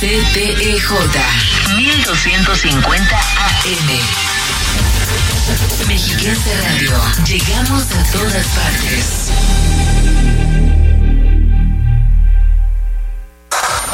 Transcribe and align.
XCTEJ 0.00 0.94
1250 1.76 3.16
AM. 3.16 3.88
Mexiquense 5.88 6.54
Radio, 6.62 6.92
llegamos 7.26 7.82
a 7.82 8.04
todas 8.12 8.46
partes. 8.46 9.32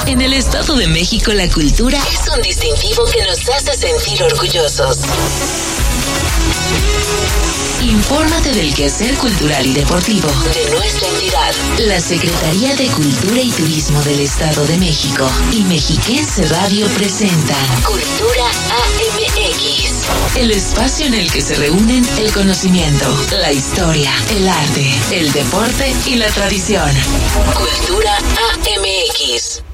En 0.07 0.21
el 0.21 0.35
Estado 0.35 0.77
de 0.77 0.89
México 0.89 1.33
la 1.33 1.49
cultura 1.49 1.99
es 2.13 2.29
un 2.37 2.43
distintivo 2.43 3.07
que 3.07 3.25
nos 3.25 3.49
hace 3.49 3.75
sentir 3.75 4.23
orgullosos. 4.25 4.99
Infórmate 7.81 8.53
del 8.53 8.75
quehacer 8.75 9.15
cultural 9.17 9.67
y 9.67 9.73
deportivo 9.75 10.29
de 10.55 10.71
nuestra 10.71 11.09
entidad. 11.09 11.55
La 11.79 12.01
Secretaría 12.01 12.75
de 12.77 12.87
Cultura 12.87 13.41
y 13.41 13.51
Turismo 13.51 14.03
del 14.03 14.21
Estado 14.21 14.65
de 14.67 14.79
México 14.79 15.29
y 15.53 15.63
Mexiquense 15.65 16.47
Radio 16.47 16.87
presentan 16.89 17.83
Cultura 17.83 18.47
AMX. 18.47 20.37
El 20.37 20.51
espacio 20.51 21.07
en 21.07 21.15
el 21.15 21.31
que 21.31 21.43
se 21.43 21.57
reúnen 21.57 22.07
el 22.19 22.33
conocimiento, 22.33 23.07
la 23.33 23.53
historia, 23.53 24.13
el 24.31 24.49
arte, 24.49 24.95
el 25.13 25.33
deporte 25.33 25.95
y 26.07 26.15
la 26.17 26.29
tradición. 26.29 26.91
Cultura 27.55 28.17
AMX. 28.17 29.74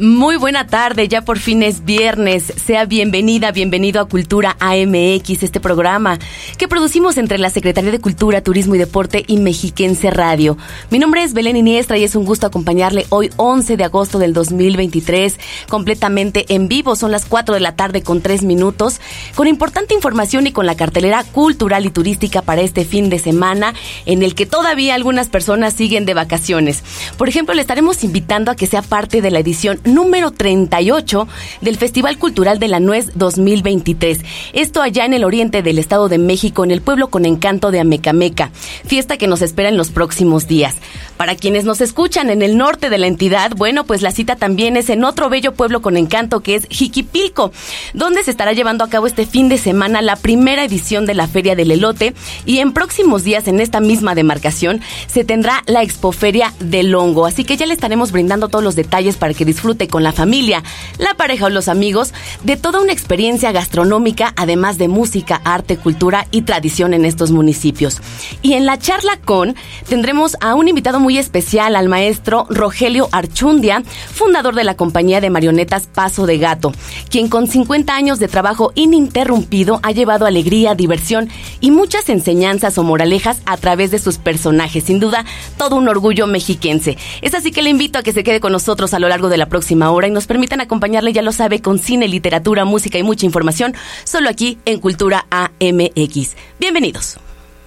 Muy 0.00 0.36
buena 0.36 0.66
tarde, 0.66 1.08
ya 1.08 1.20
por 1.20 1.38
fin 1.38 1.62
es 1.62 1.84
viernes. 1.84 2.54
Sea 2.64 2.86
bienvenida, 2.86 3.52
bienvenido 3.52 4.00
a 4.00 4.08
Cultura 4.08 4.56
AMX, 4.58 5.42
este 5.42 5.60
programa 5.60 6.18
que 6.56 6.68
producimos 6.68 7.18
entre 7.18 7.36
la 7.36 7.50
Secretaría 7.50 7.90
de 7.90 8.00
Cultura, 8.00 8.40
Turismo 8.40 8.74
y 8.74 8.78
Deporte 8.78 9.24
y 9.26 9.36
Mexiquense 9.36 10.10
Radio. 10.10 10.56
Mi 10.88 10.98
nombre 10.98 11.22
es 11.22 11.34
Belén 11.34 11.58
Iniestra 11.58 11.98
y 11.98 12.04
es 12.04 12.16
un 12.16 12.24
gusto 12.24 12.46
acompañarle 12.46 13.04
hoy 13.10 13.30
11 13.36 13.76
de 13.76 13.84
agosto 13.84 14.18
del 14.18 14.32
2023, 14.32 15.38
completamente 15.68 16.46
en 16.48 16.66
vivo. 16.66 16.96
Son 16.96 17.10
las 17.10 17.26
4 17.26 17.52
de 17.52 17.60
la 17.60 17.76
tarde 17.76 18.02
con 18.02 18.22
3 18.22 18.42
minutos, 18.44 19.02
con 19.34 19.48
importante 19.48 19.92
información 19.92 20.46
y 20.46 20.52
con 20.52 20.64
la 20.64 20.76
cartelera 20.76 21.24
cultural 21.24 21.84
y 21.84 21.90
turística 21.90 22.40
para 22.40 22.62
este 22.62 22.86
fin 22.86 23.10
de 23.10 23.18
semana, 23.18 23.74
en 24.06 24.22
el 24.22 24.34
que 24.34 24.46
todavía 24.46 24.94
algunas 24.94 25.28
personas 25.28 25.74
siguen 25.74 26.06
de 26.06 26.14
vacaciones. 26.14 26.84
Por 27.18 27.28
ejemplo, 27.28 27.54
le 27.54 27.60
estaremos 27.60 28.02
invitando 28.02 28.50
a 28.50 28.56
que 28.56 28.66
sea 28.66 28.80
parte 28.80 29.20
de 29.20 29.30
la 29.30 29.40
edición 29.40 29.78
número 29.94 30.30
38 30.30 31.28
del 31.60 31.76
Festival 31.76 32.18
Cultural 32.18 32.58
de 32.58 32.68
la 32.68 32.80
Nuez 32.80 33.10
2023. 33.14 34.20
Esto 34.52 34.82
allá 34.82 35.04
en 35.04 35.14
el 35.14 35.24
oriente 35.24 35.62
del 35.62 35.78
Estado 35.78 36.08
de 36.08 36.18
México, 36.18 36.64
en 36.64 36.70
el 36.70 36.80
pueblo 36.80 37.08
con 37.08 37.26
encanto 37.26 37.70
de 37.70 37.80
Amecameca, 37.80 38.50
fiesta 38.86 39.16
que 39.16 39.26
nos 39.26 39.42
espera 39.42 39.68
en 39.68 39.76
los 39.76 39.90
próximos 39.90 40.46
días. 40.46 40.76
Para 41.16 41.36
quienes 41.36 41.64
nos 41.64 41.80
escuchan 41.82 42.30
en 42.30 42.40
el 42.40 42.56
norte 42.56 42.88
de 42.88 42.96
la 42.96 43.06
entidad, 43.06 43.52
bueno, 43.54 43.84
pues 43.84 44.00
la 44.00 44.10
cita 44.10 44.36
también 44.36 44.76
es 44.76 44.88
en 44.88 45.04
otro 45.04 45.28
bello 45.28 45.52
pueblo 45.52 45.82
con 45.82 45.96
encanto 45.96 46.40
que 46.40 46.54
es 46.54 46.66
Jiquipilco, 46.70 47.52
donde 47.92 48.24
se 48.24 48.30
estará 48.30 48.52
llevando 48.54 48.84
a 48.84 48.88
cabo 48.88 49.06
este 49.06 49.26
fin 49.26 49.50
de 49.50 49.58
semana 49.58 50.00
la 50.00 50.16
primera 50.16 50.64
edición 50.64 51.04
de 51.04 51.14
la 51.14 51.28
Feria 51.28 51.54
del 51.54 51.70
Elote 51.70 52.14
y 52.46 52.60
en 52.60 52.72
próximos 52.72 53.22
días 53.22 53.48
en 53.48 53.60
esta 53.60 53.80
misma 53.80 54.14
demarcación 54.14 54.80
se 55.06 55.24
tendrá 55.24 55.62
la 55.66 55.82
Expoferia 55.82 56.54
del 56.58 56.94
Hongo. 56.94 57.26
Así 57.26 57.44
que 57.44 57.56
ya 57.56 57.66
le 57.66 57.74
estaremos 57.74 58.12
brindando 58.12 58.48
todos 58.48 58.64
los 58.64 58.76
detalles 58.76 59.16
para 59.16 59.34
que 59.34 59.44
con 59.88 60.02
la 60.02 60.12
familia, 60.12 60.62
la 60.98 61.14
pareja 61.14 61.46
o 61.46 61.50
los 61.50 61.68
amigos 61.68 62.12
de 62.42 62.56
toda 62.56 62.80
una 62.80 62.92
experiencia 62.92 63.52
gastronómica, 63.52 64.32
además 64.36 64.78
de 64.78 64.88
música, 64.88 65.40
arte, 65.44 65.76
cultura 65.76 66.26
y 66.30 66.42
tradición 66.42 66.94
en 66.94 67.04
estos 67.04 67.30
municipios. 67.30 68.00
Y 68.42 68.54
en 68.54 68.66
la 68.66 68.78
charla 68.78 69.18
con 69.24 69.54
tendremos 69.88 70.36
a 70.40 70.54
un 70.54 70.68
invitado 70.68 71.00
muy 71.00 71.18
especial, 71.18 71.76
al 71.76 71.88
maestro 71.88 72.46
Rogelio 72.48 73.08
Archundia, 73.12 73.82
fundador 74.12 74.54
de 74.54 74.64
la 74.64 74.76
compañía 74.76 75.20
de 75.20 75.30
marionetas 75.30 75.86
Paso 75.86 76.26
de 76.26 76.38
Gato, 76.38 76.72
quien 77.08 77.28
con 77.28 77.46
50 77.46 77.94
años 77.94 78.18
de 78.18 78.28
trabajo 78.28 78.72
ininterrumpido 78.74 79.80
ha 79.82 79.92
llevado 79.92 80.26
alegría, 80.26 80.74
diversión 80.74 81.28
y 81.60 81.70
muchas 81.70 82.08
enseñanzas 82.08 82.78
o 82.78 82.82
moralejas 82.82 83.40
a 83.46 83.56
través 83.56 83.90
de 83.90 83.98
sus 83.98 84.18
personajes. 84.18 84.84
Sin 84.84 85.00
duda, 85.00 85.24
todo 85.56 85.76
un 85.76 85.88
orgullo 85.88 86.26
mexiquense. 86.26 86.96
Es 87.22 87.34
así 87.34 87.52
que 87.52 87.62
le 87.62 87.70
invito 87.70 87.98
a 87.98 88.02
que 88.02 88.12
se 88.12 88.24
quede 88.24 88.40
con 88.40 88.52
nosotros 88.52 88.94
a 88.94 88.98
lo 88.98 89.08
largo 89.08 89.28
de 89.28 89.36
la 89.36 89.46
próxima 89.46 89.69
hora 89.78 90.08
y 90.08 90.10
nos 90.10 90.26
permitan 90.26 90.60
acompañarle, 90.60 91.12
ya 91.12 91.22
lo 91.22 91.32
sabe, 91.32 91.60
con 91.60 91.78
cine, 91.78 92.08
literatura, 92.08 92.64
música 92.64 92.98
y 92.98 93.02
mucha 93.02 93.26
información, 93.26 93.74
solo 94.04 94.28
aquí 94.28 94.58
en 94.64 94.80
Cultura 94.80 95.26
AMX. 95.30 96.36
Bienvenidos. 96.58 97.18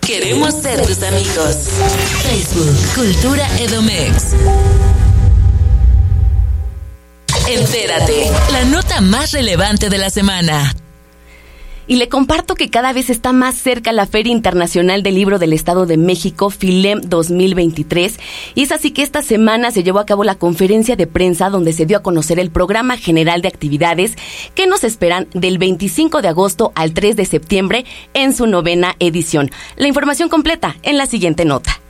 Queremos 0.06 0.53
ser 0.53 0.86
tus 0.86 1.02
amigos. 1.02 1.56
Facebook, 2.24 2.75
Cultura 2.94 3.47
Edomex. 3.59 4.36
Entérate, 7.47 8.32
la 8.52 8.66
nota 8.66 9.02
más 9.02 9.32
relevante 9.32 9.90
de 9.90 9.97
la 9.97 10.09
semana. 10.09 10.73
Y 11.88 11.97
le 11.97 12.08
comparto 12.08 12.56
que 12.56 12.70
cada 12.70 12.94
vez 12.94 13.09
está 13.09 13.34
más 13.34 13.56
cerca 13.56 13.91
la 13.91 14.06
Feria 14.06 14.32
Internacional 14.32 15.03
del 15.03 15.16
Libro 15.16 15.38
del 15.38 15.52
Estado 15.52 15.85
de 15.85 15.97
México, 15.97 16.50
FILEM 16.50 17.02
2023. 17.02 18.20
Y 18.56 18.64
es 18.64 18.72
así 18.72 18.91
que 18.91 19.03
esta 19.03 19.22
semana 19.22 19.72
se 19.72 19.84
llevó 19.84 20.00
a 20.00 20.06
cabo 20.06 20.24
la 20.24 20.35
conferencia 20.35 20.96
de 20.96 21.08
prensa 21.08 21.50
donde 21.50 21.74
se 21.74 21.85
dio 21.85 21.97
a 21.97 22.03
conocer 22.03 22.40
el 22.40 22.52
programa 22.52 22.97
general 22.97 23.41
de 23.41 23.50
actividades 23.50 24.16
que 24.56 24.66
nos 24.66 24.84
esperan 24.84 25.28
del 25.34 25.58
25 25.58 26.22
de 26.22 26.30
agosto 26.30 26.72
al 26.76 26.94
3 26.94 27.18
de 27.18 27.26
septiembre 27.26 27.85
en 28.14 28.34
su 28.34 28.47
novena 28.47 28.96
edición. 29.00 29.52
La 29.76 29.88
información 29.88 30.30
completa 30.30 30.78
en 30.84 30.97
la 30.97 31.06
siguiente 31.06 31.44
nota. 31.44 31.83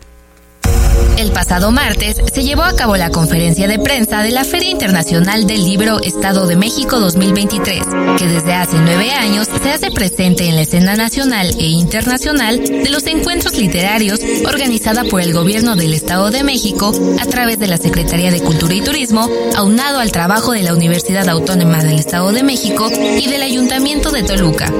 El 1.17 1.31
pasado 1.31 1.71
martes 1.71 2.17
se 2.33 2.43
llevó 2.43 2.63
a 2.63 2.75
cabo 2.75 2.97
la 2.97 3.09
conferencia 3.09 3.67
de 3.67 3.79
prensa 3.79 4.23
de 4.23 4.31
la 4.31 4.43
Feria 4.43 4.71
Internacional 4.71 5.45
del 5.45 5.63
Libro 5.63 6.01
Estado 6.01 6.47
de 6.47 6.55
México 6.55 6.99
2023, 6.99 7.83
que 8.17 8.27
desde 8.27 8.53
hace 8.53 8.77
nueve 8.79 9.11
años 9.11 9.47
se 9.61 9.69
hace 9.69 9.91
presente 9.91 10.47
en 10.47 10.55
la 10.55 10.63
escena 10.63 10.95
nacional 10.95 11.55
e 11.59 11.67
internacional 11.67 12.59
de 12.59 12.89
los 12.89 13.05
encuentros 13.05 13.57
literarios 13.57 14.19
organizada 14.47 15.03
por 15.03 15.21
el 15.21 15.33
Gobierno 15.33 15.75
del 15.75 15.93
Estado 15.93 16.31
de 16.31 16.43
México 16.43 16.91
a 17.19 17.25
través 17.25 17.59
de 17.59 17.67
la 17.67 17.77
Secretaría 17.77 18.31
de 18.31 18.41
Cultura 18.41 18.73
y 18.73 18.81
Turismo, 18.81 19.29
aunado 19.55 19.99
al 19.99 20.11
trabajo 20.11 20.51
de 20.51 20.63
la 20.63 20.73
Universidad 20.73 21.29
Autónoma 21.29 21.83
del 21.83 21.99
Estado 21.99 22.31
de 22.31 22.43
México 22.43 22.89
y 22.91 23.27
del 23.27 23.43
Ayuntamiento 23.43 24.11
de 24.11 24.23
Toluca. 24.23 24.71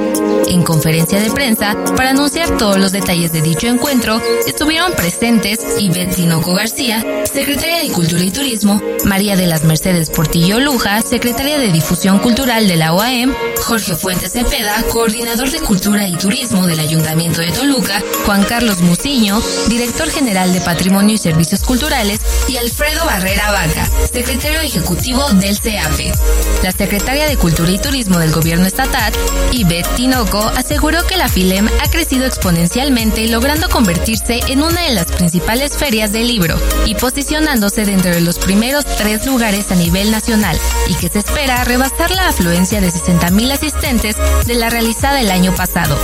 En 0.48 0.62
conferencia 0.62 1.20
de 1.20 1.30
prensa, 1.30 1.76
para 1.96 2.10
anunciar 2.10 2.56
todos 2.58 2.78
los 2.78 2.92
detalles 2.92 3.32
de 3.32 3.40
dicho 3.40 3.66
encuentro, 3.66 4.20
estuvieron 4.46 4.92
presentes 4.92 5.60
Ivette 6.04 6.16
Tinoco 6.16 6.52
García, 6.52 7.02
secretaria 7.24 7.78
de 7.78 7.88
Cultura 7.88 8.22
y 8.22 8.30
Turismo, 8.30 8.78
María 9.06 9.36
de 9.36 9.46
las 9.46 9.64
Mercedes 9.64 10.10
Portillo 10.10 10.60
Luja, 10.60 11.00
secretaria 11.00 11.58
de 11.58 11.72
Difusión 11.72 12.18
Cultural 12.18 12.68
de 12.68 12.76
la 12.76 12.92
OAM, 12.92 13.34
Jorge 13.62 13.96
Fuentes 13.96 14.32
Cepeda, 14.32 14.82
coordinador 14.90 15.50
de 15.50 15.60
Cultura 15.60 16.06
y 16.06 16.14
Turismo 16.16 16.66
del 16.66 16.80
Ayuntamiento 16.80 17.40
de 17.40 17.52
Toluca, 17.52 18.02
Juan 18.26 18.44
Carlos 18.44 18.80
Muciño, 18.80 19.40
director 19.68 20.10
general 20.10 20.52
de 20.52 20.60
Patrimonio 20.60 21.14
y 21.14 21.18
Servicios 21.18 21.62
Culturales, 21.62 22.20
y 22.48 22.58
Alfredo 22.58 23.06
Barrera 23.06 23.50
Vaca, 23.52 23.88
secretario 24.12 24.60
ejecutivo 24.60 25.26
del 25.32 25.56
CEAPE. 25.56 26.12
La 26.62 26.72
secretaria 26.72 27.26
de 27.26 27.38
Cultura 27.38 27.70
y 27.70 27.78
Turismo 27.78 28.18
del 28.18 28.32
Gobierno 28.32 28.66
Estatal, 28.66 29.12
Ivette 29.52 29.88
Tinoco, 29.96 30.40
aseguró 30.56 31.06
que 31.06 31.16
la 31.16 31.28
FILEM 31.28 31.68
ha 31.82 31.90
crecido 31.90 32.26
exponencialmente, 32.26 33.26
logrando 33.28 33.70
convertirse 33.70 34.40
en 34.48 34.62
una 34.62 34.82
de 34.82 34.92
las 34.92 35.06
principales 35.06 35.72
ferias 35.72 35.93
literarias 35.94 36.12
del 36.12 36.26
libro 36.26 36.56
y 36.86 36.94
posicionándose 36.94 37.84
dentro 37.84 38.10
de 38.10 38.20
los 38.20 38.38
primeros 38.38 38.84
tres 38.84 39.26
lugares 39.26 39.70
a 39.70 39.76
nivel 39.76 40.10
nacional 40.10 40.58
y 40.88 40.94
que 40.94 41.08
se 41.08 41.20
espera 41.20 41.62
rebasar 41.64 42.10
la 42.10 42.28
afluencia 42.28 42.80
de 42.80 42.88
60.000 42.88 43.52
asistentes 43.52 44.16
de 44.46 44.54
la 44.54 44.70
realizada 44.70 45.20
el 45.20 45.30
año 45.30 45.54
pasado. 45.54 45.96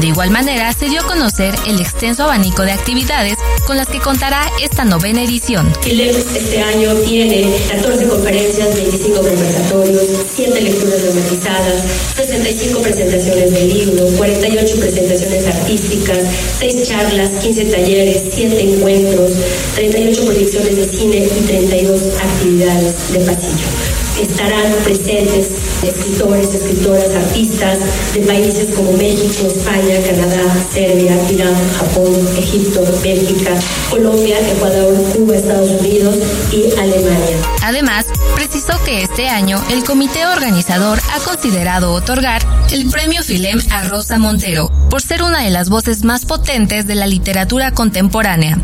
De 0.00 0.06
igual 0.06 0.30
manera, 0.30 0.72
se 0.72 0.88
dio 0.88 1.00
a 1.00 1.06
conocer 1.06 1.54
el 1.66 1.80
extenso 1.80 2.24
abanico 2.24 2.62
de 2.62 2.70
actividades 2.70 3.36
con 3.66 3.76
las 3.76 3.88
que 3.88 3.98
contará 3.98 4.48
esta 4.62 4.84
novena 4.84 5.22
edición. 5.22 5.72
este 5.84 6.62
año 6.62 6.94
tiene 7.06 7.52
14 7.68 8.06
conferencias, 8.06 8.76
25 8.76 9.20
conversatorios, 9.20 10.04
7 10.36 10.60
lecturas 10.60 11.02
dramatizadas, 11.02 11.82
65 12.16 12.80
presentaciones 12.80 13.52
de 13.52 13.64
libro, 13.66 14.06
48 14.16 14.76
presentaciones 14.78 15.46
artísticas, 15.46 16.18
6 16.60 16.88
charlas, 16.88 17.30
15 17.42 17.64
talleres, 17.64 18.22
7 18.32 18.60
encuentros, 18.62 19.27
38 19.74 20.24
proyecciones 20.24 20.76
de 20.76 20.88
cine 20.88 21.26
y 21.26 21.46
32 21.46 22.02
actividades 22.20 23.12
de 23.12 23.20
pasillo 23.20 23.98
estarán 24.20 24.72
presentes 24.84 25.48
escritores, 25.82 26.54
escritoras, 26.54 27.14
artistas 27.14 27.78
de 28.14 28.20
países 28.22 28.74
como 28.74 28.92
México, 28.92 29.46
España, 29.46 30.00
Canadá, 30.08 30.66
Serbia, 30.72 31.16
Irán, 31.30 31.54
Japón, 31.78 32.28
Egipto, 32.36 32.82
Bélgica, 33.02 33.52
Colombia, 33.90 34.36
Ecuador, 34.40 34.94
Cuba, 35.14 35.36
Estados 35.36 35.70
Unidos 35.80 36.16
y 36.52 36.72
Alemania. 36.78 37.36
Además, 37.62 38.06
precisó 38.34 38.72
que 38.84 39.02
este 39.02 39.28
año 39.28 39.62
el 39.70 39.84
comité 39.84 40.26
organizador 40.26 40.98
ha 41.14 41.20
considerado 41.20 41.92
otorgar 41.92 42.42
el 42.72 42.90
premio 42.90 43.22
Filem 43.22 43.60
a 43.70 43.84
Rosa 43.84 44.18
Montero 44.18 44.70
por 44.90 45.02
ser 45.02 45.22
una 45.22 45.42
de 45.42 45.50
las 45.50 45.68
voces 45.68 46.04
más 46.04 46.24
potentes 46.24 46.86
de 46.86 46.94
la 46.94 47.06
literatura 47.06 47.72
contemporánea. 47.72 48.58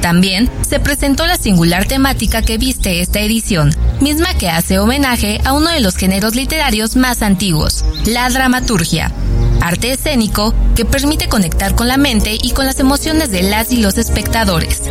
También 0.00 0.48
se 0.62 0.80
presentó 0.80 1.26
la 1.26 1.36
singular 1.36 1.86
temática 1.86 2.42
que 2.42 2.58
viste 2.58 3.00
esta 3.00 3.20
edición, 3.20 3.70
misma 4.00 4.34
que 4.34 4.48
hace 4.48 4.78
homenaje 4.78 5.40
a 5.44 5.52
uno 5.52 5.70
de 5.70 5.80
los 5.80 5.96
géneros 5.96 6.34
literarios 6.34 6.96
más 6.96 7.22
antiguos, 7.22 7.84
la 8.06 8.28
dramaturgia 8.30 9.12
arte 9.60 9.92
escénico 9.92 10.54
que 10.74 10.84
permite 10.84 11.28
conectar 11.28 11.74
con 11.74 11.88
la 11.88 11.96
mente 11.96 12.38
y 12.40 12.52
con 12.52 12.66
las 12.66 12.80
emociones 12.80 13.30
de 13.30 13.42
las 13.42 13.72
y 13.72 13.78
los 13.78 13.98
espectadores. 13.98 14.82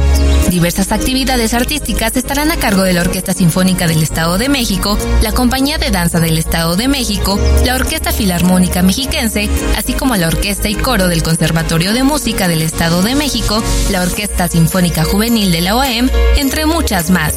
Diversas 0.49 0.91
actividades 0.91 1.53
artísticas 1.53 2.15
estarán 2.15 2.51
a 2.51 2.57
cargo 2.57 2.83
de 2.83 2.93
la 2.93 3.01
Orquesta 3.01 3.33
Sinfónica 3.33 3.87
del 3.87 4.01
Estado 4.01 4.37
de 4.37 4.49
México, 4.49 4.97
la 5.21 5.31
Compañía 5.33 5.77
de 5.77 5.91
Danza 5.91 6.19
del 6.19 6.37
Estado 6.37 6.75
de 6.75 6.87
México, 6.87 7.39
la 7.65 7.75
Orquesta 7.75 8.11
Filarmónica 8.11 8.81
Mexiquense, 8.81 9.49
así 9.75 9.93
como 9.93 10.15
la 10.15 10.27
Orquesta 10.27 10.69
y 10.69 10.75
Coro 10.75 11.07
del 11.07 11.23
Conservatorio 11.23 11.93
de 11.93 12.03
Música 12.03 12.47
del 12.47 12.61
Estado 12.61 13.01
de 13.01 13.15
México, 13.15 13.61
la 13.91 14.01
Orquesta 14.01 14.47
Sinfónica 14.47 15.03
Juvenil 15.03 15.51
de 15.51 15.61
la 15.61 15.75
OEM, 15.75 16.09
entre 16.37 16.65
muchas 16.65 17.09
más. 17.09 17.35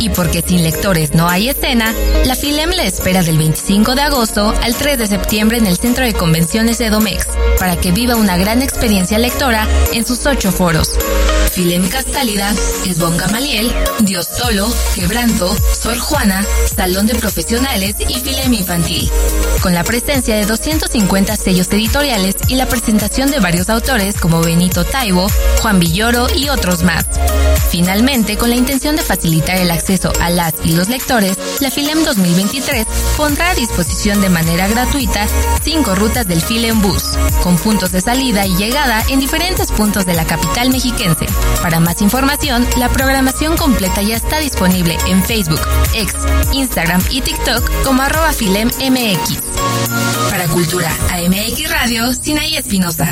Y 0.00 0.10
porque 0.10 0.42
sin 0.42 0.62
lectores 0.62 1.14
no 1.14 1.28
hay 1.28 1.48
escena, 1.48 1.92
la 2.24 2.36
FILEM 2.36 2.70
le 2.70 2.86
espera 2.86 3.22
del 3.22 3.38
25 3.38 3.94
de 3.94 4.02
agosto 4.02 4.54
al 4.62 4.74
3 4.74 4.98
de 4.98 5.06
septiembre 5.06 5.58
en 5.58 5.66
el 5.66 5.76
Centro 5.76 6.04
de 6.04 6.14
Convención 6.14 6.66
de 6.66 6.90
Domex 6.90 7.26
para 7.58 7.76
que 7.76 7.92
viva 7.92 8.16
una 8.16 8.36
gran 8.36 8.62
experiencia 8.62 9.18
lectora 9.18 9.66
en 9.92 10.06
sus 10.06 10.24
ocho 10.26 10.52
foros. 10.52 10.96
Filem 11.58 11.88
Castálida, 11.88 12.54
Esbón 12.86 13.16
Gamaliel, 13.16 13.68
Dios 14.02 14.28
Tolo, 14.36 14.72
Quebranto, 14.94 15.56
Sor 15.74 15.98
Juana, 15.98 16.46
Salón 16.76 17.08
de 17.08 17.16
Profesionales 17.16 17.96
y 17.98 18.14
Filem 18.20 18.54
Infantil. 18.54 19.10
Con 19.60 19.74
la 19.74 19.82
presencia 19.82 20.36
de 20.36 20.46
250 20.46 21.34
sellos 21.34 21.66
editoriales 21.72 22.36
y 22.46 22.54
la 22.54 22.66
presentación 22.66 23.32
de 23.32 23.40
varios 23.40 23.70
autores 23.70 24.20
como 24.20 24.40
Benito 24.40 24.84
Taibo, 24.84 25.26
Juan 25.60 25.80
Villoro 25.80 26.28
y 26.32 26.48
otros 26.48 26.84
más. 26.84 27.06
Finalmente, 27.70 28.36
con 28.38 28.50
la 28.50 28.56
intención 28.56 28.96
de 28.96 29.02
facilitar 29.02 29.58
el 29.58 29.70
acceso 29.70 30.12
a 30.20 30.30
las 30.30 30.54
y 30.64 30.72
los 30.72 30.88
lectores, 30.88 31.36
la 31.60 31.70
Filem 31.70 32.02
2023 32.02 32.86
pondrá 33.16 33.50
a 33.50 33.54
disposición 33.54 34.20
de 34.20 34.30
manera 34.30 34.68
gratuita 34.68 35.26
cinco 35.62 35.94
rutas 35.94 36.26
del 36.26 36.40
Filem 36.40 36.80
Bus, 36.80 37.18
con 37.42 37.56
puntos 37.58 37.92
de 37.92 38.00
salida 38.00 38.46
y 38.46 38.56
llegada 38.56 39.02
en 39.10 39.20
diferentes 39.20 39.70
puntos 39.72 40.06
de 40.06 40.14
la 40.14 40.24
capital 40.24 40.70
mexiquense. 40.70 41.26
Para 41.62 41.80
más 41.80 42.00
información, 42.02 42.66
la 42.78 42.88
programación 42.88 43.56
completa 43.56 44.00
ya 44.02 44.16
está 44.16 44.38
disponible 44.38 44.96
en 45.08 45.22
Facebook, 45.24 45.60
X, 45.94 46.14
Instagram 46.52 47.02
y 47.10 47.20
TikTok 47.20 47.84
como 47.84 48.02
arroba 48.02 48.32
FilemMX. 48.32 49.40
Para 50.30 50.46
Cultura 50.48 50.90
AMX 51.10 51.70
Radio, 51.70 52.12
Sinaí 52.12 52.56
Espinosa. 52.56 53.10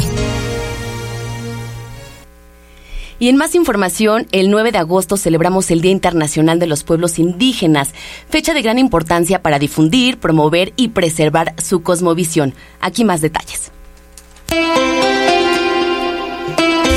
Y 3.19 3.29
en 3.29 3.37
más 3.37 3.55
información, 3.55 4.27
el 4.31 4.51
9 4.51 4.73
de 4.73 4.79
agosto 4.79 5.17
celebramos 5.17 5.71
el 5.71 5.81
Día 5.81 5.93
Internacional 5.93 6.59
de 6.59 6.67
los 6.67 6.85
Pueblos 6.85 7.19
Indígenas, 7.19 7.95
fecha 8.29 8.53
de 8.53 8.63
gran 8.63 8.79
importancia 8.79 9.43
para 9.43 9.59
difundir, 9.59 10.19
promover 10.19 10.73
y 10.77 10.89
preservar 10.89 11.55
su 11.61 11.83
cosmovisión. 11.83 12.55
Aquí 12.81 13.05
más 13.05 13.23
detalles. 13.23 13.73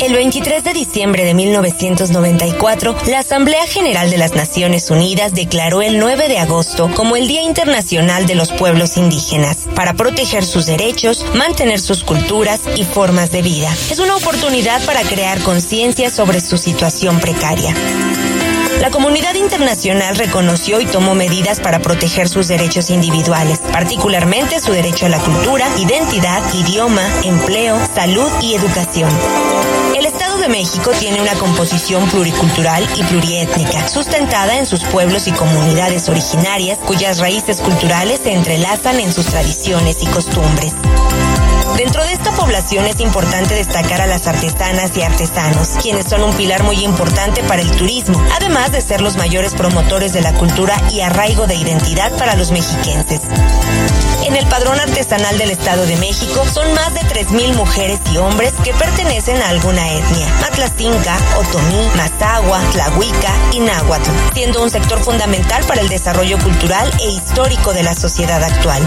El 0.00 0.14
23 0.14 0.64
de 0.64 0.72
diciembre 0.72 1.26
de 1.26 1.34
1994, 1.34 2.96
la 3.08 3.18
Asamblea 3.18 3.66
General 3.66 4.08
de 4.08 4.16
las 4.16 4.34
Naciones 4.34 4.90
Unidas 4.90 5.34
declaró 5.34 5.82
el 5.82 5.98
9 5.98 6.26
de 6.28 6.38
agosto 6.38 6.90
como 6.94 7.16
el 7.16 7.28
Día 7.28 7.42
Internacional 7.42 8.26
de 8.26 8.34
los 8.34 8.50
Pueblos 8.50 8.96
Indígenas, 8.96 9.68
para 9.74 9.92
proteger 9.92 10.46
sus 10.46 10.64
derechos, 10.64 11.26
mantener 11.34 11.80
sus 11.80 12.02
culturas 12.02 12.62
y 12.76 12.84
formas 12.84 13.30
de 13.30 13.42
vida. 13.42 13.70
Es 13.90 13.98
una 13.98 14.16
oportunidad 14.16 14.82
para 14.86 15.02
crear 15.02 15.38
conciencia 15.40 16.08
sobre 16.08 16.40
su 16.40 16.56
situación 16.56 17.20
precaria. 17.20 17.74
La 18.80 18.90
comunidad 18.90 19.34
internacional 19.34 20.16
reconoció 20.16 20.80
y 20.80 20.86
tomó 20.86 21.14
medidas 21.14 21.60
para 21.60 21.80
proteger 21.80 22.30
sus 22.30 22.48
derechos 22.48 22.88
individuales, 22.88 23.58
particularmente 23.58 24.60
su 24.60 24.72
derecho 24.72 25.04
a 25.04 25.10
la 25.10 25.18
cultura, 25.18 25.68
identidad, 25.76 26.42
idioma, 26.54 27.02
empleo, 27.22 27.78
salud 27.94 28.30
y 28.40 28.54
educación. 28.54 29.10
El 30.00 30.06
Estado 30.06 30.38
de 30.38 30.48
México 30.48 30.92
tiene 30.98 31.20
una 31.20 31.34
composición 31.34 32.08
pluricultural 32.08 32.88
y 32.96 33.02
pluriétnica, 33.02 33.86
sustentada 33.86 34.56
en 34.56 34.64
sus 34.64 34.82
pueblos 34.84 35.26
y 35.26 35.32
comunidades 35.32 36.08
originarias, 36.08 36.78
cuyas 36.78 37.18
raíces 37.18 37.60
culturales 37.60 38.20
se 38.22 38.32
entrelazan 38.32 38.98
en 38.98 39.12
sus 39.12 39.26
tradiciones 39.26 40.02
y 40.02 40.06
costumbres. 40.06 40.72
Dentro 41.80 42.04
de 42.04 42.12
esta 42.12 42.30
población 42.32 42.84
es 42.84 43.00
importante 43.00 43.54
destacar 43.54 44.02
a 44.02 44.06
las 44.06 44.26
artesanas 44.26 44.94
y 44.98 45.02
artesanos, 45.02 45.78
quienes 45.80 46.04
son 46.04 46.22
un 46.22 46.34
pilar 46.34 46.62
muy 46.62 46.84
importante 46.84 47.42
para 47.44 47.62
el 47.62 47.70
turismo, 47.70 48.22
además 48.36 48.70
de 48.70 48.82
ser 48.82 49.00
los 49.00 49.16
mayores 49.16 49.54
promotores 49.54 50.12
de 50.12 50.20
la 50.20 50.34
cultura 50.34 50.76
y 50.90 51.00
arraigo 51.00 51.46
de 51.46 51.54
identidad 51.54 52.12
para 52.18 52.36
los 52.36 52.50
mexiquenses. 52.50 53.22
En 54.26 54.36
el 54.36 54.46
padrón 54.48 54.78
artesanal 54.78 55.38
del 55.38 55.52
Estado 55.52 55.86
de 55.86 55.96
México 55.96 56.44
son 56.52 56.70
más 56.74 56.92
de 56.92 57.00
3.000 57.00 57.54
mujeres 57.54 57.98
y 58.12 58.18
hombres 58.18 58.52
que 58.62 58.74
pertenecen 58.74 59.40
a 59.40 59.48
alguna 59.48 59.90
etnia, 59.90 60.26
Matlacinca, 60.42 61.16
Otomí, 61.38 61.88
Mazagua, 61.96 62.60
Tlahuica 62.72 63.32
y 63.54 63.60
Náhuatl, 63.60 64.10
siendo 64.34 64.62
un 64.62 64.68
sector 64.68 65.02
fundamental 65.02 65.64
para 65.64 65.80
el 65.80 65.88
desarrollo 65.88 66.36
cultural 66.40 66.92
e 67.00 67.08
histórico 67.08 67.72
de 67.72 67.84
la 67.84 67.94
sociedad 67.94 68.44
actual. 68.44 68.82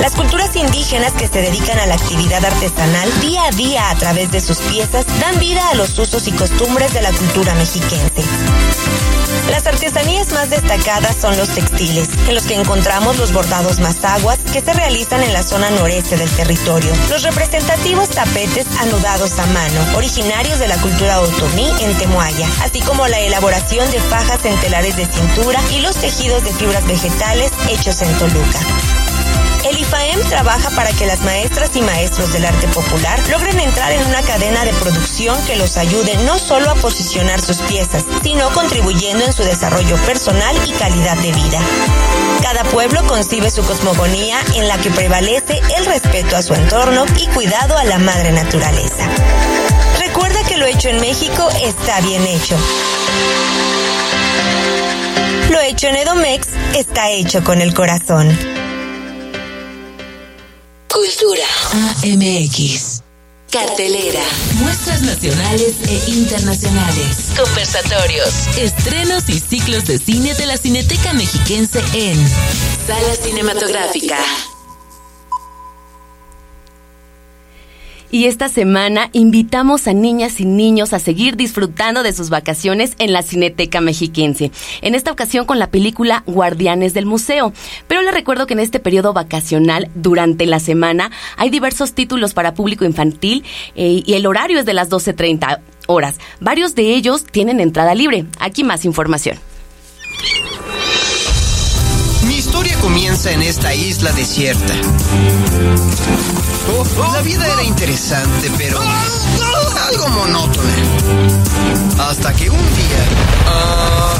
Las 0.00 0.14
culturas 0.14 0.56
indígenas 0.56 1.12
que 1.12 1.28
se 1.28 1.42
dedican 1.42 1.78
a 1.78 1.86
la 1.86 1.94
actividad 1.94 2.42
artesanal 2.42 3.20
día 3.20 3.44
a 3.44 3.50
día 3.50 3.90
a 3.90 3.94
través 3.96 4.30
de 4.30 4.40
sus 4.40 4.58
piezas 4.58 5.04
dan 5.20 5.38
vida 5.38 5.68
a 5.68 5.74
los 5.74 5.98
usos 5.98 6.26
y 6.26 6.32
costumbres 6.32 6.94
de 6.94 7.02
la 7.02 7.12
cultura 7.12 7.54
mexiquense. 7.54 8.24
Las 9.50 9.66
artesanías 9.66 10.32
más 10.32 10.48
destacadas 10.48 11.16
son 11.20 11.36
los 11.36 11.50
textiles, 11.50 12.08
en 12.28 12.34
los 12.34 12.44
que 12.44 12.54
encontramos 12.54 13.18
los 13.18 13.32
bordados 13.32 13.78
mazaguas 13.80 14.38
que 14.52 14.60
se 14.60 14.72
realizan 14.72 15.22
en 15.22 15.32
la 15.32 15.42
zona 15.42 15.70
noreste 15.70 16.16
del 16.16 16.30
territorio, 16.30 16.90
los 17.10 17.22
representativos 17.22 18.08
tapetes 18.08 18.66
anudados 18.78 19.38
a 19.38 19.46
mano, 19.46 19.80
originarios 19.96 20.58
de 20.60 20.68
la 20.68 20.76
cultura 20.76 21.20
otomí 21.20 21.68
en 21.80 21.94
Temuaya, 21.98 22.48
así 22.62 22.80
como 22.80 23.06
la 23.06 23.20
elaboración 23.20 23.90
de 23.90 24.00
fajas 24.00 24.44
en 24.44 24.56
telares 24.60 24.96
de 24.96 25.06
cintura 25.06 25.60
y 25.72 25.80
los 25.80 25.96
tejidos 25.96 26.42
de 26.44 26.52
fibras 26.52 26.86
vegetales 26.86 27.52
hechos 27.68 28.00
en 28.02 28.18
Toluca. 28.18 28.60
El 29.90 29.96
IFAEM 29.96 30.28
trabaja 30.28 30.70
para 30.70 30.92
que 30.92 31.04
las 31.04 31.20
maestras 31.22 31.74
y 31.74 31.82
maestros 31.82 32.32
del 32.32 32.44
arte 32.44 32.68
popular 32.68 33.18
logren 33.28 33.58
entrar 33.58 33.90
en 33.90 34.06
una 34.06 34.22
cadena 34.22 34.64
de 34.64 34.72
producción 34.74 35.36
que 35.46 35.56
los 35.56 35.76
ayude 35.76 36.16
no 36.24 36.38
solo 36.38 36.70
a 36.70 36.76
posicionar 36.76 37.40
sus 37.40 37.58
piezas, 37.62 38.04
sino 38.22 38.50
contribuyendo 38.50 39.24
en 39.24 39.32
su 39.32 39.42
desarrollo 39.42 39.96
personal 40.06 40.56
y 40.64 40.72
calidad 40.72 41.16
de 41.18 41.32
vida. 41.32 41.58
Cada 42.40 42.62
pueblo 42.64 43.04
concibe 43.08 43.50
su 43.50 43.64
cosmogonía 43.64 44.38
en 44.54 44.68
la 44.68 44.78
que 44.78 44.90
prevalece 44.90 45.60
el 45.76 45.86
respeto 45.86 46.36
a 46.36 46.42
su 46.42 46.54
entorno 46.54 47.04
y 47.18 47.26
cuidado 47.28 47.76
a 47.76 47.84
la 47.84 47.98
madre 47.98 48.30
naturaleza. 48.30 49.08
Recuerda 49.98 50.44
que 50.44 50.56
lo 50.56 50.66
hecho 50.66 50.88
en 50.88 51.00
México 51.00 51.48
está 51.64 52.00
bien 52.02 52.24
hecho. 52.28 52.56
Lo 55.50 55.60
hecho 55.60 55.88
en 55.88 55.96
Edomex 55.96 56.48
está 56.76 57.10
hecho 57.10 57.42
con 57.42 57.60
el 57.60 57.74
corazón. 57.74 58.59
Cultura 61.10 61.44
AMX. 62.04 63.02
Cartelera. 63.50 64.22
Muestras 64.60 65.02
nacionales 65.02 65.74
e 65.88 66.10
internacionales. 66.10 67.32
Conversatorios. 67.36 68.46
Estrenos 68.56 69.28
y 69.28 69.40
ciclos 69.40 69.86
de 69.86 69.98
cine 69.98 70.34
de 70.34 70.46
la 70.46 70.56
Cineteca 70.56 71.12
Mexiquense 71.12 71.80
en 71.94 72.16
Sala 72.86 73.16
Cinematográfica. 73.24 74.18
Y 78.12 78.24
esta 78.24 78.48
semana 78.48 79.08
invitamos 79.12 79.86
a 79.86 79.92
niñas 79.92 80.40
y 80.40 80.44
niños 80.44 80.92
a 80.92 80.98
seguir 80.98 81.36
disfrutando 81.36 82.02
de 82.02 82.12
sus 82.12 82.28
vacaciones 82.28 82.94
en 82.98 83.12
la 83.12 83.22
Cineteca 83.22 83.80
Mexiquense. 83.80 84.50
En 84.82 84.96
esta 84.96 85.12
ocasión 85.12 85.46
con 85.46 85.60
la 85.60 85.70
película 85.70 86.24
Guardianes 86.26 86.92
del 86.92 87.06
Museo. 87.06 87.52
Pero 87.86 88.02
les 88.02 88.12
recuerdo 88.12 88.48
que 88.48 88.54
en 88.54 88.60
este 88.60 88.80
periodo 88.80 89.12
vacacional, 89.12 89.90
durante 89.94 90.46
la 90.46 90.58
semana, 90.58 91.12
hay 91.36 91.50
diversos 91.50 91.92
títulos 91.94 92.34
para 92.34 92.54
público 92.54 92.84
infantil 92.84 93.44
eh, 93.76 94.02
y 94.04 94.14
el 94.14 94.26
horario 94.26 94.58
es 94.58 94.66
de 94.66 94.74
las 94.74 94.90
12.30 94.90 95.60
horas. 95.86 96.18
Varios 96.40 96.74
de 96.74 96.94
ellos 96.94 97.24
tienen 97.24 97.60
entrada 97.60 97.94
libre. 97.94 98.26
Aquí 98.40 98.64
más 98.64 98.84
información. 98.84 99.38
Comienza 102.80 103.30
en 103.30 103.42
esta 103.42 103.74
isla 103.74 104.12
desierta. 104.12 104.74
La 107.12 107.22
vida 107.22 107.46
era 107.46 107.62
interesante, 107.62 108.50
pero 108.56 108.80
algo 109.88 110.08
monótona. 110.08 110.72
Hasta 111.98 112.32
que 112.34 112.50
un 112.50 112.56
día... 112.56 113.04
Ah, 113.46 114.14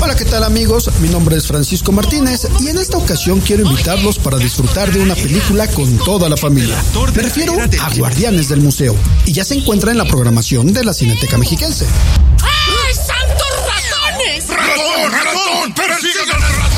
Hola, 0.00 0.16
¿qué 0.16 0.24
tal 0.24 0.42
amigos? 0.42 0.90
Mi 0.98 1.08
nombre 1.08 1.36
es 1.36 1.46
Francisco 1.46 1.92
Martínez 1.92 2.48
y 2.58 2.68
en 2.68 2.78
esta 2.78 2.96
ocasión 2.98 3.40
quiero 3.40 3.62
invitarlos 3.64 4.18
para 4.18 4.36
disfrutar 4.36 4.90
de 4.90 5.00
una 5.00 5.14
película 5.14 5.68
con 5.68 5.96
toda 5.98 6.28
la 6.28 6.36
familia. 6.36 6.76
Me 7.14 7.22
refiero 7.22 7.54
a 7.80 7.94
Guardianes 7.94 8.48
del 8.48 8.60
Museo 8.60 8.96
y 9.26 9.32
ya 9.32 9.44
se 9.44 9.54
encuentra 9.54 9.92
en 9.92 9.98
la 9.98 10.04
programación 10.04 10.72
de 10.72 10.82
la 10.84 10.92
Cineteca 10.92 11.38
Mexiquense. 11.38 11.86
¡Ay, 12.42 12.94
santos 12.94 13.46
ratones! 13.68 14.48
¡Ratón, 14.48 15.12
ratón! 15.12 15.72
¡Persigan 15.72 16.30
al 16.30 16.42
ratón! 16.42 16.71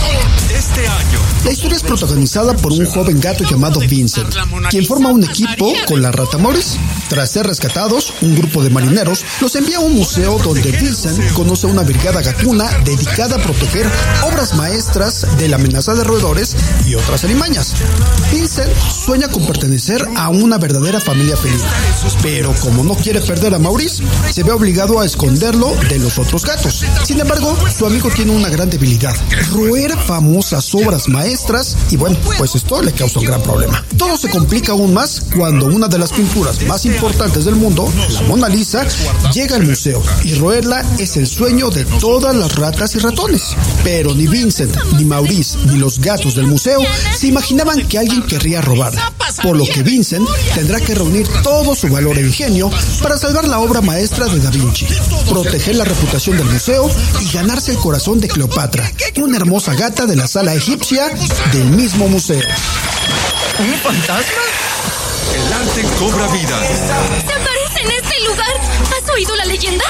Este 0.54 0.86
año. 0.86 1.18
La 1.44 1.52
historia 1.52 1.76
es 1.76 1.82
protagonizada 1.82 2.54
por 2.56 2.72
un 2.72 2.86
joven 2.86 3.20
gato 3.20 3.44
llamado 3.44 3.80
Vincent, 3.80 4.34
quien 4.70 4.86
forma 4.86 5.10
un 5.10 5.24
equipo 5.24 5.72
con 5.86 6.00
la 6.00 6.10
rata 6.10 6.38
Morris. 6.38 6.78
Tras 7.08 7.32
ser 7.32 7.46
rescatados, 7.46 8.14
un 8.22 8.34
grupo 8.34 8.62
de 8.62 8.70
marineros 8.70 9.24
los 9.40 9.54
envía 9.56 9.76
a 9.76 9.80
un 9.80 9.94
museo 9.94 10.38
donde 10.38 10.72
Vincent 10.72 11.32
conoce 11.32 11.66
a 11.66 11.70
una 11.70 11.82
brigada 11.82 12.22
gatuna 12.22 12.70
dedicada 12.84 13.36
a 13.36 13.42
proteger 13.42 13.86
obras 14.22 14.54
maestras 14.54 15.26
de 15.36 15.48
la 15.48 15.56
amenaza 15.56 15.94
de 15.94 16.04
roedores 16.04 16.56
y 16.86 16.94
otras 16.94 17.24
alimañas. 17.24 17.74
Vincent 18.32 18.72
sueña 19.04 19.28
con 19.28 19.46
pertenecer 19.46 20.06
a 20.16 20.28
una 20.28 20.58
verdadera 20.58 21.00
familia 21.00 21.36
feliz, 21.36 21.62
pero 22.22 22.54
como 22.60 22.82
no 22.84 22.94
quiere 22.94 23.20
perder 23.20 23.54
a 23.54 23.58
Maurice, 23.58 24.02
se 24.30 24.42
ve 24.42 24.52
obligado 24.52 25.00
a 25.00 25.04
esconderlo 25.04 25.74
de 25.88 25.98
los 25.98 26.18
otros 26.18 26.44
gatos. 26.44 26.84
Sin 27.04 27.20
embargo, 27.20 27.56
su 27.76 27.86
amigo 27.86 28.08
tiene 28.10 28.32
una 28.32 28.48
gran 28.48 28.70
debilidad, 28.70 29.14
roer 29.52 29.93
famosas 29.96 30.74
obras 30.74 31.08
maestras 31.08 31.76
y 31.90 31.96
bueno, 31.96 32.16
pues 32.38 32.54
esto 32.54 32.82
le 32.82 32.92
causa 32.92 33.20
un 33.20 33.26
gran 33.26 33.42
problema. 33.42 33.84
Todo 33.96 34.16
se 34.16 34.28
complica 34.28 34.72
aún 34.72 34.94
más 34.94 35.22
cuando 35.34 35.66
una 35.66 35.88
de 35.88 35.98
las 35.98 36.12
pinturas 36.12 36.62
más 36.62 36.84
importantes 36.84 37.44
del 37.44 37.56
mundo, 37.56 37.90
la 38.10 38.22
Mona 38.22 38.48
Lisa, 38.48 38.86
llega 39.32 39.56
al 39.56 39.66
museo 39.66 40.02
y 40.24 40.34
roerla 40.34 40.84
es 40.98 41.16
el 41.16 41.26
sueño 41.26 41.70
de 41.70 41.84
todas 42.00 42.34
las 42.34 42.54
ratas 42.56 42.94
y 42.94 42.98
ratones. 42.98 43.42
Pero 43.82 44.14
ni 44.14 44.26
Vincent, 44.26 44.74
ni 44.96 45.04
Maurice, 45.04 45.58
ni 45.66 45.76
los 45.76 45.98
gatos 46.00 46.34
del 46.34 46.46
museo 46.46 46.80
se 47.16 47.28
imaginaban 47.28 47.86
que 47.88 47.98
alguien 47.98 48.22
querría 48.22 48.60
robar, 48.60 48.92
por 49.42 49.56
lo 49.56 49.64
que 49.64 49.82
Vincent 49.82 50.28
tendrá 50.54 50.80
que 50.80 50.94
reunir 50.94 51.26
todo 51.42 51.74
su 51.74 51.88
valor 51.88 52.18
e 52.18 52.22
ingenio 52.22 52.70
para 53.02 53.18
salvar 53.18 53.46
la 53.46 53.58
obra 53.60 53.80
maestra 53.80 54.26
de 54.26 54.40
Da 54.40 54.50
Vinci, 54.50 54.86
proteger 55.28 55.76
la 55.76 55.84
reputación 55.84 56.36
del 56.36 56.50
museo 56.50 56.90
y 57.20 57.32
ganarse 57.32 57.72
el 57.72 57.78
corazón 57.78 58.20
de 58.20 58.28
Cleopatra, 58.28 58.90
una 59.16 59.36
hermosa 59.36 59.74
gata 59.74 59.83
de 59.90 60.16
la 60.16 60.26
sala 60.26 60.54
egipcia 60.54 61.10
del 61.52 61.66
mismo 61.66 62.08
museo. 62.08 62.40
¿Un 63.58 63.74
fantasma? 63.80 64.42
El 65.34 65.52
arte 65.52 65.82
cobra 65.98 66.26
vida. 66.28 66.58
¡Se 67.26 67.32
aparece 67.34 67.80
en 67.82 67.90
este 67.90 68.20
lugar! 68.26 68.48
¿Has 68.80 69.10
oído 69.10 69.36
la 69.36 69.44
leyenda? 69.44 69.84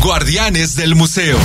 Guardianes 0.00 0.76
del 0.76 0.94
Museo. 0.94 1.38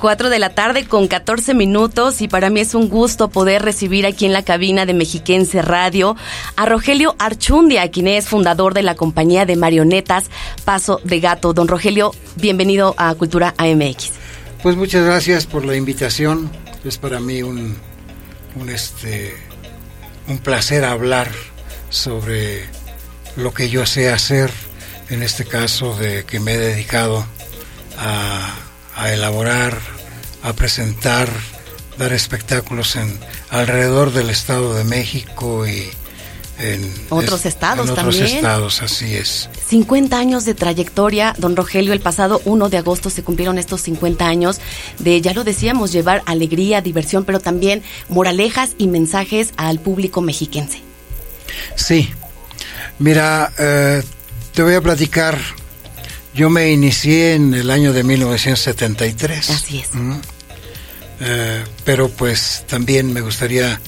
4 0.00 0.30
de 0.30 0.38
la 0.38 0.54
tarde 0.54 0.86
con 0.86 1.06
14 1.06 1.54
minutos 1.54 2.22
y 2.22 2.28
para 2.28 2.48
mí 2.50 2.60
es 2.60 2.74
un 2.74 2.88
gusto 2.88 3.28
poder 3.28 3.62
recibir 3.62 4.06
aquí 4.06 4.24
en 4.24 4.32
la 4.32 4.42
cabina 4.42 4.86
de 4.86 4.94
Mexiquense 4.94 5.60
Radio 5.62 6.16
a 6.56 6.66
Rogelio 6.66 7.14
Archundia, 7.18 7.90
quien 7.90 8.08
es 8.08 8.26
fundador 8.26 8.72
de 8.72 8.82
la 8.82 8.94
compañía 8.94 9.44
de 9.44 9.56
marionetas 9.56 10.30
Paso 10.64 11.00
de 11.04 11.20
Gato. 11.20 11.52
Don 11.52 11.68
Rogelio, 11.68 12.12
bienvenido 12.36 12.94
a 12.96 13.14
Cultura 13.14 13.54
AMX. 13.58 14.12
Pues 14.62 14.76
muchas 14.76 15.04
gracias 15.04 15.46
por 15.46 15.64
la 15.64 15.76
invitación. 15.76 16.50
Es 16.84 16.96
para 16.96 17.20
mí 17.20 17.42
un, 17.42 17.76
un 18.56 18.70
este 18.70 19.34
un 20.28 20.38
placer 20.38 20.84
hablar 20.84 21.30
sobre 21.90 22.64
lo 23.36 23.52
que 23.52 23.68
yo 23.70 23.86
sé 23.86 24.10
hacer, 24.10 24.50
en 25.08 25.22
este 25.22 25.44
caso 25.44 25.96
de 25.96 26.24
que 26.24 26.40
me 26.40 26.54
he 26.54 26.58
dedicado 26.58 27.24
a, 27.98 28.54
a 28.96 29.12
elaborar, 29.12 29.78
a 30.42 30.52
presentar, 30.52 31.28
dar 31.98 32.12
espectáculos 32.12 32.96
en 32.96 33.18
alrededor 33.50 34.12
del 34.12 34.30
Estado 34.30 34.74
de 34.74 34.84
México 34.84 35.66
y 35.66 35.90
en 36.60 36.92
Otros 37.08 37.46
estados 37.46 37.86
en 37.86 37.92
otros 37.92 38.16
también. 38.16 38.36
estados, 38.36 38.82
así 38.82 39.14
es. 39.14 39.48
50 39.68 40.18
años 40.18 40.44
de 40.44 40.54
trayectoria, 40.54 41.34
don 41.38 41.56
Rogelio. 41.56 41.92
El 41.92 42.00
pasado 42.00 42.42
1 42.44 42.68
de 42.68 42.76
agosto 42.78 43.08
se 43.10 43.22
cumplieron 43.22 43.58
estos 43.58 43.80
50 43.82 44.26
años 44.26 44.60
de, 44.98 45.20
ya 45.20 45.32
lo 45.32 45.44
decíamos, 45.44 45.90
llevar 45.92 46.22
alegría, 46.26 46.82
diversión, 46.82 47.24
pero 47.24 47.40
también 47.40 47.82
moralejas 48.08 48.72
y 48.76 48.88
mensajes 48.88 49.52
al 49.56 49.80
público 49.80 50.20
mexiquense. 50.20 50.82
Sí, 51.76 52.10
mira, 52.98 53.52
eh, 53.58 54.02
te 54.54 54.62
voy 54.62 54.74
a 54.74 54.80
platicar. 54.80 55.38
Yo 56.34 56.48
me 56.50 56.70
inicié 56.70 57.34
en 57.34 57.54
el 57.54 57.70
año 57.70 57.92
de 57.92 58.04
1973. 58.04 59.50
Así 59.50 59.78
es. 59.80 59.88
¿Mm? 59.94 60.14
Eh, 61.20 61.64
pero 61.84 62.08
pues 62.08 62.64
también 62.68 63.12
me 63.12 63.20
gustaría, 63.20 63.80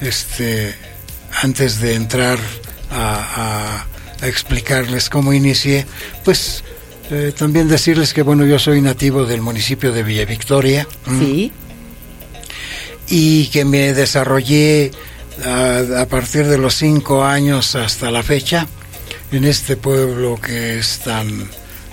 este, 0.00 0.74
antes 1.42 1.80
de 1.80 1.94
entrar 1.94 2.38
a, 2.90 3.82
a- 3.82 3.86
a 4.22 4.26
explicarles 4.26 5.08
cómo 5.10 5.32
inicié, 5.32 5.86
pues 6.24 6.64
eh, 7.10 7.32
también 7.36 7.68
decirles 7.68 8.12
que 8.14 8.22
bueno, 8.22 8.44
yo 8.46 8.58
soy 8.58 8.80
nativo 8.80 9.24
del 9.26 9.40
municipio 9.42 9.92
de 9.92 10.02
Villa 10.02 10.24
Victoria. 10.24 10.86
Sí. 11.20 11.52
y 13.10 13.46
que 13.46 13.64
me 13.64 13.94
desarrollé 13.94 14.90
a, 15.44 16.02
a 16.02 16.06
partir 16.06 16.46
de 16.46 16.58
los 16.58 16.74
cinco 16.74 17.24
años 17.24 17.74
hasta 17.74 18.10
la 18.10 18.22
fecha 18.22 18.66
en 19.32 19.44
este 19.44 19.76
pueblo 19.76 20.40
que 20.40 20.78
es 20.78 21.00
tan 21.00 21.48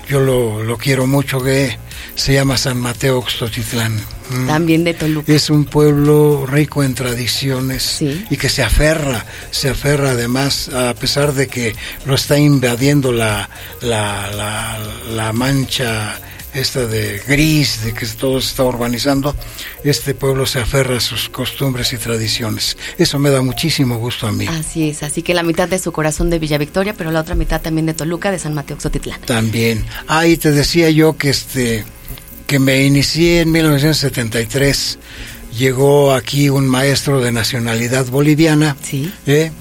yo 0.08 0.20
lo, 0.20 0.64
lo 0.64 0.78
quiero 0.78 1.08
mucho 1.08 1.42
que 1.42 1.78
se 2.16 2.34
llama 2.34 2.58
San 2.58 2.78
Mateo 2.78 3.18
Oxtotitlán 3.18 4.00
Mm. 4.30 4.48
También 4.48 4.84
de 4.84 4.94
Toluca. 4.94 5.32
Es 5.32 5.50
un 5.50 5.66
pueblo 5.66 6.46
rico 6.46 6.84
en 6.84 6.96
tradiciones 6.96 8.02
y 8.02 8.38
que 8.38 8.50
se 8.50 8.64
aferra, 8.64 9.26
se 9.52 9.70
aferra 9.70 10.12
además, 10.12 10.70
a 10.70 10.94
pesar 10.96 11.34
de 11.34 11.48
que 11.48 11.76
lo 12.06 12.16
está 12.16 12.38
invadiendo 12.38 13.12
la, 13.12 13.50
la, 13.82 14.32
la, 14.32 14.80
la 15.12 15.34
mancha 15.34 16.20
esta 16.56 16.88
de 16.88 17.22
gris, 17.28 17.84
de 17.84 17.94
que 17.94 18.06
todo 18.06 18.42
se 18.42 18.50
está 18.50 18.64
urbanizando, 18.64 19.36
este 19.84 20.14
pueblo 20.14 20.46
se 20.46 20.60
aferra 20.60 20.98
a 20.98 21.00
sus 21.00 21.30
costumbres 21.30 21.94
y 21.94 21.98
tradiciones. 21.98 22.78
Eso 22.98 23.20
me 23.20 23.30
da 23.30 23.42
muchísimo 23.42 23.98
gusto 23.98 24.28
a 24.28 24.32
mí. 24.32 24.48
Así 24.48 24.90
es, 24.90 25.04
así 25.04 25.22
que 25.22 25.34
la 25.34 25.44
mitad 25.44 25.68
de 25.68 25.80
su 25.80 25.92
corazón 25.92 26.30
de 26.30 26.40
Villa 26.40 26.58
Victoria, 26.58 26.94
pero 26.98 27.12
la 27.12 27.22
otra 27.22 27.36
mitad 27.36 27.62
también 27.62 27.86
de 27.86 27.94
Toluca, 27.94 28.32
de 28.32 28.40
San 28.40 28.54
Mateo 28.54 28.80
Xotitlán. 28.80 29.22
También. 29.22 29.86
Ah, 30.08 30.26
y 30.26 30.38
te 30.38 30.52
decía 30.52 30.90
yo 30.90 31.18
que 31.18 31.30
este 31.30 31.84
que 32.48 32.60
me 32.60 32.84
inicié 32.84 33.42
en 33.42 33.52
1973. 33.52 35.00
Llegó 35.58 36.14
aquí 36.14 36.50
un 36.50 36.68
maestro 36.68 37.22
de 37.22 37.32
nacionalidad 37.32 38.06
boliviana, 38.08 38.76
sí. 38.82 39.12
¿eh? 39.26 39.52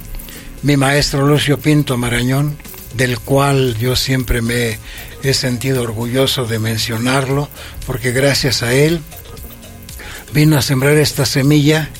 mi 0.63 0.77
maestro 0.77 1.27
Lucio 1.27 1.59
Pinto 1.59 1.97
Marañón, 1.97 2.57
del 2.97 3.21
cual 3.21 3.77
yo 3.79 3.95
siempre 3.97 4.43
me 4.43 4.79
he 5.31 5.35
sentido 5.35 5.83
orgulloso 5.83 6.47
de 6.47 6.59
mencionarlo, 6.59 7.49
porque 7.87 8.13
gracias 8.13 8.63
a 8.63 8.73
él 8.73 9.01
vino 10.33 10.57
a 10.57 10.63
sembrar 10.63 10.97
esta 10.97 11.27
semilla 11.27 11.91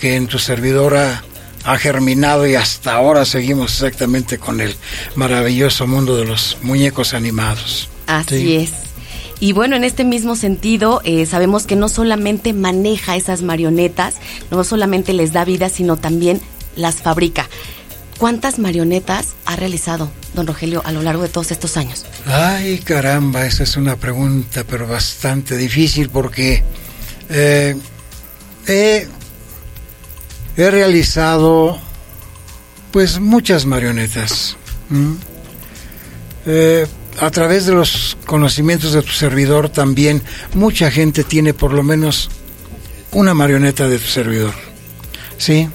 que 0.00 0.16
en 0.16 0.26
tu 0.26 0.38
servidora 0.38 1.22
ha 1.64 1.78
germinado 1.78 2.46
y 2.46 2.54
hasta 2.54 2.94
ahora 2.94 3.24
seguimos 3.24 3.72
exactamente 3.72 4.38
con 4.38 4.60
el 4.60 4.74
maravilloso 5.14 5.86
mundo 5.86 6.16
de 6.16 6.24
los 6.24 6.58
muñecos 6.62 7.14
animados. 7.14 7.88
Así 8.06 8.56
es. 8.56 8.72
Y 9.38 9.52
bueno, 9.52 9.74
en 9.76 9.84
este 9.84 10.04
mismo 10.04 10.36
sentido, 10.36 11.00
eh, 11.04 11.26
sabemos 11.26 11.66
que 11.66 11.76
no 11.76 11.88
solamente 11.88 12.52
maneja 12.52 13.16
esas 13.16 13.42
marionetas, 13.42 14.14
no 14.50 14.62
solamente 14.62 15.12
les 15.12 15.32
da 15.32 15.44
vida, 15.44 15.68
sino 15.68 15.96
también 15.96 16.40
las 16.76 16.96
fabrica. 16.96 17.48
¿Cuántas 18.22 18.60
marionetas 18.60 19.34
ha 19.46 19.56
realizado 19.56 20.08
don 20.32 20.46
Rogelio 20.46 20.80
a 20.84 20.92
lo 20.92 21.02
largo 21.02 21.24
de 21.24 21.28
todos 21.28 21.50
estos 21.50 21.76
años? 21.76 22.06
Ay, 22.24 22.78
caramba, 22.78 23.44
esa 23.44 23.64
es 23.64 23.76
una 23.76 23.96
pregunta, 23.96 24.62
pero 24.62 24.86
bastante 24.86 25.56
difícil 25.56 26.08
porque 26.08 26.62
eh, 27.28 27.74
he, 28.68 29.08
realizado 30.56 31.80
pues 32.92 33.18
muchas 33.18 33.66
marionetas. 33.66 34.56
Eh, 36.46 36.86
a 37.18 37.30
través 37.32 37.66
de 37.66 37.72
los 37.72 38.16
conocimientos 38.24 38.92
de 38.92 39.02
tu 39.02 39.10
servidor 39.10 39.68
también 39.68 40.22
mucha 40.54 40.92
gente 40.92 41.24
tiene 41.24 41.54
por 41.54 41.72
lo 41.72 41.82
menos 41.82 42.30
una 43.10 43.34
marioneta 43.34 43.88
de 43.88 43.98
tu 43.98 44.06
servidor. 44.06 44.54
¿Sí? 45.38 45.68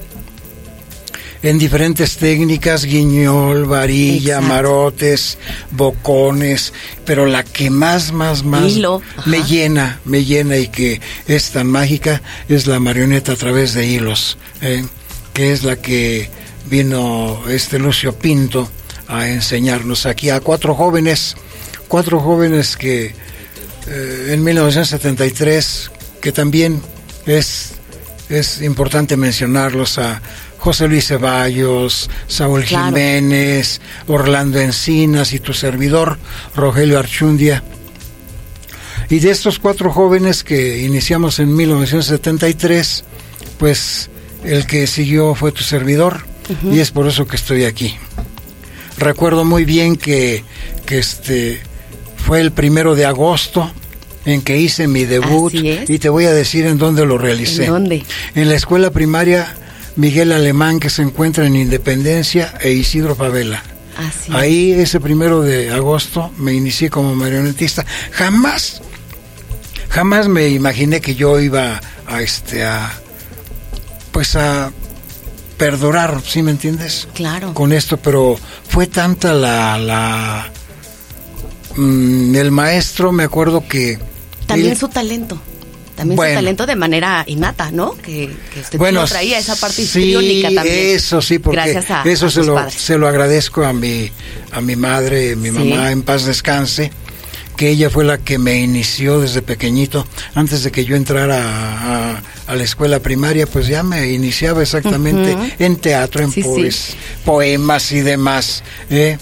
En 1.43 1.57
diferentes 1.59 2.17
técnicas, 2.17 2.85
guiñol, 2.85 3.65
varilla, 3.65 4.41
marotes, 4.41 5.37
bocones, 5.71 6.73
pero 7.05 7.25
la 7.25 7.43
que 7.43 7.69
más, 7.69 8.11
más, 8.11 8.43
más 8.43 8.73
me 9.25 9.43
llena, 9.43 9.99
me 10.05 10.25
llena 10.25 10.57
y 10.57 10.67
que 10.67 11.01
es 11.27 11.51
tan 11.51 11.67
mágica 11.67 12.21
es 12.49 12.67
la 12.67 12.79
marioneta 12.79 13.33
a 13.33 13.35
través 13.35 13.73
de 13.73 13.85
hilos, 13.85 14.37
¿eh? 14.61 14.83
que 15.33 15.51
es 15.51 15.63
la 15.63 15.75
que 15.75 16.29
vino 16.69 17.41
este 17.49 17.79
Lucio 17.79 18.13
Pinto 18.13 18.69
a 19.07 19.27
enseñarnos 19.27 20.05
aquí 20.05 20.29
a 20.29 20.39
cuatro 20.39 20.75
jóvenes, 20.75 21.35
cuatro 21.87 22.19
jóvenes 22.19 22.75
que 22.75 23.13
eh, 23.87 24.29
en 24.33 24.43
1973, 24.43 25.91
que 26.19 26.31
también 26.31 26.81
es, 27.25 27.73
es 28.29 28.61
importante 28.61 29.15
mencionarlos 29.15 29.97
a 29.97 30.21
José 30.67 30.89
Luis 30.89 31.07
Ceballos, 31.07 32.09
Saúl 32.27 32.65
Jiménez, 32.65 33.79
Orlando 34.05 34.59
Encinas 34.59 35.31
y 35.31 35.39
tu 35.39 35.53
servidor, 35.53 36.17
Rogelio 36.57 36.99
Archundia. 36.99 37.63
Y 39.09 39.19
de 39.19 39.31
estos 39.31 39.59
cuatro 39.59 39.93
jóvenes 39.93 40.43
que 40.43 40.79
iniciamos 40.83 41.39
en 41.39 41.55
1973, 41.55 43.05
pues 43.57 44.09
el 44.43 44.67
que 44.67 44.87
siguió 44.87 45.35
fue 45.35 45.53
tu 45.53 45.63
servidor 45.63 46.25
y 46.69 46.79
es 46.79 46.91
por 46.91 47.07
eso 47.07 47.25
que 47.25 47.37
estoy 47.37 47.63
aquí. 47.63 47.95
Recuerdo 48.97 49.45
muy 49.45 49.63
bien 49.63 49.95
que, 49.95 50.43
que 50.85 50.99
este 50.99 51.61
fue 52.17 52.41
el 52.41 52.51
primero 52.51 52.93
de 52.93 53.05
agosto 53.05 53.71
en 54.25 54.41
que 54.41 54.57
hice 54.57 54.89
mi 54.89 55.05
debut 55.05 55.53
y 55.53 55.97
te 55.97 56.09
voy 56.09 56.25
a 56.25 56.33
decir 56.33 56.65
en 56.65 56.77
dónde 56.77 57.05
lo 57.05 57.17
realicé. 57.17 57.63
¿En 57.63 57.71
dónde? 57.71 58.03
En 58.35 58.49
la 58.49 58.55
escuela 58.55 58.91
primaria 58.91 59.55
Miguel 59.97 60.31
Alemán 60.31 60.79
que 60.79 60.89
se 60.89 61.01
encuentra 61.01 61.45
en 61.45 61.55
Independencia 61.55 62.53
e 62.61 62.71
Isidro 62.71 63.15
Favela. 63.15 63.63
Ahí 64.29 64.71
ese 64.71 64.99
primero 64.99 65.41
de 65.41 65.71
agosto 65.71 66.31
me 66.37 66.53
inicié 66.53 66.91
como 66.91 67.15
marionetista. 67.15 67.83
Jamás, 68.11 68.81
jamás 69.89 70.27
me 70.27 70.49
imaginé 70.49 71.01
que 71.01 71.15
yo 71.15 71.39
iba 71.39 71.81
a 72.05 72.21
este 72.21 72.63
a 72.63 72.93
pues 74.11 74.35
a 74.35 74.71
perdurar, 75.57 76.21
¿sí 76.23 76.43
me 76.43 76.51
entiendes? 76.51 77.07
Claro. 77.15 77.55
Con 77.55 77.73
esto, 77.73 77.97
pero 77.97 78.37
fue 78.69 78.85
tanta 78.85 79.33
la 79.33 79.79
la 79.79 80.51
mm, 81.75 82.35
el 82.35 82.51
maestro, 82.51 83.11
me 83.11 83.23
acuerdo 83.23 83.67
que 83.67 83.97
también 84.45 84.75
su 84.75 84.89
talento 84.89 85.41
también 85.97 86.17
su 86.17 86.35
talento 86.35 86.65
de 86.65 86.75
manera 86.75 87.23
innata, 87.27 87.71
¿no? 87.71 87.97
Que, 87.97 88.33
que 88.53 88.59
usted 88.61 88.77
bueno, 88.77 89.03
traía 89.05 89.39
esa 89.39 89.55
parte 89.55 89.83
sí, 89.83 90.13
también. 90.43 90.95
Eso 90.95 91.21
sí, 91.21 91.39
porque 91.39 91.81
eso 92.05 92.29
se, 92.29 92.43
lo, 92.43 92.69
se 92.69 92.97
lo 92.97 93.07
agradezco 93.07 93.65
a 93.65 93.73
mi, 93.73 94.09
a 94.51 94.61
mi 94.61 94.75
madre, 94.75 95.35
mi 95.35 95.51
mamá, 95.51 95.91
en 95.91 96.03
paz 96.03 96.25
descanse, 96.25 96.91
que 97.57 97.69
ella 97.69 97.89
fue 97.89 98.05
la 98.05 98.19
que 98.19 98.37
me 98.37 98.61
inició 98.61 99.19
desde 99.19 99.41
pequeñito, 99.41 100.05
antes 100.35 100.63
de 100.63 100.71
que 100.71 100.85
yo 100.85 100.95
entrara 100.95 102.15
a, 102.47 102.55
la 102.55 102.63
escuela 102.63 102.99
primaria, 102.99 103.47
pues 103.47 103.67
ya 103.67 103.83
me 103.83 104.11
iniciaba 104.11 104.61
exactamente 104.61 105.35
en 105.59 105.75
teatro, 105.77 106.23
en 106.23 106.31
poemas 107.25 107.91
y 107.91 108.01
demás. 108.01 108.63
¿eh? 108.89 109.17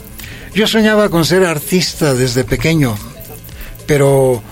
Yo 0.54 0.68
soñaba 0.68 1.10
con 1.10 1.26
ser 1.26 1.46
artista 1.46 2.14
desde 2.14 2.44
pequeño, 2.44 2.98
pero 3.88 4.44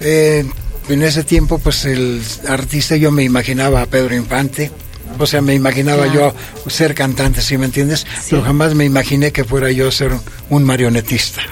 eh, 0.00 0.44
en 0.88 1.02
ese 1.02 1.24
tiempo, 1.24 1.58
pues 1.58 1.84
el 1.84 2.22
artista 2.48 2.96
yo 2.96 3.10
me 3.10 3.22
imaginaba 3.22 3.82
a 3.82 3.86
Pedro 3.86 4.14
Infante, 4.14 4.70
o 5.18 5.26
sea, 5.26 5.42
me 5.42 5.54
imaginaba 5.54 6.12
yo 6.12 6.34
ser 6.68 6.94
cantante, 6.94 7.42
¿sí 7.42 7.58
me 7.58 7.66
entiendes? 7.66 8.06
Pero 8.28 8.42
jamás 8.42 8.74
me 8.74 8.84
imaginé 8.84 9.32
que 9.32 9.44
fuera 9.44 9.70
yo 9.70 9.90
ser 9.90 10.12
un 10.50 10.64
marionetista 10.64 11.42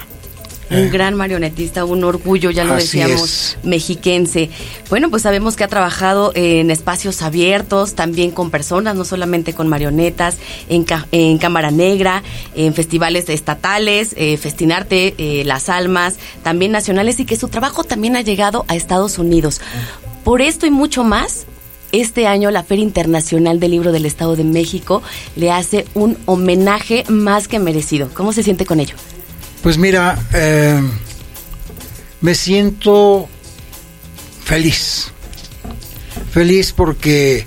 un 0.71 0.91
gran 0.91 1.15
marionetista, 1.15 1.85
un 1.85 2.05
orgullo, 2.05 2.51
ya 2.51 2.65
lo 2.65 2.77
decíamos, 2.77 3.59
mexiquense. 3.63 4.51
Bueno, 4.89 5.11
pues 5.11 5.23
sabemos 5.23 5.57
que 5.57 5.65
ha 5.65 5.69
trabajado 5.69 6.33
en 6.35 6.71
espacios 6.71 7.23
abiertos, 7.23 7.95
también 7.95 8.31
con 8.31 8.51
personas, 8.51 8.95
no 8.95 9.05
solamente 9.05 9.53
con 9.53 9.69
marionetas, 9.69 10.37
en, 10.69 10.87
en 11.13 11.39
Cámara 11.39 11.71
Negra, 11.71 12.23
en 12.55 12.75
festivales 12.75 13.29
estatales, 13.29 14.15
eh, 14.17 14.37
Festinarte, 14.37 15.15
eh, 15.19 15.45
Las 15.45 15.69
Almas, 15.69 16.17
también 16.43 16.73
nacionales, 16.73 17.21
y 17.21 17.25
que 17.25 17.37
su 17.37 17.49
trabajo 17.49 17.85
también 17.85 18.17
ha 18.17 18.21
llegado 18.21 18.65
a 18.69 18.77
Estados 18.77 19.19
Unidos. 19.19 19.61
Por 20.25 20.43
esto 20.43 20.67
y 20.67 20.71
mucho 20.71 21.03
más, 21.03 21.47
este 21.93 22.27
año 22.27 22.51
la 22.51 22.63
Feria 22.63 22.85
Internacional 22.85 23.59
del 23.59 23.73
Libro 23.73 23.93
del 23.93 24.07
Estado 24.07 24.37
de 24.37 24.45
México 24.45 25.03
le 25.35 25.51
hace 25.51 25.87
un 25.95 26.17
homenaje 26.27 27.05
más 27.09 27.49
que 27.49 27.59
merecido. 27.59 28.11
¿Cómo 28.15 28.33
se 28.33 28.43
siente 28.43 28.67
con 28.67 28.81
ello? 28.81 28.95
Pues 29.63 29.77
mira, 29.77 30.19
eh, 30.33 30.81
me 32.21 32.35
siento 32.35 33.29
feliz. 34.45 35.13
Feliz 36.33 36.73
porque 36.73 37.47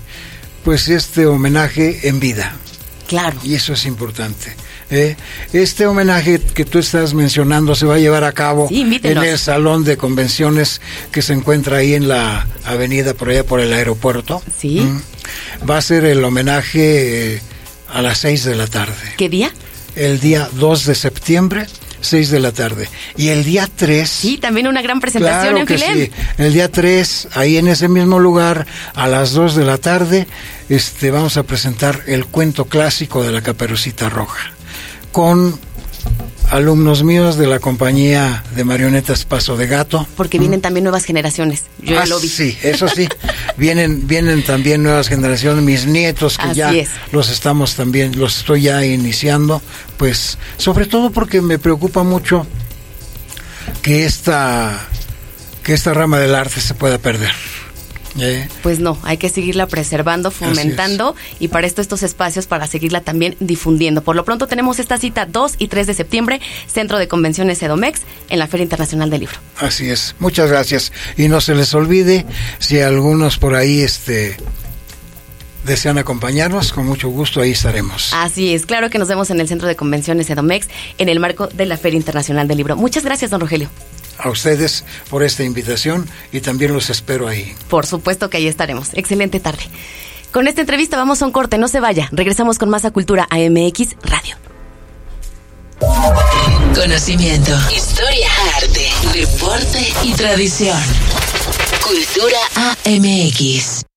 pues 0.64 0.88
este 0.88 1.26
homenaje 1.26 2.08
en 2.08 2.20
vida. 2.20 2.56
Claro. 3.08 3.38
Y 3.42 3.54
eso 3.54 3.72
es 3.72 3.84
importante. 3.84 4.54
¿eh? 4.90 5.16
Este 5.52 5.86
homenaje 5.86 6.40
que 6.40 6.64
tú 6.64 6.78
estás 6.78 7.14
mencionando 7.14 7.74
se 7.74 7.86
va 7.86 7.96
a 7.96 7.98
llevar 7.98 8.24
a 8.24 8.32
cabo 8.32 8.68
en 8.70 9.18
el 9.18 9.38
salón 9.38 9.84
de 9.84 9.96
convenciones 9.96 10.80
que 11.10 11.20
se 11.20 11.32
encuentra 11.32 11.78
ahí 11.78 11.94
en 11.94 12.08
la 12.08 12.46
avenida 12.64 13.14
por 13.14 13.30
allá 13.30 13.44
por 13.44 13.60
el 13.60 13.72
aeropuerto. 13.72 14.42
Sí. 14.56 14.80
Mm. 14.80 15.00
Va 15.68 15.78
a 15.78 15.82
ser 15.82 16.04
el 16.04 16.22
homenaje 16.22 17.34
eh, 17.34 17.42
a 17.92 18.02
las 18.02 18.18
seis 18.18 18.44
de 18.44 18.54
la 18.54 18.66
tarde. 18.66 19.14
¿Qué 19.16 19.28
día? 19.28 19.52
El 19.96 20.20
día 20.20 20.48
2 20.54 20.86
de 20.86 20.94
septiembre 20.94 21.66
6 22.04 22.30
de 22.30 22.40
la 22.40 22.52
tarde. 22.52 22.88
Y 23.16 23.28
el 23.28 23.44
día 23.44 23.68
3... 23.74 24.08
Sí, 24.08 24.38
también 24.38 24.66
una 24.66 24.82
gran 24.82 25.00
presentación 25.00 25.58
en 25.58 25.66
Sí. 25.78 26.10
El 26.38 26.52
día 26.52 26.70
3, 26.70 27.28
ahí 27.34 27.56
en 27.56 27.68
ese 27.68 27.88
mismo 27.88 28.18
lugar, 28.18 28.66
a 28.94 29.08
las 29.08 29.32
2 29.32 29.56
de 29.56 29.64
la 29.64 29.78
tarde, 29.78 30.26
este, 30.68 31.10
vamos 31.10 31.36
a 31.36 31.42
presentar 31.42 32.02
el 32.06 32.26
cuento 32.26 32.66
clásico 32.66 33.22
de 33.22 33.32
la 33.32 33.42
Caperucita 33.42 34.08
Roja. 34.08 34.52
Con 35.12 35.58
alumnos 36.50 37.02
míos 37.02 37.36
de 37.36 37.46
la 37.46 37.58
compañía 37.58 38.44
de 38.54 38.64
marionetas 38.64 39.24
Paso 39.24 39.56
de 39.56 39.66
Gato. 39.66 40.06
Porque 40.16 40.38
vienen 40.38 40.60
también 40.60 40.84
nuevas 40.84 41.04
generaciones. 41.04 41.62
Yo 41.82 41.98
Ah, 41.98 42.06
lo 42.06 42.20
vi. 42.20 42.28
Sí, 42.28 42.56
eso 42.62 42.86
sí. 42.88 43.08
vienen, 43.56 44.06
vienen 44.06 44.42
también 44.44 44.82
nuevas 44.82 45.08
generaciones, 45.08 45.62
mis 45.64 45.86
nietos 45.86 46.38
que 46.38 46.44
Así 46.46 46.54
ya 46.56 46.72
es. 46.72 46.88
los 47.12 47.30
estamos 47.30 47.74
también, 47.74 48.18
los 48.18 48.38
estoy 48.38 48.62
ya 48.62 48.84
iniciando, 48.84 49.62
pues 49.96 50.38
sobre 50.56 50.86
todo 50.86 51.10
porque 51.10 51.40
me 51.40 51.58
preocupa 51.58 52.02
mucho 52.02 52.46
que 53.82 54.04
esta, 54.04 54.86
que 55.62 55.74
esta 55.74 55.94
rama 55.94 56.18
del 56.18 56.34
arte 56.34 56.60
se 56.60 56.74
pueda 56.74 56.98
perder. 56.98 57.32
¿Eh? 58.18 58.48
Pues 58.62 58.78
no, 58.78 58.98
hay 59.02 59.16
que 59.16 59.28
seguirla 59.28 59.66
preservando, 59.66 60.30
fomentando 60.30 61.14
y 61.38 61.48
para 61.48 61.66
esto 61.66 61.80
estos 61.80 62.02
espacios 62.02 62.46
para 62.46 62.66
seguirla 62.66 63.00
también 63.00 63.36
difundiendo. 63.40 64.02
Por 64.02 64.16
lo 64.16 64.24
pronto 64.24 64.46
tenemos 64.46 64.78
esta 64.78 64.98
cita 64.98 65.26
2 65.26 65.54
y 65.58 65.68
3 65.68 65.86
de 65.86 65.94
septiembre, 65.94 66.40
Centro 66.66 66.98
de 66.98 67.08
Convenciones 67.08 67.62
Edomex, 67.62 68.02
en 68.28 68.38
la 68.38 68.46
Feria 68.46 68.64
Internacional 68.64 69.10
del 69.10 69.20
Libro. 69.20 69.36
Así 69.58 69.90
es. 69.90 70.14
Muchas 70.18 70.50
gracias. 70.50 70.92
Y 71.16 71.28
no 71.28 71.40
se 71.40 71.54
les 71.54 71.74
olvide, 71.74 72.26
si 72.58 72.80
algunos 72.80 73.38
por 73.38 73.54
ahí 73.54 73.80
este, 73.80 74.36
desean 75.64 75.98
acompañarnos, 75.98 76.72
con 76.72 76.86
mucho 76.86 77.08
gusto 77.08 77.40
ahí 77.40 77.52
estaremos. 77.52 78.12
Así 78.14 78.54
es, 78.54 78.66
claro 78.66 78.90
que 78.90 78.98
nos 78.98 79.08
vemos 79.08 79.30
en 79.30 79.40
el 79.40 79.48
Centro 79.48 79.68
de 79.68 79.76
Convenciones 79.76 80.28
Edomex 80.30 80.68
en 80.98 81.08
el 81.08 81.20
marco 81.20 81.46
de 81.48 81.66
la 81.66 81.76
Feria 81.76 81.96
Internacional 81.96 82.48
del 82.48 82.58
Libro. 82.58 82.76
Muchas 82.76 83.04
gracias, 83.04 83.30
don 83.30 83.40
Rogelio. 83.40 83.70
A 84.18 84.30
ustedes 84.30 84.84
por 85.10 85.22
esta 85.22 85.42
invitación 85.42 86.08
y 86.32 86.40
también 86.40 86.72
los 86.72 86.90
espero 86.90 87.28
ahí. 87.28 87.54
Por 87.68 87.86
supuesto 87.86 88.30
que 88.30 88.38
ahí 88.38 88.46
estaremos. 88.46 88.90
Excelente 88.94 89.40
tarde. 89.40 89.64
Con 90.32 90.48
esta 90.48 90.62
entrevista 90.62 90.96
vamos 90.96 91.22
a 91.22 91.26
un 91.26 91.32
corte, 91.32 91.58
no 91.58 91.68
se 91.68 91.80
vaya. 91.80 92.08
Regresamos 92.12 92.58
con 92.58 92.68
más 92.68 92.84
a 92.84 92.90
Cultura 92.90 93.26
AMX 93.30 93.96
Radio. 94.02 94.36
Conocimiento, 96.74 97.52
historia, 97.74 98.28
arte, 98.56 98.88
deporte 99.12 99.92
y 100.02 100.12
tradición. 100.14 100.78
Cultura 101.82 102.38
AMX. 102.84 103.93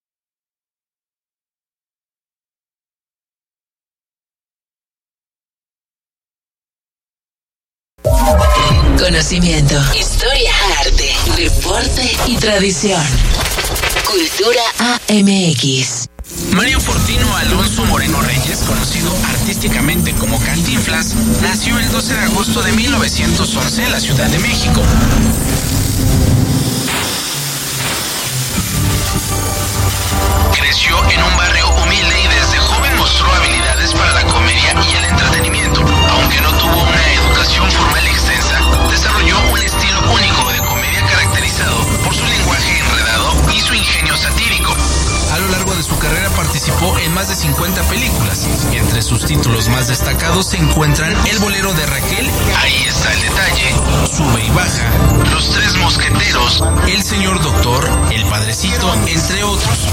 Conocimiento, 9.00 9.76
historia, 9.94 10.52
arte, 10.80 11.16
deporte 11.38 12.18
y 12.26 12.36
tradición. 12.38 13.02
Cultura 14.06 14.62
AMX. 15.08 16.08
Mario 16.52 16.80
Fortino 16.80 17.36
Alonso 17.38 17.86
Moreno 17.86 18.20
Reyes, 18.22 18.60
conocido 18.68 19.16
artísticamente 19.30 20.14
como 20.14 20.40
Cantinflas, 20.40 21.14
nació 21.42 21.78
el 21.80 21.92
12 21.92 22.14
de 22.14 22.20
agosto 22.22 22.62
de 22.64 22.72
1911 22.72 23.84
en 23.84 23.92
la 23.92 24.00
Ciudad 24.00 24.28
de 24.28 24.40
México. 24.40 24.82
Creció 30.60 30.98
en 31.12 31.24
un 31.24 31.38
barrio 31.38 31.70
humilde 31.84 32.16
y 32.24 32.28
desde 32.28 32.58
joven 32.58 32.96
mostró 32.98 33.32
habilidades 33.34 33.94
para 33.94 34.12
la 34.14 34.24
comedia 34.26 34.76
y 34.92 34.96
el 34.98 35.06
entretenimiento. 35.06 35.82
Aunque 35.82 36.42
no 36.42 36.52
tuvo 36.58 36.84
una 36.84 37.14
educación 37.14 37.72
formal 37.72 38.07
más 47.18 47.30
de 47.30 47.36
50 47.36 47.82
películas. 47.90 48.48
Entre 48.72 49.02
sus 49.02 49.26
títulos 49.26 49.70
más 49.70 49.88
destacados 49.88 50.50
se 50.50 50.58
encuentran 50.58 51.12
El 51.26 51.40
bolero 51.40 51.74
de 51.74 51.84
Raquel, 51.88 52.30
Ahí 52.60 52.86
está 52.88 53.12
el 53.12 53.22
detalle, 53.22 53.76
Sube 54.06 54.46
y 54.46 54.50
baja, 54.52 54.88
Los 55.32 55.50
tres 55.50 55.76
mosqueteros, 55.78 56.64
El 56.88 57.02
señor 57.02 57.42
doctor, 57.42 57.90
El 58.12 58.24
padrecito, 58.26 58.94
entre 59.08 59.44
otros. 59.44 59.88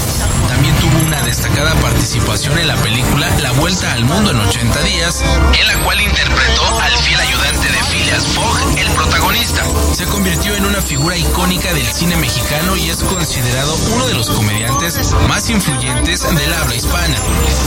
También 0.47 0.75
tuvo 0.75 0.99
una 1.07 1.19
destacada 1.23 1.73
participación 1.81 2.59
en 2.59 2.67
la 2.67 2.75
película 2.75 3.27
La 3.39 3.51
vuelta 3.53 3.91
al 3.93 4.05
mundo 4.05 4.29
en 4.29 4.41
80 4.41 4.79
días, 4.83 5.23
en 5.59 5.67
la 5.67 5.83
cual 5.83 5.99
interpretó 6.01 6.79
al 6.79 6.91
fiel 6.91 7.19
ayudante 7.19 7.67
de 7.69 7.83
Phileas 7.85 8.27
Fogg, 8.27 8.77
el 8.77 8.87
protagonista. 8.91 9.63
Se 9.93 10.05
convirtió 10.05 10.55
en 10.55 10.65
una 10.65 10.81
figura 10.81 11.17
icónica 11.17 11.73
del 11.73 11.87
cine 11.87 12.17
mexicano 12.17 12.75
y 12.77 12.89
es 12.91 13.03
considerado 13.03 13.75
uno 13.95 14.05
de 14.05 14.13
los 14.13 14.29
comediantes 14.29 15.13
más 15.27 15.49
influyentes 15.49 16.21
del 16.21 16.53
habla 16.53 16.75
hispana. 16.75 17.14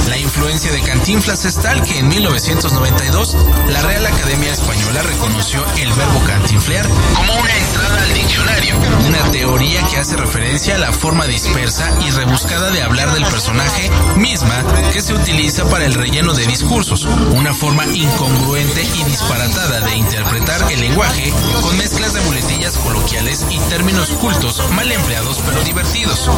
La 0.08 0.16
influencia 0.16 0.72
de 0.72 0.80
Cantinflas 0.80 1.44
es 1.44 1.56
tal 1.56 1.82
que 1.82 1.98
en 1.98 2.08
1992 2.08 3.36
la 3.68 3.82
Real 3.82 4.06
Academia 4.06 4.52
Española 4.52 5.02
reconoció 5.02 5.64
el 5.76 5.92
verbo 5.92 6.20
cantinflear 6.26 6.86
como 7.14 7.34
una 7.34 7.56
entrada 7.56 8.02
al 8.02 8.14
diccionario, 8.14 8.74
una 9.06 9.30
teoría 9.30 9.82
que 9.86 9.98
hace 9.98 10.16
referencia 10.16 10.76
a 10.76 10.78
la 10.78 10.92
forma 10.92 11.26
dispersa 11.26 11.92
y 12.06 12.10
rebuscada 12.10 12.70
de 12.70 12.82
hablar 12.82 13.12
del 13.12 13.24
personaje 13.26 13.90
misma 14.16 14.64
que 14.92 15.02
se 15.02 15.14
utiliza 15.14 15.68
para 15.68 15.84
el 15.84 15.94
relleno 15.94 16.32
de 16.32 16.46
discursos, 16.46 17.06
una 17.32 17.52
forma 17.52 17.84
incongruente 17.86 18.82
y 18.82 19.04
disparatada 19.04 19.80
de 19.80 19.96
interpretar 19.96 20.72
el 20.72 20.80
lenguaje 20.80 21.32
con 21.62 21.76
mezclas 21.76 22.14
de 22.14 22.20
muletillas 22.22 22.78
coloquiales 22.78 23.46
y 23.50 23.58
términos 23.68 24.10
cultos 24.20 24.62
mal 24.72 24.90
empleados 24.90 25.40
pero 25.46 25.62
divertidos. 25.64 26.30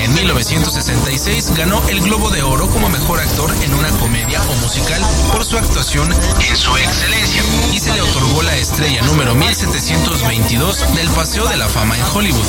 En 0.00 0.14
1966 0.14 1.52
ganó 1.56 1.82
el 1.88 2.00
Globo 2.00 2.30
de 2.30 2.42
Oro 2.42 2.57
como 2.66 2.88
mejor 2.88 3.20
actor 3.20 3.54
en 3.62 3.72
una 3.72 3.88
comedia 3.98 4.42
o 4.42 4.54
musical 4.56 5.00
por 5.30 5.44
su 5.44 5.56
actuación 5.56 6.12
en 6.12 6.56
su 6.56 6.76
excelencia 6.76 7.42
y 7.72 7.78
se 7.78 7.92
le 7.94 8.00
otorgó 8.00 8.42
la 8.42 8.56
estrella 8.56 9.00
número 9.02 9.34
1722 9.36 10.94
del 10.96 11.08
Paseo 11.10 11.46
de 11.46 11.56
la 11.56 11.68
Fama 11.68 11.96
en 11.96 12.04
Hollywood. 12.12 12.46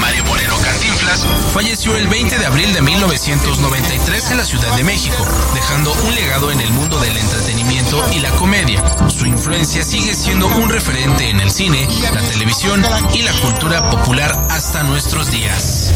Mario 0.00 0.24
Moreno 0.24 0.56
Cantinflas 0.56 1.26
falleció 1.52 1.94
el 1.96 2.08
20 2.08 2.38
de 2.38 2.46
abril 2.46 2.72
de 2.72 2.80
1993 2.80 4.30
en 4.30 4.36
la 4.38 4.44
Ciudad 4.44 4.74
de 4.74 4.84
México, 4.84 5.26
dejando 5.54 5.92
un 5.92 6.14
legado 6.14 6.50
en 6.50 6.60
el 6.60 6.70
mundo 6.72 6.98
del 6.98 7.16
entretenimiento 7.16 8.02
y 8.12 8.20
la 8.20 8.30
comedia. 8.30 8.82
Su 9.08 9.26
influencia 9.26 9.84
sigue 9.84 10.14
siendo 10.14 10.46
un 10.46 10.70
referente 10.70 11.28
en 11.28 11.40
el 11.40 11.50
cine, 11.50 11.86
la 12.14 12.22
televisión 12.22 12.82
y 13.12 13.22
la 13.22 13.32
cultura 13.34 13.90
popular 13.90 14.46
hasta 14.48 14.82
nuestros 14.82 15.30
días. 15.30 15.92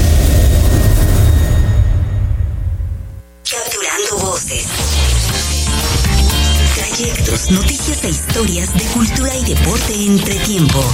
Trayectos, 6.77 7.51
noticias 7.51 8.05
e 8.05 8.11
historias 8.11 8.73
de 8.75 8.85
cultura 8.95 9.37
y 9.37 9.45
deporte 9.45 9.93
entre 10.07 10.37
tiempo. 10.37 10.85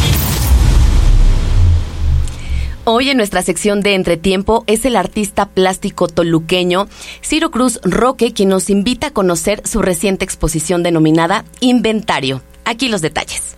Hoy 2.85 3.11
en 3.11 3.19
nuestra 3.19 3.43
sección 3.43 3.83
de 3.83 3.95
Entretiempo 3.95 4.65
es 4.67 4.87
el 4.87 4.97
artista 4.97 5.51
plástico 5.51 6.09
toluqueño 6.09 6.89
Ciro 7.23 7.51
Cruz 7.51 7.79
Roque 7.83 8.33
quien 8.33 8.49
nos 8.49 8.71
invita 8.71 9.09
a 9.09 9.13
conocer 9.13 9.61
su 9.67 9.83
reciente 9.83 10.25
exposición 10.25 10.83
denominada 10.83 11.45
Inventario. 11.61 12.41
Aquí 12.65 12.89
los 12.89 13.03
detalles. 13.03 13.57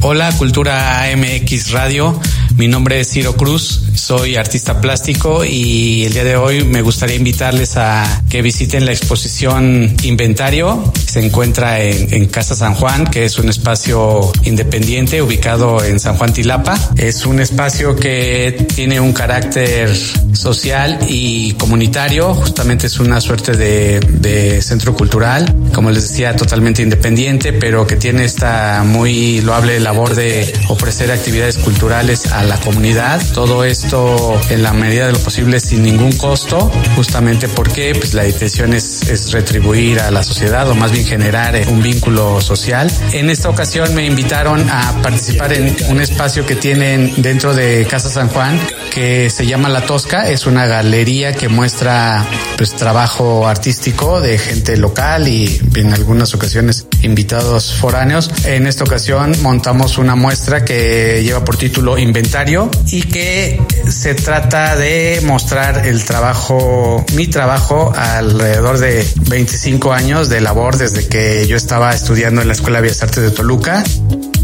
Hola, 0.00 0.32
Cultura 0.38 1.02
AMX 1.02 1.72
Radio. 1.72 2.18
Mi 2.58 2.66
nombre 2.66 2.98
es 2.98 3.10
Ciro 3.10 3.36
Cruz, 3.36 3.84
soy 3.94 4.34
artista 4.34 4.80
plástico 4.80 5.44
y 5.44 6.04
el 6.06 6.12
día 6.12 6.24
de 6.24 6.34
hoy 6.34 6.64
me 6.64 6.82
gustaría 6.82 7.14
invitarles 7.14 7.76
a 7.76 8.24
que 8.28 8.42
visiten 8.42 8.84
la 8.84 8.90
exposición 8.90 9.94
Inventario. 10.02 10.92
Se 11.06 11.24
encuentra 11.24 11.80
en, 11.80 12.12
en 12.12 12.26
Casa 12.26 12.56
San 12.56 12.74
Juan, 12.74 13.06
que 13.06 13.24
es 13.24 13.38
un 13.38 13.48
espacio 13.48 14.32
independiente 14.42 15.22
ubicado 15.22 15.84
en 15.84 16.00
San 16.00 16.16
Juan 16.16 16.32
Tilapa. 16.32 16.76
Es 16.96 17.26
un 17.26 17.38
espacio 17.38 17.94
que 17.94 18.66
tiene 18.74 18.98
un 18.98 19.12
carácter 19.12 19.94
social 20.32 20.98
y 21.08 21.52
comunitario. 21.52 22.34
Justamente 22.34 22.88
es 22.88 22.98
una 22.98 23.20
suerte 23.20 23.52
de, 23.52 24.00
de 24.00 24.62
centro 24.62 24.94
cultural, 24.94 25.54
como 25.72 25.92
les 25.92 26.08
decía, 26.08 26.34
totalmente 26.34 26.82
independiente, 26.82 27.52
pero 27.52 27.86
que 27.86 27.94
tiene 27.94 28.24
esta 28.24 28.82
muy 28.84 29.42
loable 29.42 29.78
labor 29.78 30.16
de 30.16 30.52
ofrecer 30.68 31.12
actividades 31.12 31.56
culturales 31.58 32.26
a 32.26 32.47
la 32.48 32.58
comunidad. 32.58 33.20
Todo 33.32 33.64
esto 33.64 34.40
en 34.50 34.62
la 34.62 34.72
medida 34.72 35.06
de 35.06 35.12
lo 35.12 35.18
posible 35.18 35.60
sin 35.60 35.82
ningún 35.82 36.12
costo, 36.12 36.70
justamente 36.96 37.48
porque 37.48 37.94
pues, 37.94 38.14
la 38.14 38.26
intención 38.26 38.72
es, 38.72 39.08
es 39.08 39.32
retribuir 39.32 40.00
a 40.00 40.10
la 40.10 40.22
sociedad 40.22 40.68
o 40.68 40.74
más 40.74 40.90
bien 40.90 41.04
generar 41.04 41.54
eh, 41.54 41.66
un 41.68 41.82
vínculo 41.82 42.40
social. 42.40 42.90
En 43.12 43.30
esta 43.30 43.50
ocasión 43.50 43.94
me 43.94 44.06
invitaron 44.06 44.68
a 44.70 44.94
participar 45.02 45.52
en 45.52 45.76
un 45.90 46.00
espacio 46.00 46.46
que 46.46 46.56
tienen 46.56 47.12
dentro 47.18 47.54
de 47.54 47.86
Casa 47.88 48.08
San 48.08 48.28
Juan 48.28 48.58
que 48.90 49.30
se 49.30 49.46
llama 49.46 49.68
La 49.68 49.82
Tosca. 49.82 50.28
Es 50.30 50.46
una 50.46 50.66
galería 50.66 51.34
que 51.34 51.48
muestra 51.48 52.24
pues 52.56 52.74
trabajo 52.74 53.46
artístico 53.46 54.20
de 54.20 54.38
gente 54.38 54.76
local 54.76 55.28
y 55.28 55.60
en 55.76 55.92
algunas 55.92 56.34
ocasiones 56.34 56.86
invitados 57.02 57.74
foráneos. 57.74 58.30
En 58.44 58.66
esta 58.66 58.84
ocasión 58.84 59.34
montamos 59.42 59.98
una 59.98 60.16
muestra 60.16 60.64
que 60.64 61.22
lleva 61.22 61.44
por 61.44 61.56
título 61.56 61.98
Inventario 61.98 62.37
y 62.86 63.02
que 63.02 63.60
se 63.88 64.14
trata 64.14 64.76
de 64.76 65.20
mostrar 65.24 65.84
el 65.84 66.04
trabajo, 66.04 67.04
mi 67.16 67.26
trabajo 67.26 67.92
alrededor 67.96 68.78
de 68.78 69.04
25 69.28 69.92
años 69.92 70.28
de 70.28 70.40
labor 70.40 70.76
desde 70.76 71.08
que 71.08 71.48
yo 71.48 71.56
estaba 71.56 71.92
estudiando 71.92 72.40
en 72.40 72.46
la 72.46 72.54
Escuela 72.54 72.78
de 72.78 72.82
Bellas 72.82 73.02
Artes 73.02 73.24
de 73.24 73.32
Toluca. 73.32 73.82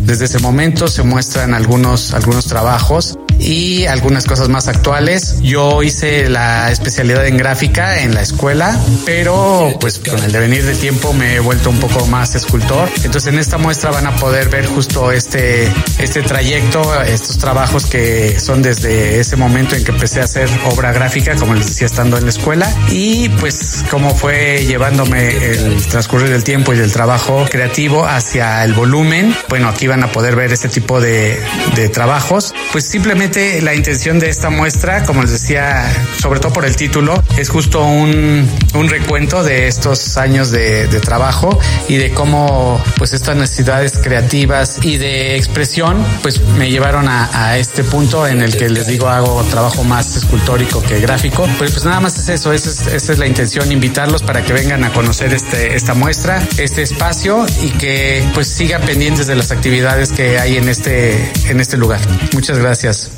Desde 0.04 0.26
ese 0.26 0.38
momento 0.38 0.86
se 0.86 1.02
muestran 1.02 1.54
algunos, 1.54 2.12
algunos 2.12 2.44
trabajos 2.46 3.18
y 3.38 3.86
algunas 3.86 4.26
cosas 4.26 4.48
más 4.48 4.68
actuales. 4.68 5.40
Yo 5.40 5.82
hice 5.82 6.28
la 6.28 6.70
especialidad 6.70 7.26
en 7.26 7.36
gráfica 7.36 8.00
en 8.00 8.14
la 8.14 8.22
escuela, 8.22 8.78
pero 9.04 9.74
pues 9.80 9.98
con 9.98 10.22
el 10.22 10.30
devenir 10.30 10.64
del 10.64 10.78
tiempo 10.78 11.12
me 11.12 11.36
he 11.36 11.40
vuelto 11.40 11.70
un 11.70 11.78
poco 11.78 12.06
más 12.06 12.34
escultor. 12.34 12.88
Entonces 12.96 13.32
en 13.32 13.38
esta 13.38 13.58
muestra 13.58 13.90
van 13.90 14.06
a 14.06 14.14
poder 14.16 14.48
ver 14.48 14.66
justo 14.66 15.10
este, 15.10 15.72
este 15.98 16.22
trayecto, 16.22 17.02
estos 17.04 17.38
trabajos 17.38 17.86
que 17.86 18.38
son 18.38 18.62
desde 18.62 19.20
ese 19.20 19.36
momento 19.36 19.74
en 19.74 19.84
que 19.84 19.90
empecé 19.90 20.20
a 20.20 20.24
hacer 20.24 20.48
obra 20.70 20.92
gráfica, 20.92 21.34
como 21.36 21.54
les 21.54 21.66
decía, 21.66 21.86
estando 21.86 22.18
en 22.18 22.24
la 22.24 22.30
escuela, 22.30 22.72
y 22.90 23.28
pues 23.40 23.84
cómo 23.90 24.14
fue 24.14 24.64
llevándome 24.66 25.28
el 25.28 25.86
transcurrir 25.86 26.28
del 26.28 26.44
tiempo 26.44 26.72
y 26.72 26.76
del 26.76 26.92
trabajo 26.92 27.44
creativo 27.50 28.06
hacia 28.06 28.64
el 28.64 28.74
volumen. 28.74 29.34
Bueno, 29.48 29.68
aquí 29.68 29.86
van 29.94 30.02
a 30.02 30.10
poder 30.10 30.34
ver 30.34 30.52
este 30.52 30.68
tipo 30.68 31.00
de, 31.00 31.40
de 31.76 31.88
trabajos. 31.88 32.52
Pues 32.72 32.84
simplemente 32.84 33.62
la 33.62 33.76
intención 33.76 34.18
de 34.18 34.28
esta 34.28 34.50
muestra, 34.50 35.04
como 35.04 35.22
les 35.22 35.30
decía, 35.30 35.84
sobre 36.20 36.40
todo 36.40 36.52
por 36.52 36.64
el 36.64 36.74
título, 36.74 37.22
es 37.36 37.48
justo 37.48 37.84
un, 37.84 38.50
un 38.74 38.88
recuento 38.88 39.44
de 39.44 39.68
estos 39.68 40.16
años 40.16 40.50
de, 40.50 40.88
de, 40.88 40.98
trabajo 40.98 41.56
y 41.86 41.96
de 41.96 42.10
cómo 42.10 42.82
pues 42.96 43.12
estas 43.12 43.36
necesidades 43.36 44.00
creativas 44.02 44.80
y 44.82 44.96
de 44.96 45.36
expresión 45.36 46.04
pues 46.22 46.40
me 46.58 46.70
llevaron 46.70 47.08
a, 47.08 47.30
a 47.32 47.58
este 47.58 47.84
punto 47.84 48.26
en 48.26 48.42
el 48.42 48.56
que 48.56 48.68
les 48.68 48.88
digo 48.88 49.08
hago 49.08 49.44
trabajo 49.44 49.84
más 49.84 50.16
escultórico 50.16 50.82
que 50.82 50.98
gráfico. 50.98 51.46
Pues, 51.56 51.70
pues 51.70 51.84
nada 51.84 52.00
más 52.00 52.18
es 52.18 52.28
eso, 52.30 52.52
esa 52.52 52.70
es, 52.70 52.86
esa 52.88 53.12
es 53.12 53.18
la 53.20 53.28
intención, 53.28 53.70
invitarlos 53.70 54.24
para 54.24 54.42
que 54.42 54.52
vengan 54.54 54.82
a 54.82 54.92
conocer 54.92 55.32
este, 55.32 55.76
esta 55.76 55.94
muestra, 55.94 56.42
este 56.58 56.82
espacio 56.82 57.46
y 57.62 57.70
que 57.70 58.28
pues 58.34 58.48
sigan 58.48 58.82
pendientes 58.82 59.28
de 59.28 59.36
las 59.36 59.52
actividades 59.52 59.83
que 60.16 60.38
hay 60.38 60.56
en 60.56 60.68
este, 60.70 61.30
en 61.50 61.60
este 61.60 61.76
lugar. 61.76 62.00
Muchas 62.32 62.58
gracias. 62.58 63.10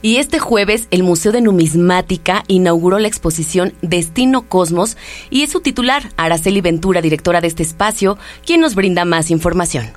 Y 0.00 0.16
este 0.16 0.38
jueves 0.38 0.86
el 0.90 1.02
Museo 1.02 1.32
de 1.32 1.42
Numismática 1.42 2.44
inauguró 2.46 2.98
la 2.98 3.08
exposición 3.08 3.74
Destino 3.82 4.48
Cosmos 4.48 4.96
y 5.28 5.42
es 5.42 5.50
su 5.50 5.60
titular, 5.60 6.10
Araceli 6.16 6.62
Ventura, 6.62 7.02
directora 7.02 7.42
de 7.42 7.48
este 7.48 7.62
espacio, 7.62 8.16
quien 8.46 8.62
nos 8.62 8.74
brinda 8.74 9.04
más 9.04 9.30
información. 9.30 9.90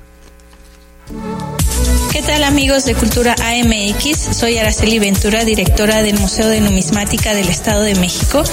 ¿Qué 2.22 2.28
tal 2.28 2.44
amigos 2.44 2.84
de 2.84 2.94
Cultura 2.94 3.34
AMX? 3.34 4.36
Soy 4.36 4.56
Araceli 4.56 5.00
Ventura, 5.00 5.44
directora 5.44 6.04
del 6.04 6.20
Museo 6.20 6.46
de 6.46 6.60
Numismática 6.60 7.34
del 7.34 7.48
Estado 7.48 7.82
de 7.82 7.96
México 7.96 8.44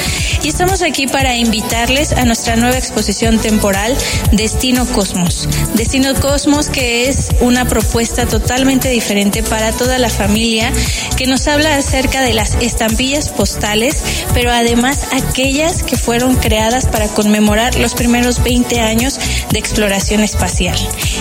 y 0.41 0.49
estamos 0.49 0.81
aquí 0.81 1.05
para 1.05 1.35
invitarles 1.35 2.13
a 2.13 2.25
nuestra 2.25 2.55
nueva 2.55 2.79
exposición 2.79 3.37
temporal 3.37 3.95
Destino 4.31 4.87
Cosmos. 4.87 5.47
Destino 5.75 6.15
Cosmos 6.15 6.67
que 6.67 7.09
es 7.09 7.29
una 7.41 7.65
propuesta 7.65 8.25
totalmente 8.25 8.89
diferente 8.89 9.43
para 9.43 9.71
toda 9.71 9.99
la 9.99 10.09
familia 10.09 10.73
que 11.15 11.27
nos 11.27 11.47
habla 11.47 11.75
acerca 11.75 12.21
de 12.21 12.33
las 12.33 12.55
estampillas 12.55 13.29
postales, 13.29 14.01
pero 14.33 14.51
además 14.51 15.05
aquellas 15.11 15.83
que 15.83 15.95
fueron 15.95 16.37
creadas 16.37 16.87
para 16.87 17.07
conmemorar 17.07 17.75
los 17.75 17.93
primeros 17.93 18.41
20 18.41 18.79
años 18.79 19.19
de 19.51 19.59
exploración 19.59 20.23
espacial. 20.23 20.77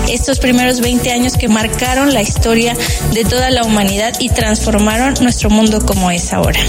Estos 0.08 0.38
primeros 0.38 0.80
20 0.80 1.12
años 1.12 1.36
que 1.36 1.48
marcaron 1.48 2.14
la 2.14 2.22
historia 2.22 2.37
de 2.38 3.24
toda 3.28 3.50
la 3.50 3.64
humanidad 3.64 4.14
y 4.20 4.28
transformaron 4.28 5.14
nuestro 5.20 5.50
mundo 5.50 5.84
como 5.84 6.10
es 6.10 6.32
ahora. 6.32 6.60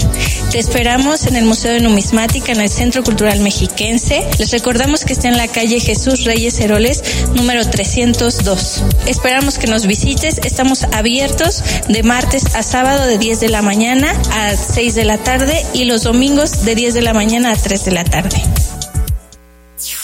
Te 0.50 0.58
esperamos 0.58 1.26
en 1.26 1.36
el 1.36 1.44
Museo 1.44 1.72
de 1.72 1.80
Numismática, 1.80 2.50
en 2.50 2.60
el 2.60 2.68
Centro 2.68 3.04
Cultural 3.04 3.38
Mexiquense. 3.38 4.26
Les 4.38 4.50
recordamos 4.50 5.04
que 5.04 5.12
está 5.12 5.28
en 5.28 5.36
la 5.36 5.46
calle 5.46 5.78
Jesús 5.78 6.24
Reyes 6.24 6.58
Heroles, 6.58 7.04
número 7.34 7.64
302. 7.64 8.82
Esperamos 9.06 9.58
que 9.58 9.68
nos 9.68 9.86
visites. 9.86 10.38
Estamos 10.44 10.82
abiertos 10.92 11.62
de 11.88 12.02
martes 12.02 12.54
a 12.56 12.64
sábado 12.64 13.06
de 13.06 13.18
10 13.18 13.38
de 13.40 13.48
la 13.48 13.62
mañana 13.62 14.12
a 14.32 14.56
6 14.56 14.94
de 14.96 15.04
la 15.04 15.18
tarde 15.18 15.64
y 15.72 15.84
los 15.84 16.02
domingos 16.02 16.64
de 16.64 16.74
10 16.74 16.94
de 16.94 17.02
la 17.02 17.14
mañana 17.14 17.52
a 17.52 17.56
3 17.56 17.84
de 17.84 17.90
la 17.92 18.04
tarde. 18.04 18.42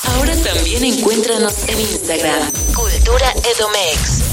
Ahora 0.04 0.32
también 0.36 0.84
encuéntranos 0.84 1.54
en 1.68 1.80
Instagram, 1.80 2.52
Cultura 2.72 3.34
Edomex. 3.56 4.25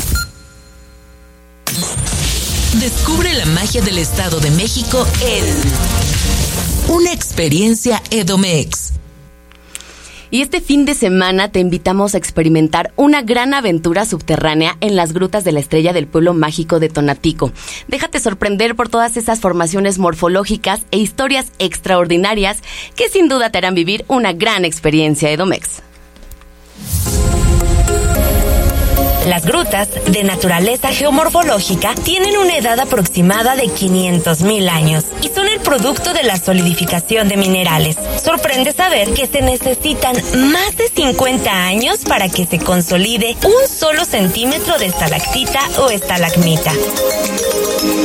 Descubre 2.84 3.34
la 3.34 3.46
magia 3.46 3.82
del 3.82 3.98
Estado 3.98 4.42
de 4.42 4.52
México 4.52 5.08
en 5.22 6.94
Una 6.94 7.14
experiencia 7.14 8.04
Edomex. 8.12 8.92
Y 10.32 10.42
este 10.42 10.60
fin 10.60 10.84
de 10.84 10.94
semana 10.94 11.50
te 11.50 11.62
invitamos 11.62 12.14
a 12.14 12.18
experimentar 12.18 12.92
una 12.98 13.22
gran 13.22 13.54
aventura 13.54 14.06
subterránea 14.06 14.76
en 14.82 14.98
las 14.98 15.14
grutas 15.14 15.46
de 15.46 15.54
la 15.54 15.62
estrella 15.62 15.94
del 15.94 16.08
pueblo 16.08 16.34
mágico 16.34 16.82
de 16.82 16.90
Tonatico. 16.90 17.54
Déjate 17.88 18.20
sorprender 18.20 18.76
por 18.76 18.90
todas 18.90 19.16
esas 19.16 19.40
formaciones 19.40 19.98
morfológicas 19.98 20.82
e 20.92 20.98
historias 20.98 21.54
extraordinarias 21.60 22.58
que 22.98 23.08
sin 23.08 23.30
duda 23.30 23.50
te 23.50 23.60
harán 23.60 23.76
vivir 23.76 24.04
una 24.10 24.34
gran 24.34 24.66
experiencia 24.66 25.32
Edomex. 25.32 25.82
Las 29.26 29.46
grutas, 29.46 29.88
de 30.08 30.24
naturaleza 30.24 30.90
geomorfológica, 30.90 31.96
tienen 31.96 32.38
una 32.38 32.58
edad 32.58 32.80
aproximada 32.80 33.56
de 33.56 33.66
500.000 33.66 34.70
años 34.70 35.06
y 35.22 35.30
son 35.30 35.48
el 35.48 35.60
producto 35.62 36.14
de 36.14 36.24
la 36.24 36.38
solidificación 36.38 37.30
de 37.30 37.38
minerales. 37.38 37.98
Sorprende 38.24 38.74
saber 38.74 39.14
que 39.14 39.28
se 39.28 39.42
necesitan 39.42 40.16
más 40.52 40.76
de 40.76 40.90
50 40.90 41.52
años 41.52 42.00
para 42.00 42.28
que 42.28 42.46
se 42.46 42.60
consolide 42.60 43.38
un 43.46 43.68
solo 43.70 44.04
centímetro 44.04 44.78
de 44.78 44.88
estalactita 44.88 45.62
o 45.80 45.90
estalagmita. 45.90 46.74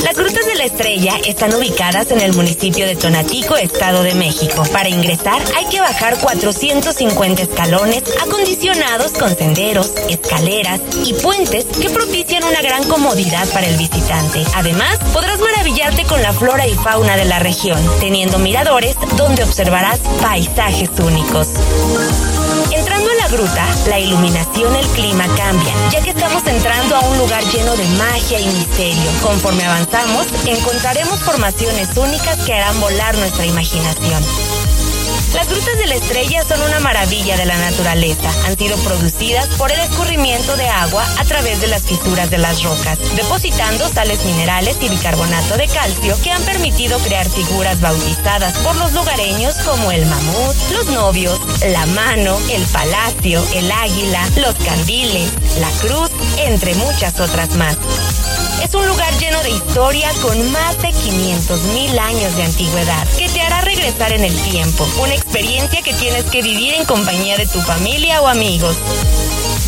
Las 0.03 0.17
grutas 0.17 0.47
de 0.47 0.55
la 0.55 0.65
estrella 0.65 1.15
están 1.25 1.55
ubicadas 1.55 2.11
en 2.11 2.21
el 2.21 2.33
municipio 2.33 2.87
de 2.87 2.97
Tonatico, 2.97 3.57
Estado 3.57 4.03
de 4.03 4.15
México. 4.15 4.65
Para 4.73 4.89
ingresar 4.89 5.43
hay 5.57 5.67
que 5.67 5.81
bajar 5.81 6.19
450 6.19 7.43
escalones 7.43 8.03
acondicionados 8.23 9.13
con 9.13 9.37
senderos, 9.37 9.93
escaleras 10.09 10.81
y 11.05 11.08
puentes 11.15 11.65
que 11.65 11.91
propician 11.91 12.45
una 12.45 12.61
gran 12.61 12.85
comodidad 12.85 13.49
para 13.51 13.67
el 13.67 13.77
visitante. 13.77 14.45
Además, 14.55 14.99
podrás 15.13 15.39
maravillarte 15.41 16.05
con 16.05 16.23
la 16.23 16.33
flora 16.33 16.67
y 16.67 16.75
fauna 16.75 17.17
de 17.17 17.25
la 17.25 17.39
región, 17.39 17.79
teniendo 18.01 18.39
miradores 18.39 18.97
donde 19.17 19.43
observarás 19.43 19.99
paisajes 20.21 20.91
únicos. 20.99 21.49
Entrando 22.73 23.11
en 23.11 23.19
la 23.19 23.29
gruta, 23.29 23.67
la 23.89 23.99
iluminación 23.99 24.75
y 24.75 24.79
el 24.79 24.87
clima 24.89 25.27
cambian, 25.37 25.91
ya 25.91 26.01
que 26.03 26.11
estamos 26.11 26.47
entrando 26.47 26.97
a 26.97 27.01
un 27.01 27.19
lugar 27.19 27.43
lleno 27.45 27.77
de 27.77 27.85
magia 27.97 28.41
y 28.41 28.47
misterio. 28.47 29.11
Conforme 29.23 29.65
avanzamos, 29.65 30.27
encontraremos 30.47 31.21
formaciones 31.21 31.97
únicas 31.97 32.37
que 32.45 32.55
harán 32.55 32.79
volar 32.81 33.17
nuestra 33.17 33.47
imaginación. 33.47 34.23
Las 35.35 35.49
grutas 35.49 35.79
de 35.79 35.87
la 35.87 35.95
estrella 35.95 36.43
son 36.43 36.63
una 36.63 36.81
maravilla 36.81 37.37
de 37.37 37.45
la 37.45 37.57
naturaleza. 37.59 38.31
Han 38.47 38.57
sido 38.57 38.77
producidas 38.79 39.47
por 39.59 39.71
el 39.71 39.79
escurrimiento 39.81 40.57
de 40.57 40.69
agua 40.69 41.05
a 41.19 41.25
través 41.25 41.61
de 41.61 41.67
las 41.67 41.83
fisuras 41.83 42.31
de 42.31 42.39
las 42.39 42.63
rocas, 42.63 42.99
depositando 43.15 43.89
sales 43.89 44.25
minerales 44.25 44.77
y 44.81 44.89
bicarbonato 44.89 45.57
de 45.57 45.69
calcio 45.69 46.21
que 46.23 46.31
han 46.31 46.43
permitido 46.43 46.99
crear 47.01 47.29
figuras 47.29 47.81
bautizadas 47.81 48.57
por 48.59 48.77
los 48.77 48.93
lugareños 48.93 49.55
como 49.67 49.93
el 49.93 50.07
mamut, 50.07 50.57
los 50.73 50.87
novios, 50.87 51.39
la 51.67 51.85
mano, 51.87 52.39
el 52.51 52.63
palacio, 52.67 53.45
el 53.55 53.71
águila, 53.71 54.27
los 54.37 54.55
candiles, 54.57 55.31
la 55.61 55.71
cruz, 55.81 56.11
entre 56.39 56.75
muchas 56.75 57.21
otras 57.21 57.55
más. 57.57 57.77
Es 58.69 58.75
un 58.75 58.87
lugar 58.87 59.11
lleno 59.19 59.43
de 59.43 59.49
historia 59.49 60.11
con 60.21 60.53
más 60.53 60.77
de 60.83 60.93
500 60.93 61.63
mil 61.73 61.99
años 61.99 62.37
de 62.37 62.43
antigüedad 62.43 63.09
que 63.17 63.27
te 63.31 63.41
hará 63.41 63.63
regresar 63.63 64.13
en 64.13 64.25
el 64.25 64.37
tiempo. 64.43 64.87
Una 65.01 65.15
experiencia 65.15 65.81
que 65.81 65.95
tienes 65.95 66.25
que 66.25 66.43
vivir 66.43 66.75
en 66.75 66.85
compañía 66.85 67.39
de 67.39 67.47
tu 67.47 67.63
familia 67.63 68.21
o 68.21 68.29
amigos. 68.29 68.77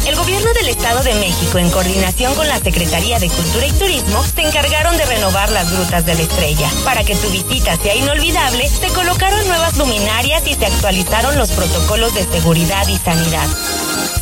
El 0.07 0.17
gobierno 0.17 0.53
del 0.53 0.69
Estado 0.69 1.03
de 1.03 1.15
México, 1.15 1.57
en 1.57 1.71
coordinación 1.71 2.35
con 2.35 2.47
la 2.47 2.59
Secretaría 2.59 3.19
de 3.19 3.31
Cultura 3.31 3.67
y 3.67 3.73
Turismo, 3.73 4.23
se 4.23 4.43
encargaron 4.43 4.95
de 4.99 5.07
renovar 5.07 5.51
las 5.51 5.73
grutas 5.73 6.05
de 6.05 6.17
la 6.17 6.23
estrella. 6.23 6.71
Para 6.85 7.03
que 7.03 7.17
tu 7.17 7.31
visita 7.31 7.79
sea 7.79 7.95
inolvidable, 7.95 8.69
se 8.69 8.89
colocaron 8.89 9.49
nuevas 9.49 9.79
luminarias 9.79 10.47
y 10.47 10.57
se 10.57 10.67
actualizaron 10.67 11.39
los 11.39 11.51
protocolos 11.53 12.15
de 12.15 12.25
seguridad 12.25 12.87
y 12.87 12.99
sanidad. 12.99 13.49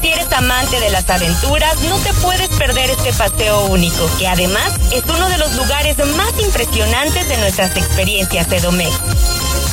Si 0.00 0.08
eres 0.08 0.32
amante 0.32 0.78
de 0.78 0.90
las 0.90 1.10
aventuras, 1.10 1.80
no 1.82 1.98
te 1.98 2.12
puedes 2.14 2.48
perder 2.50 2.90
este 2.90 3.12
paseo 3.12 3.66
único, 3.66 4.08
que 4.18 4.28
además 4.28 4.72
es 4.92 5.02
uno 5.04 5.28
de 5.28 5.38
los 5.38 5.52
lugares 5.54 5.96
más 6.16 6.32
impresionantes 6.40 7.28
de 7.28 7.36
nuestras 7.38 7.76
experiencias 7.76 8.48
de 8.48 8.60
Domex. 8.60 8.92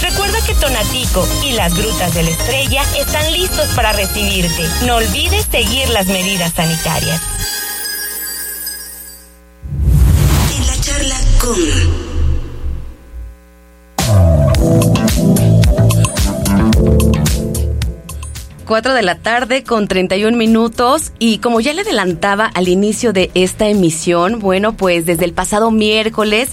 Recuerda 0.02 0.40
que 0.46 0.56
Tonatico 0.56 1.28
y 1.44 1.52
las 1.52 1.76
grutas 1.76 2.14
de 2.16 2.24
la 2.24 2.30
estrella 2.32 2.84
están 2.98 3.32
listos 3.34 3.68
para 3.76 3.94
recibirte. 3.94 4.68
No 4.86 4.96
olvides 4.96 5.46
seguir 5.52 5.90
las 5.90 6.08
medidas 6.08 6.54
sanitarias. 6.54 7.22
4 18.66 18.94
de 18.94 19.04
la 19.04 19.16
tarde 19.16 19.64
con 19.64 19.88
31 19.88 20.36
minutos 20.36 21.12
y 21.20 21.38
como 21.38 21.62
ya 21.62 21.74
le 21.74 21.82
adelantaba 21.82 22.46
al 22.48 22.68
inicio 22.68 23.14
de 23.14 23.30
esta 23.36 23.68
emisión, 23.68 24.40
bueno, 24.40 24.76
pues 24.76 25.06
desde 25.06 25.26
el 25.26 25.34
pasado 25.34 25.72
miércoles 25.72 26.50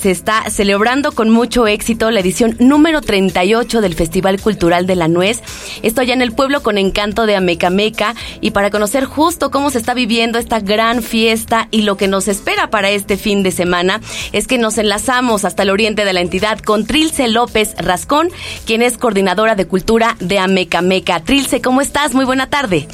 se 0.00 0.10
está 0.10 0.48
celebrando 0.48 1.12
con 1.12 1.30
mucho 1.30 1.66
éxito 1.66 2.10
la 2.10 2.20
edición 2.20 2.56
número 2.60 3.00
38 3.00 3.80
del 3.80 3.94
Festival 3.94 4.40
Cultural 4.40 4.86
de 4.86 4.96
la 4.96 5.08
Nuez. 5.08 5.42
Esto 5.82 6.00
allá 6.00 6.14
en 6.14 6.22
el 6.22 6.32
pueblo 6.32 6.62
con 6.62 6.78
encanto 6.78 7.26
de 7.26 7.34
Amecameca 7.36 8.14
y 8.40 8.52
para 8.52 8.70
conocer 8.70 9.04
justo 9.04 9.50
cómo 9.50 9.70
se 9.70 9.78
está 9.78 9.94
viviendo 9.94 10.38
esta 10.38 10.60
gran 10.60 11.02
fiesta 11.02 11.68
y 11.70 11.82
lo 11.82 11.96
que 11.96 12.08
nos 12.08 12.28
espera 12.28 12.70
para 12.70 12.90
este 12.90 13.16
fin 13.16 13.42
de 13.42 13.50
semana 13.50 14.00
es 14.32 14.46
que 14.46 14.58
nos 14.58 14.78
enlazamos 14.78 15.44
hasta 15.44 15.64
el 15.64 15.70
oriente 15.70 16.04
de 16.04 16.12
la 16.12 16.20
entidad 16.20 16.60
con 16.60 16.86
Trilce 16.86 17.28
López 17.28 17.74
Rascón, 17.78 18.28
quien 18.64 18.82
es 18.82 18.98
coordinadora 18.98 19.56
de 19.56 19.66
cultura 19.66 20.16
de 20.20 20.38
Amecameca. 20.38 21.20
Trilce 21.20 21.55
¿cómo 21.60 21.80
estás? 21.80 22.14
Muy 22.14 22.24
buena 22.24 22.48
tarde. 22.48 22.86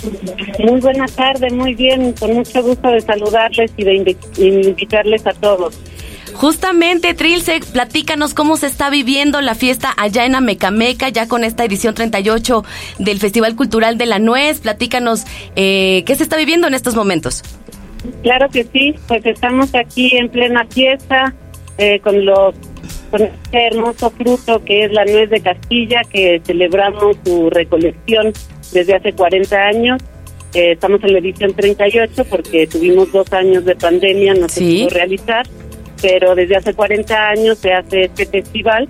Muy 0.58 0.80
buena 0.80 1.06
tarde, 1.06 1.50
muy 1.50 1.74
bien, 1.74 2.12
con 2.12 2.34
mucho 2.34 2.62
gusto 2.62 2.88
de 2.88 3.00
saludarles 3.00 3.72
y 3.76 3.84
de 3.84 4.16
invitarles 4.36 5.26
a 5.26 5.32
todos. 5.32 5.78
Justamente, 6.34 7.14
Trilce, 7.14 7.60
platícanos 7.72 8.34
cómo 8.34 8.56
se 8.56 8.66
está 8.66 8.90
viviendo 8.90 9.40
la 9.40 9.54
fiesta 9.54 9.92
allá 9.96 10.24
en 10.24 10.34
Amecameca, 10.34 11.08
ya 11.08 11.28
con 11.28 11.44
esta 11.44 11.64
edición 11.64 11.94
38 11.94 12.64
del 12.98 13.18
Festival 13.18 13.54
Cultural 13.54 13.98
de 13.98 14.06
la 14.06 14.18
Nuez. 14.18 14.60
Platícanos 14.60 15.24
eh, 15.56 16.02
qué 16.06 16.16
se 16.16 16.22
está 16.22 16.36
viviendo 16.36 16.66
en 16.66 16.74
estos 16.74 16.94
momentos. 16.94 17.42
Claro 18.22 18.48
que 18.48 18.64
sí, 18.64 18.94
pues 19.06 19.24
estamos 19.26 19.74
aquí 19.74 20.16
en 20.16 20.28
plena 20.28 20.66
fiesta 20.68 21.34
eh, 21.78 22.00
con 22.00 22.24
los 22.24 22.54
con 23.12 23.22
este 23.22 23.66
hermoso 23.66 24.10
fruto 24.10 24.64
que 24.64 24.86
es 24.86 24.92
la 24.92 25.04
nuez 25.04 25.28
de 25.28 25.42
Castilla, 25.42 26.00
que 26.10 26.40
celebramos 26.44 27.18
su 27.22 27.50
recolección 27.50 28.32
desde 28.72 28.94
hace 28.94 29.12
40 29.12 29.54
años. 29.54 30.02
Eh, 30.54 30.72
estamos 30.72 31.04
en 31.04 31.12
la 31.12 31.18
edición 31.18 31.52
38 31.52 32.24
porque 32.24 32.66
tuvimos 32.66 33.12
dos 33.12 33.30
años 33.34 33.66
de 33.66 33.76
pandemia, 33.76 34.32
no 34.32 34.48
se 34.48 34.62
pudo 34.62 34.88
realizar, 34.88 35.46
pero 36.00 36.34
desde 36.34 36.56
hace 36.56 36.72
40 36.72 37.28
años 37.28 37.58
se 37.58 37.74
hace 37.74 38.04
este 38.04 38.24
festival 38.24 38.88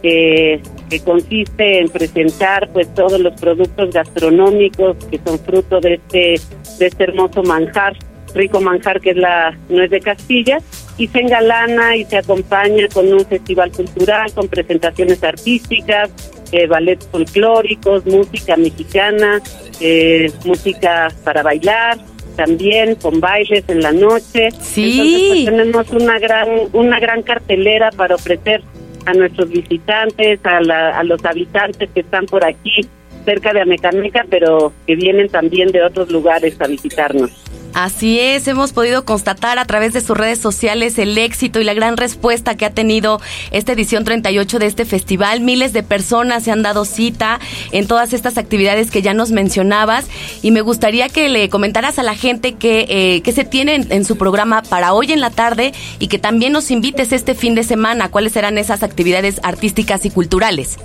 que, 0.00 0.62
que 0.88 1.00
consiste 1.00 1.80
en 1.80 1.90
presentar 1.90 2.70
pues 2.72 2.92
todos 2.94 3.20
los 3.20 3.38
productos 3.38 3.90
gastronómicos 3.92 4.96
que 5.10 5.20
son 5.22 5.38
fruto 5.40 5.78
de 5.80 5.94
este, 5.94 6.40
de 6.78 6.86
este 6.86 7.04
hermoso 7.04 7.42
manjar, 7.42 7.98
rico 8.34 8.62
manjar 8.62 8.98
que 9.02 9.10
es 9.10 9.16
la 9.16 9.58
nuez 9.68 9.90
de 9.90 10.00
Castilla 10.00 10.58
y 10.98 11.06
se 11.06 11.20
engalana 11.20 11.96
y 11.96 12.04
se 12.04 12.18
acompaña 12.18 12.88
con 12.92 13.12
un 13.12 13.24
festival 13.24 13.70
cultural, 13.70 14.32
con 14.34 14.48
presentaciones 14.48 15.22
artísticas, 15.22 16.10
eh, 16.52 16.66
ballets 16.66 17.06
folclóricos, 17.06 18.04
música 18.04 18.56
mexicana, 18.56 19.40
eh, 19.80 20.30
música 20.44 21.08
para 21.24 21.42
bailar, 21.42 21.98
también 22.36 22.96
con 22.96 23.20
bailes 23.20 23.64
en 23.68 23.80
la 23.80 23.92
noche. 23.92 24.50
Sí. 24.60 24.90
Entonces 24.90 25.28
pues, 25.28 25.44
tenemos 25.44 25.90
una 25.90 26.18
gran 26.18 26.48
una 26.72 27.00
gran 27.00 27.22
cartelera 27.22 27.90
para 27.92 28.16
ofrecer 28.16 28.62
a 29.06 29.14
nuestros 29.14 29.48
visitantes, 29.48 30.40
a, 30.44 30.58
a 30.58 31.02
los 31.04 31.24
habitantes 31.24 31.88
que 31.94 32.00
están 32.00 32.26
por 32.26 32.44
aquí 32.44 32.80
cerca 33.28 33.52
de 33.52 33.60
Amecameca, 33.60 34.24
pero 34.30 34.72
que 34.86 34.96
vienen 34.96 35.28
también 35.28 35.70
de 35.70 35.82
otros 35.82 36.10
lugares 36.10 36.58
a 36.62 36.66
visitarnos. 36.66 37.30
Así 37.74 38.18
es, 38.18 38.48
hemos 38.48 38.72
podido 38.72 39.04
constatar 39.04 39.58
a 39.58 39.66
través 39.66 39.92
de 39.92 40.00
sus 40.00 40.16
redes 40.16 40.38
sociales 40.38 40.98
el 40.98 41.16
éxito 41.18 41.60
y 41.60 41.64
la 41.64 41.74
gran 41.74 41.98
respuesta 41.98 42.56
que 42.56 42.64
ha 42.64 42.70
tenido 42.70 43.20
esta 43.50 43.72
edición 43.72 44.04
38 44.04 44.58
de 44.58 44.66
este 44.66 44.86
festival. 44.86 45.42
Miles 45.42 45.74
de 45.74 45.82
personas 45.82 46.44
se 46.44 46.50
han 46.50 46.62
dado 46.62 46.86
cita 46.86 47.38
en 47.70 47.86
todas 47.86 48.14
estas 48.14 48.38
actividades 48.38 48.90
que 48.90 49.02
ya 49.02 49.12
nos 49.12 49.30
mencionabas 49.30 50.06
y 50.40 50.50
me 50.50 50.62
gustaría 50.62 51.10
que 51.10 51.28
le 51.28 51.50
comentaras 51.50 51.98
a 51.98 52.02
la 52.02 52.14
gente 52.14 52.54
que, 52.54 52.86
eh, 52.88 53.32
se 53.32 53.44
tiene 53.44 53.74
en, 53.74 53.92
en, 53.92 54.04
su 54.06 54.16
programa 54.16 54.62
para 54.62 54.94
hoy 54.94 55.12
en 55.12 55.20
la 55.20 55.30
tarde 55.30 55.74
y 55.98 56.08
que 56.08 56.18
también 56.18 56.52
nos 56.54 56.70
invites 56.70 57.12
este 57.12 57.34
fin 57.34 57.54
de 57.54 57.62
semana. 57.62 58.10
¿Cuáles 58.10 58.32
serán 58.32 58.56
esas 58.56 58.82
actividades 58.82 59.38
artísticas 59.44 60.06
y 60.06 60.10
culturales? 60.10 60.78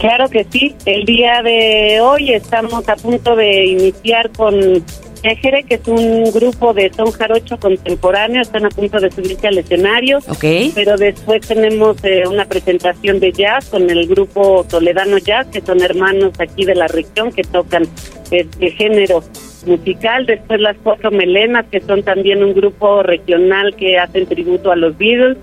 Claro 0.00 0.30
que 0.30 0.46
sí. 0.50 0.74
El 0.86 1.04
día 1.04 1.42
de 1.42 2.00
hoy 2.00 2.32
estamos 2.32 2.88
a 2.88 2.96
punto 2.96 3.36
de 3.36 3.66
iniciar 3.66 4.30
con 4.30 4.82
Ejere, 5.22 5.64
que 5.64 5.74
es 5.74 5.86
un 5.86 6.24
grupo 6.32 6.72
de 6.72 6.90
son 6.94 7.10
jarocho 7.12 7.58
contemporáneo, 7.58 8.40
están 8.40 8.64
a 8.64 8.70
punto 8.70 8.98
de 8.98 9.10
subirse 9.10 9.48
al 9.48 9.58
escenario. 9.58 10.18
Ok. 10.26 10.72
Pero 10.74 10.96
después 10.96 11.46
tenemos 11.46 12.02
eh, 12.02 12.22
una 12.26 12.46
presentación 12.46 13.20
de 13.20 13.30
jazz 13.30 13.68
con 13.68 13.90
el 13.90 14.06
grupo 14.08 14.64
Toledano 14.66 15.18
Jazz, 15.18 15.48
que 15.48 15.60
son 15.60 15.82
hermanos 15.82 16.32
aquí 16.40 16.64
de 16.64 16.76
la 16.76 16.88
región 16.88 17.30
que 17.30 17.42
tocan 17.42 17.82
este 18.30 18.70
género 18.70 19.22
musical. 19.66 20.24
Después 20.24 20.62
las 20.62 20.78
cuatro 20.82 21.10
melenas, 21.10 21.66
que 21.70 21.82
son 21.82 22.02
también 22.02 22.42
un 22.42 22.54
grupo 22.54 23.02
regional 23.02 23.76
que 23.76 23.98
hacen 23.98 24.24
tributo 24.24 24.72
a 24.72 24.76
los 24.76 24.96
Beatles. 24.96 25.36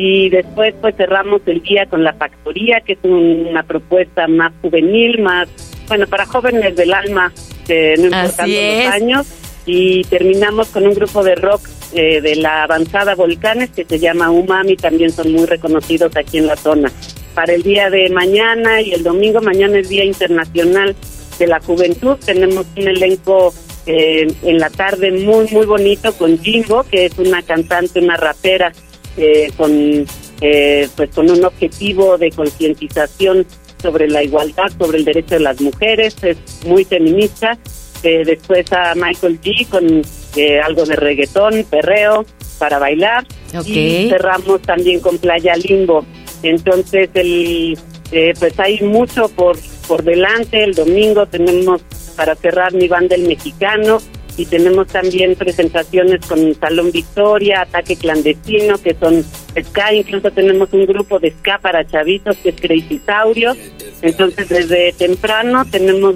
Y 0.00 0.30
después 0.30 0.74
pues 0.80 0.94
cerramos 0.96 1.42
el 1.46 1.60
día 1.60 1.84
con 1.86 2.04
la 2.04 2.12
factoría, 2.14 2.80
que 2.80 2.92
es 2.92 3.00
una 3.02 3.64
propuesta 3.64 4.28
más 4.28 4.52
juvenil, 4.62 5.20
más, 5.20 5.48
bueno, 5.88 6.06
para 6.06 6.24
jóvenes 6.24 6.76
del 6.76 6.94
alma 6.94 7.32
no 7.68 8.04
importando 8.06 8.54
los 8.54 8.86
años. 8.94 9.26
Y 9.66 10.04
terminamos 10.04 10.68
con 10.68 10.86
un 10.86 10.94
grupo 10.94 11.22
de 11.22 11.34
rock 11.34 11.68
eh, 11.92 12.20
de 12.20 12.36
la 12.36 12.62
avanzada 12.62 13.14
Volcanes 13.14 13.70
que 13.70 13.84
se 13.84 13.98
llama 13.98 14.30
Umami, 14.30 14.76
también 14.76 15.10
son 15.10 15.32
muy 15.32 15.46
reconocidos 15.46 16.16
aquí 16.16 16.38
en 16.38 16.46
la 16.46 16.56
zona. 16.56 16.90
Para 17.34 17.52
el 17.54 17.62
día 17.62 17.90
de 17.90 18.08
mañana 18.08 18.80
y 18.80 18.92
el 18.92 19.02
domingo, 19.02 19.40
mañana 19.40 19.78
es 19.78 19.88
Día 19.88 20.04
Internacional 20.04 20.96
de 21.38 21.46
la 21.46 21.60
Juventud, 21.60 22.16
tenemos 22.24 22.66
un 22.76 22.88
elenco 22.88 23.52
eh, 23.86 24.26
en 24.42 24.58
la 24.58 24.70
tarde 24.70 25.10
muy, 25.12 25.48
muy 25.50 25.66
bonito 25.66 26.12
con 26.14 26.38
Jimbo, 26.38 26.84
que 26.84 27.06
es 27.06 27.18
una 27.18 27.42
cantante, 27.42 28.00
una 28.00 28.16
rapera, 28.16 28.72
eh, 29.16 29.50
con, 29.56 30.06
pues 30.38 31.10
con 31.14 31.30
un 31.30 31.44
objetivo 31.44 32.18
de 32.18 32.30
concientización 32.30 33.46
sobre 33.82 34.08
la 34.08 34.22
igualdad, 34.22 34.70
sobre 34.78 34.98
el 34.98 35.04
derecho 35.04 35.34
de 35.34 35.40
las 35.40 35.60
mujeres, 35.60 36.16
es 36.22 36.36
muy 36.66 36.84
feminista. 36.84 37.58
Eh, 38.02 38.22
después 38.24 38.70
a 38.72 38.94
Michael 38.94 39.40
G 39.40 39.68
con 39.68 40.02
eh, 40.36 40.60
algo 40.60 40.84
de 40.84 40.94
reggaetón, 40.94 41.64
perreo 41.68 42.24
para 42.58 42.78
bailar. 42.78 43.26
Y 43.64 44.08
cerramos 44.08 44.62
también 44.62 45.00
con 45.00 45.18
Playa 45.18 45.56
Limbo. 45.56 46.04
Entonces, 46.42 47.10
el, 47.14 47.76
eh, 48.12 48.34
pues 48.38 48.58
hay 48.60 48.80
mucho 48.82 49.28
por, 49.28 49.56
por 49.88 50.04
delante. 50.04 50.62
El 50.62 50.74
domingo 50.74 51.26
tenemos 51.26 51.82
para 52.16 52.34
cerrar 52.36 52.72
mi 52.72 52.88
banda 52.88 53.16
El 53.16 53.26
Mexicano 53.26 53.98
y 54.38 54.46
tenemos 54.46 54.86
también 54.86 55.34
presentaciones 55.34 56.24
con 56.24 56.54
Salón 56.54 56.92
Victoria, 56.92 57.62
Ataque 57.62 57.96
Clandestino, 57.96 58.78
que 58.78 58.94
son 58.94 59.24
ska, 59.60 59.92
incluso 59.92 60.30
tenemos 60.30 60.72
un 60.72 60.86
grupo 60.86 61.18
de 61.18 61.32
ska 61.32 61.58
para 61.58 61.84
chavitos 61.84 62.36
que 62.36 62.50
es 62.50 62.54
Crazy 62.60 63.00
Saurio. 63.04 63.56
Entonces 64.00 64.48
desde 64.48 64.92
temprano 64.92 65.64
tenemos 65.68 66.14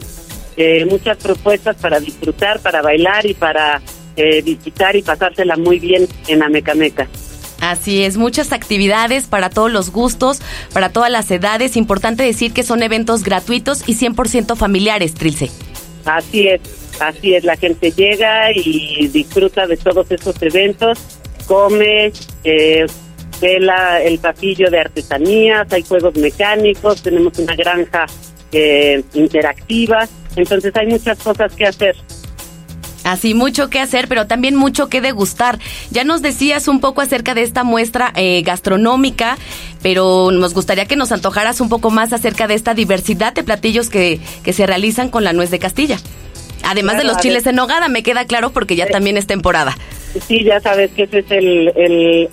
eh, 0.57 0.85
muchas 0.87 1.17
propuestas 1.17 1.77
para 1.77 1.99
disfrutar, 1.99 2.61
para 2.61 2.81
bailar 2.81 3.27
y 3.27 3.35
para 3.35 3.83
eh, 4.17 4.41
visitar 4.43 4.95
y 4.95 5.03
pasársela 5.03 5.57
muy 5.57 5.81
bien 5.81 6.07
en 6.29 6.45
Amecameca. 6.45 7.09
Así 7.61 8.05
es, 8.05 8.17
muchas 8.17 8.53
actividades 8.53 9.27
para 9.27 9.51
todos 9.51 9.73
los 9.73 9.91
gustos, 9.91 10.41
para 10.73 10.91
todas 10.91 11.11
las 11.11 11.29
edades. 11.31 11.77
Importante 11.77 12.23
decir 12.23 12.53
que 12.53 12.63
son 12.63 12.85
eventos 12.85 13.25
gratuitos 13.25 13.89
y 13.89 13.95
100% 13.95 14.57
familiares, 14.57 15.15
Trilce. 15.15 15.51
Así 16.05 16.49
es, 16.49 16.61
así 17.09 17.35
es, 17.35 17.45
la 17.45 17.57
gente 17.57 17.91
llega 17.91 18.53
y 18.53 19.09
disfruta 19.09 19.67
de 19.67 19.77
todos 19.77 20.11
estos 20.11 20.41
eventos, 20.43 20.99
come, 21.47 22.13
eh, 22.45 22.87
ve 23.41 23.59
el 24.05 24.19
pasillo 24.19 24.71
de 24.71 24.81
artesanías, 24.81 25.73
hay 25.73 25.83
juegos 25.83 26.15
mecánicos, 26.17 27.03
tenemos 27.03 27.39
una 27.39 27.55
granja 27.57 28.07
eh, 28.53 29.03
interactiva, 29.15 30.09
entonces 30.37 30.75
hay 30.77 30.87
muchas 30.87 31.19
cosas 31.19 31.55
que 31.55 31.67
hacer. 31.67 31.97
Así, 33.05 33.35
mucho 33.35 33.69
que 33.69 33.81
hacer, 33.81 34.07
pero 34.07 34.27
también 34.29 34.55
mucho 34.55 34.89
que 34.89 35.01
degustar. 35.01 35.59
Ya 35.91 36.05
nos 36.05 36.23
decías 36.23 36.69
un 36.69 36.81
poco 36.81 37.01
acerca 37.01 37.35
de 37.35 37.43
esta 37.43 37.65
muestra 37.65 38.13
eh, 38.15 38.43
gastronómica, 38.43 39.39
pero 39.83 40.31
nos 40.31 40.55
gustaría 40.55 40.87
que 40.87 40.95
nos 40.95 41.11
antojaras 41.11 41.61
un 41.61 41.69
poco 41.69 41.91
más 41.91 42.13
acerca 42.13 42.47
de 42.47 42.55
esta 42.55 42.75
diversidad 42.75 43.33
de 43.33 43.43
platillos 43.43 43.91
que, 43.91 44.21
que 44.45 44.53
se 44.53 44.67
realizan 44.67 45.09
con 45.09 45.25
la 45.25 45.33
nuez 45.33 45.51
de 45.51 45.59
Castilla. 45.59 45.99
Además 46.65 46.99
de 46.99 47.05
los 47.05 47.19
chiles 47.19 47.47
en 47.47 47.57
nogada, 47.57 47.89
me 47.89 48.03
queda 48.03 48.27
claro 48.27 48.51
porque 48.51 48.77
ya 48.77 48.87
también 48.87 49.17
es 49.17 49.27
temporada. 49.27 49.77
Sí, 50.27 50.45
ya 50.45 50.61
sabes 50.61 50.91
que 50.91 51.05
ese 51.05 51.21
es 51.21 51.31
el, 51.31 51.73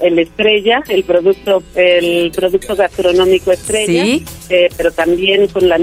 el, 0.01 0.19
estrella, 0.19 0.84
el 0.89 1.03
producto 1.03 1.63
el 1.75 2.32
producto 2.32 2.75
gastronómico 2.75 3.51
estrella. 3.51 4.03
Sí. 4.03 4.25
Eh, 4.49 4.69
pero 4.75 4.91
también 4.91 5.47
con 5.47 5.69
la, 5.69 5.80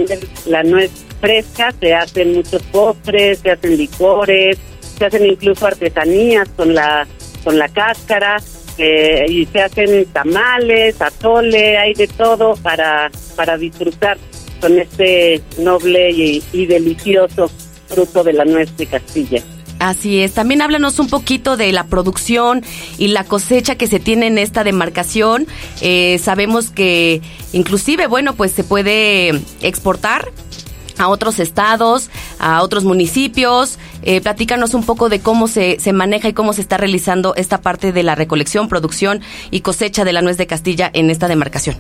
la 0.47 0.63
nuez 0.63 0.91
fresca 1.21 1.73
se 1.81 1.95
hacen 1.95 2.35
muchos 2.35 2.63
postres, 2.65 3.39
se 3.39 3.51
hacen 3.51 3.77
licores, 3.77 4.59
se 4.99 5.07
hacen 5.07 5.25
incluso 5.25 5.67
artesanías 5.67 6.49
con 6.51 6.75
la 6.75 7.07
con 7.45 7.59
la 7.59 7.69
cáscara 7.69 8.37
eh, 8.77 9.25
y 9.29 9.47
se 9.47 9.61
hacen 9.63 10.05
tamales, 10.07 11.01
atole, 11.01 11.79
hay 11.79 11.95
de 11.95 12.09
todo 12.09 12.57
para, 12.57 13.11
para 13.37 13.57
disfrutar 13.57 14.19
con 14.61 14.79
este 14.79 15.41
noble 15.59 16.11
y, 16.11 16.43
y 16.53 16.67
delicioso 16.67 17.51
fruto 17.89 18.25
de 18.25 18.33
la 18.33 18.45
nuez 18.45 18.77
de 18.77 18.87
Castilla. 18.87 19.43
Así 19.79 20.21
es. 20.21 20.33
También 20.33 20.63
háblanos 20.63 20.99
un 20.99 21.09
poquito 21.09 21.57
de 21.57 21.71
la 21.73 21.85
producción 21.85 22.65
y 22.99 23.09
la 23.09 23.25
cosecha 23.25 23.77
que 23.77 23.87
se 23.87 24.01
tiene 24.01 24.27
en 24.27 24.39
esta 24.39 24.65
demarcación. 24.65 25.47
Eh, 25.83 26.19
sabemos 26.23 26.71
que 26.71 27.21
inclusive, 27.53 28.07
bueno, 28.07 28.35
pues 28.35 28.53
se 28.53 28.65
puede 28.65 29.41
exportar 29.61 30.31
a 30.99 31.09
otros 31.09 31.41
estados, 31.41 32.09
a 32.39 32.63
otros 32.63 32.85
municipios. 32.85 33.79
Eh, 34.03 34.23
platícanos 34.23 34.73
un 34.73 34.85
poco 34.85 35.11
de 35.11 35.21
cómo 35.21 35.47
se, 35.47 35.79
se 35.79 35.93
maneja 35.93 36.29
y 36.29 36.33
cómo 36.33 36.55
se 36.55 36.63
está 36.63 36.79
realizando 36.79 37.35
esta 37.35 37.61
parte 37.61 37.93
de 37.93 38.03
la 38.03 38.15
recolección, 38.15 38.69
producción 38.69 39.21
y 39.51 39.61
cosecha 39.61 40.05
de 40.05 40.15
la 40.15 40.23
nuez 40.23 40.39
de 40.39 40.47
Castilla 40.47 40.91
en 40.95 41.11
esta 41.11 41.29
demarcación. 41.29 41.77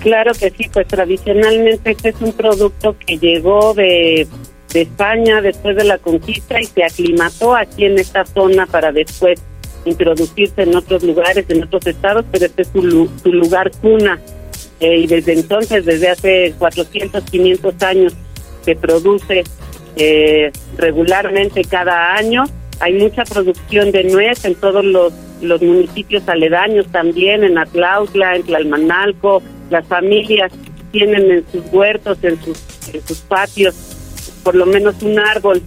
Claro 0.00 0.32
que 0.32 0.50
sí, 0.50 0.70
pues 0.72 0.86
tradicionalmente 0.88 1.90
este 1.90 2.08
es 2.08 2.16
un 2.20 2.32
producto 2.32 2.96
que 2.98 3.18
llegó 3.18 3.74
de 3.74 4.26
de 4.72 4.82
España 4.82 5.40
después 5.40 5.76
de 5.76 5.84
la 5.84 5.98
conquista 5.98 6.60
y 6.60 6.64
se 6.64 6.84
aclimató 6.84 7.56
aquí 7.56 7.84
en 7.84 7.98
esta 7.98 8.24
zona 8.24 8.66
para 8.66 8.92
después 8.92 9.40
introducirse 9.84 10.62
en 10.62 10.76
otros 10.76 11.02
lugares, 11.02 11.46
en 11.48 11.64
otros 11.64 11.86
estados, 11.86 12.24
pero 12.30 12.46
este 12.46 12.62
es 12.62 12.68
su, 12.68 12.82
lugar 13.30 13.70
cuna. 13.80 14.20
Eh, 14.78 14.98
y 14.98 15.06
desde 15.06 15.32
entonces, 15.34 15.84
desde 15.84 16.08
hace 16.08 16.54
400, 16.58 17.24
500 17.24 17.82
años, 17.82 18.14
se 18.62 18.76
produce 18.76 19.44
eh, 19.96 20.50
regularmente 20.76 21.62
cada 21.64 22.14
año. 22.14 22.44
Hay 22.80 22.94
mucha 22.94 23.24
producción 23.24 23.92
de 23.92 24.04
nuez 24.04 24.44
en 24.44 24.54
todos 24.54 24.84
los, 24.84 25.12
los 25.42 25.60
municipios 25.60 26.28
aledaños 26.28 26.86
también, 26.88 27.44
en 27.44 27.58
Atlautla, 27.58 28.36
en 28.36 28.42
Tlalmanalco. 28.44 29.42
Las 29.70 29.86
familias 29.86 30.52
tienen 30.92 31.30
en 31.30 31.44
sus 31.50 31.64
huertos, 31.72 32.18
en 32.22 32.40
sus, 32.42 32.58
en 32.92 33.06
sus 33.06 33.18
patios, 33.18 33.74
por 34.42 34.54
lo 34.54 34.66
menos 34.66 35.02
un 35.02 35.18
árbol 35.18 35.62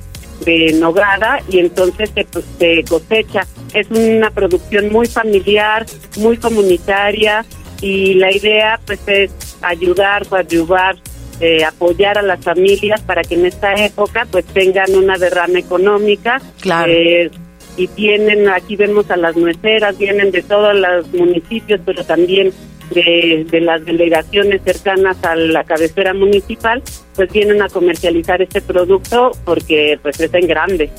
de 0.46 0.74
nogada 0.74 1.40
y 1.50 1.60
entonces 1.60 2.12
se, 2.14 2.26
pues, 2.26 2.46
se 2.60 2.84
cosecha. 2.84 3.48
Es 3.74 3.90
una 3.90 4.30
producción 4.32 4.92
muy 4.92 5.08
familiar, 5.08 5.86
muy 6.18 6.38
comunitaria 6.38 7.46
y 7.82 8.16
la 8.16 8.32
idea 8.32 8.80
pues 8.86 9.00
es 9.08 9.32
ayudar, 9.62 10.28
coadyuvar, 10.28 10.96
eh, 11.40 11.64
apoyar 11.64 12.18
a 12.18 12.22
las 12.22 12.44
familias 12.44 13.02
para 13.02 13.22
que 13.24 13.36
en 13.36 13.46
esta 13.46 13.74
época 13.74 14.28
pues 14.30 14.46
tengan 14.46 14.96
una 14.96 15.18
derrama 15.18 15.60
económica. 15.60 16.42
Claro. 16.62 16.92
Eh, 16.92 17.32
y 17.76 17.88
vienen, 17.88 18.48
aquí 18.50 18.76
vemos 18.76 19.10
a 19.10 19.18
las 19.18 19.36
nueceras, 19.36 19.98
vienen 19.98 20.30
de 20.32 20.44
todos 20.44 20.76
los 20.76 21.12
municipios, 21.12 21.82
pero 21.84 22.04
también 22.04 22.54
de, 22.92 23.46
de, 23.50 23.62
las 23.62 23.84
delegaciones 23.86 24.62
cercanas 24.64 25.24
a 25.24 25.36
la 25.36 25.64
cabecera 25.64 26.14
municipal, 26.14 26.82
pues 27.16 27.32
vienen 27.32 27.62
a 27.62 27.70
comercializar 27.70 28.42
este 28.42 28.62
producto 28.62 29.32
porque 29.46 30.00
pues 30.02 30.20
es 30.20 30.34
en 30.34 30.48
grande. 30.48 30.90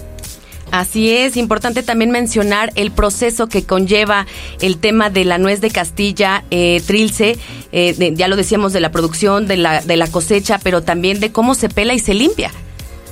Así 0.70 1.14
es, 1.16 1.37
importante 1.37 1.85
también 1.85 2.11
mencionar 2.11 2.72
el 2.74 2.91
proceso 2.91 3.49
que 3.49 3.64
conlleva 3.64 4.26
el 4.61 4.78
tema 4.78 5.09
de 5.09 5.24
la 5.24 5.39
nuez 5.39 5.61
de 5.61 5.70
Castilla, 5.70 6.43
eh, 6.51 6.82
Trilce, 6.85 7.37
eh, 7.70 7.95
de, 7.95 8.14
ya 8.14 8.26
lo 8.26 8.35
decíamos 8.35 8.72
de 8.72 8.80
la 8.80 8.91
producción, 8.91 9.47
de 9.47 9.57
la, 9.57 9.82
de 9.82 9.97
la 9.97 10.09
cosecha, 10.09 10.59
pero 10.62 10.82
también 10.82 11.20
de 11.20 11.30
cómo 11.30 11.55
se 11.55 11.68
pela 11.68 11.95
y 11.95 12.01
se 12.01 12.14
limpia. 12.14 12.51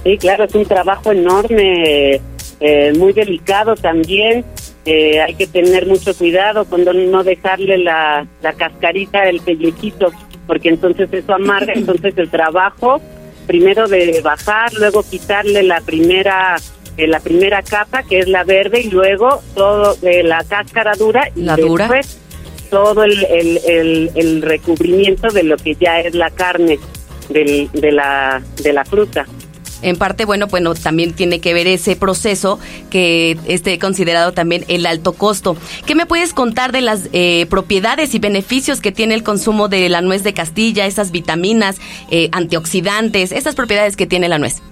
Sí, 0.03 0.19
claro, 0.19 0.43
es 0.43 0.55
un 0.57 0.67
trabajo 0.67 1.13
enorme, 1.13 2.21
eh, 2.59 2.93
muy 2.99 3.13
delicado 3.13 3.77
también. 3.77 4.45
Eh, 4.85 5.21
hay 5.21 5.35
que 5.35 5.47
tener 5.47 5.87
mucho 5.87 6.15
cuidado 6.17 6.65
cuando 6.65 6.93
no 6.93 7.23
dejarle 7.23 7.79
la, 7.79 8.27
la 8.43 8.53
cascarita 8.55 9.23
del 9.23 9.41
pellejito, 9.41 10.13
porque 10.47 10.71
entonces 10.71 11.09
eso 11.13 11.35
amarga. 11.35 11.73
Entonces 11.77 12.15
el 12.17 12.29
trabajo, 12.31 13.01
primero 13.47 13.87
de 13.87 14.21
bajar, 14.23 14.73
luego 14.75 15.05
quitarle 15.09 15.63
la 15.63 15.81
primera 15.81 16.57
eh, 16.97 17.07
la 17.07 17.21
primera 17.21 17.63
capa, 17.63 18.03
que 18.03 18.19
es 18.19 18.29
la 18.29 18.45
verde, 18.45 18.81
y 18.81 18.91
luego 18.91 19.41
todo 19.55 19.95
de 19.97 20.23
la 20.25 20.45
cáscara 20.45 20.93
dura 20.95 21.29
y 21.35 21.43
La 21.43 21.57
dura. 21.57 21.85
después 21.89 22.19
todo 22.71 23.05
el, 23.05 23.25
el, 23.27 23.61
el, 23.67 24.11
el 24.15 24.43
recubrimiento 24.43 25.29
de 25.29 25.43
lo 25.43 25.57
que 25.57 25.75
ya 25.75 26.01
es 26.01 26.15
la 26.15 26.31
carne 26.31 26.79
del, 27.29 27.71
de, 27.73 27.93
la, 27.93 28.43
de 28.63 28.73
la 28.73 28.85
fruta. 28.85 29.27
En 29.83 29.97
parte, 29.97 30.25
bueno, 30.25 30.47
bueno, 30.47 30.75
también 30.75 31.13
tiene 31.13 31.41
que 31.41 31.55
ver 31.55 31.67
ese 31.67 31.97
proceso 31.97 32.59
que 32.91 33.37
esté 33.47 33.79
considerado 33.79 34.33
también 34.33 34.65
el 34.69 34.87
alto 34.87 35.13
costo. 35.13 35.57
¿Qué 35.87 35.95
me 35.95 36.07
puedes 36.07 36.33
contar 36.33 36.73
de 36.73 36.81
las 36.81 37.09
eh, 37.13 37.47
propiedades 37.51 38.15
y 38.15 38.19
beneficios 38.19 38.81
que 38.81 38.93
tiene 38.93 39.15
el 39.15 39.23
consumo 39.23 39.69
de 39.69 39.89
la 39.89 40.01
nuez 40.01 40.23
de 40.23 40.35
Castilla, 40.35 40.87
esas 40.87 41.11
vitaminas, 41.11 41.81
eh, 42.11 42.29
antioxidantes, 42.33 43.33
esas 43.33 43.55
propiedades 43.55 43.97
que 43.97 44.07
tiene 44.07 44.29
la 44.29 44.39
nuez? 44.39 44.63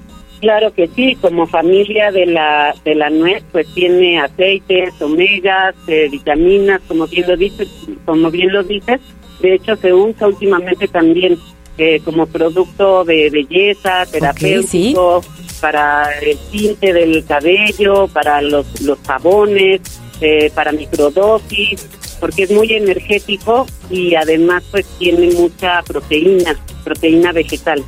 Claro 0.41 0.73
que 0.73 0.89
sí, 0.89 1.17
como 1.21 1.47
familia 1.47 2.11
de 2.11 2.25
la 2.25 2.75
de 2.83 2.95
la 2.95 3.11
nuez, 3.11 3.45
pues 3.53 3.67
tiene 3.75 4.19
aceites, 4.21 4.95
omegas, 5.03 5.75
eh, 5.87 6.09
vitaminas, 6.11 6.81
como 6.89 7.07
bien 7.07 7.29
lo 7.29 7.37
dices, 7.37 7.69
como 8.07 8.31
bien 8.31 8.51
lo 8.51 8.63
dices. 8.63 9.01
De 9.43 9.55
hecho, 9.55 9.77
se 9.77 9.93
usa 9.93 10.29
últimamente 10.29 10.89
también 10.89 11.39
eh, 11.81 12.03
como 12.05 12.27
producto 12.27 13.05
de 13.05 13.31
belleza, 13.31 14.05
terapéutico, 14.05 15.23
para 15.63 16.11
el 16.21 16.37
tinte 16.53 16.93
del 16.93 17.25
cabello, 17.25 18.07
para 18.09 18.43
los, 18.43 18.83
los 18.83 18.99
jabones, 19.07 19.81
eh, 20.21 20.51
para 20.55 20.73
microdosis, 20.73 21.89
porque 22.21 22.43
es 22.43 22.51
muy 22.51 22.71
energético 22.75 23.67
y 23.89 24.15
además 24.15 24.63
pues 24.71 24.85
tiene 24.99 25.31
mucha 25.31 25.83
proteína, 25.83 26.55
proteína 26.85 27.33
vegetal. 27.33 27.83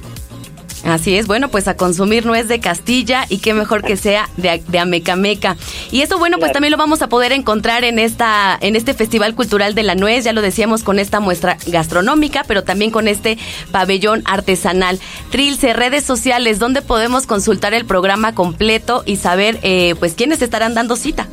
Así 0.84 1.16
es, 1.16 1.28
bueno, 1.28 1.48
pues 1.48 1.68
a 1.68 1.76
consumir 1.76 2.26
nuez 2.26 2.48
de 2.48 2.58
Castilla 2.58 3.24
y 3.28 3.38
qué 3.38 3.54
mejor 3.54 3.84
que 3.84 3.96
sea 3.96 4.28
de, 4.36 4.60
de 4.66 4.78
Amecameca. 4.80 5.56
Y 5.92 6.00
esto, 6.00 6.18
bueno, 6.18 6.38
pues 6.38 6.46
Claro. 6.48 6.54
también 6.54 6.72
lo 6.72 6.76
vamos 6.76 7.02
a 7.02 7.08
poder 7.08 7.30
encontrar 7.30 7.84
en 7.84 8.00
esta, 8.00 8.58
en 8.60 8.74
este 8.74 8.92
Festival 8.92 9.36
Cultural 9.36 9.76
de 9.76 9.84
la 9.84 9.94
Nuez, 9.94 10.24
ya 10.24 10.32
lo 10.32 10.42
decíamos 10.42 10.82
con 10.82 10.98
esta 10.98 11.20
muestra 11.20 11.56
gastronómica, 11.68 12.42
pero 12.48 12.64
también 12.64 12.90
con 12.90 13.06
este 13.06 13.38
pabellón 13.70 14.22
artesanal. 14.24 14.98
Trilce, 15.30 15.72
redes 15.72 16.02
sociales, 16.02 16.58
donde 16.58 16.82
podemos 16.82 17.26
consultar 17.26 17.74
el 17.74 17.84
programa 17.84 18.34
completo 18.34 19.04
y 19.06 19.14
saber, 19.16 19.60
eh, 19.62 19.94
pues, 20.00 20.14
quiénes 20.14 20.42
estarán 20.42 20.74
dando 20.74 20.96
cita. 20.96 21.28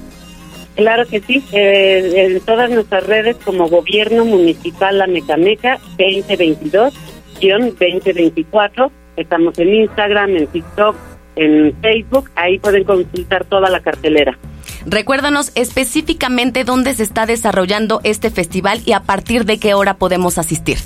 Claro 0.75 1.07
que 1.07 1.21
sí, 1.21 1.43
eh, 1.51 2.13
en 2.15 2.39
todas 2.41 2.69
nuestras 2.69 3.07
redes 3.07 3.35
como 3.43 3.67
Gobierno 3.67 4.25
Municipal 4.25 5.01
Amecameca 5.01 5.79
2022-2024, 5.97 8.91
estamos 9.19 9.57
en 9.59 9.73
Instagram, 9.73 10.35
en 10.35 10.47
TikTok, 10.47 10.95
en 11.35 11.73
Facebook, 11.81 12.29
ahí 12.35 12.59
pueden 12.59 12.83
consultar 12.83 13.45
toda 13.45 13.69
la 13.69 13.79
cartelera. 13.79 14.37
Recuérdanos 14.85 15.51
específicamente 15.55 16.63
dónde 16.63 16.93
se 16.93 17.03
está 17.03 17.25
desarrollando 17.25 18.01
este 18.03 18.29
festival 18.29 18.81
y 18.85 18.93
a 18.93 19.01
partir 19.01 19.45
de 19.45 19.59
qué 19.59 19.73
hora 19.73 19.95
podemos 19.95 20.37
asistir. 20.37 20.77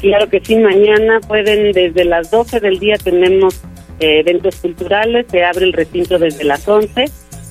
Claro 0.00 0.28
que 0.28 0.40
sí, 0.40 0.56
mañana 0.56 1.20
pueden 1.26 1.72
desde 1.72 2.04
las 2.04 2.30
12 2.30 2.60
del 2.60 2.78
día 2.78 2.96
tenemos 3.02 3.62
eh, 4.00 4.20
eventos 4.20 4.56
culturales, 4.56 5.26
se 5.30 5.44
abre 5.44 5.64
el 5.64 5.72
recinto 5.72 6.18
desde 6.18 6.44
las 6.44 6.66
11. 6.66 7.04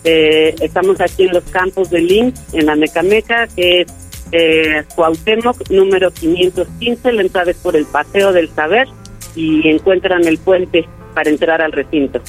Eh, 0.04 0.56
estamos 0.60 1.00
aquí 1.00 1.24
en 1.24 1.34
los 1.34 1.44
campos 1.46 1.90
de 1.90 2.02
LIN, 2.02 2.34
en 2.52 2.66
la 2.66 2.76
Mecameca, 2.76 3.48
que 3.56 3.82
es 3.82 3.88
eh, 4.32 4.84
Cuauhtémoc, 4.96 5.70
número 5.70 6.12
515. 6.12 7.12
La 7.14 7.22
entrada 7.22 7.52
es 7.52 7.58
por 7.58 7.76
el 7.76 7.86
Paseo 7.86 8.34
del 8.34 8.50
Saber 8.50 8.88
y 9.36 9.68
encuentran 9.70 10.26
el 10.26 10.38
puente 10.38 10.88
para 11.14 11.30
entrar 11.30 11.62
al 11.62 11.72
recinto. 11.72 12.22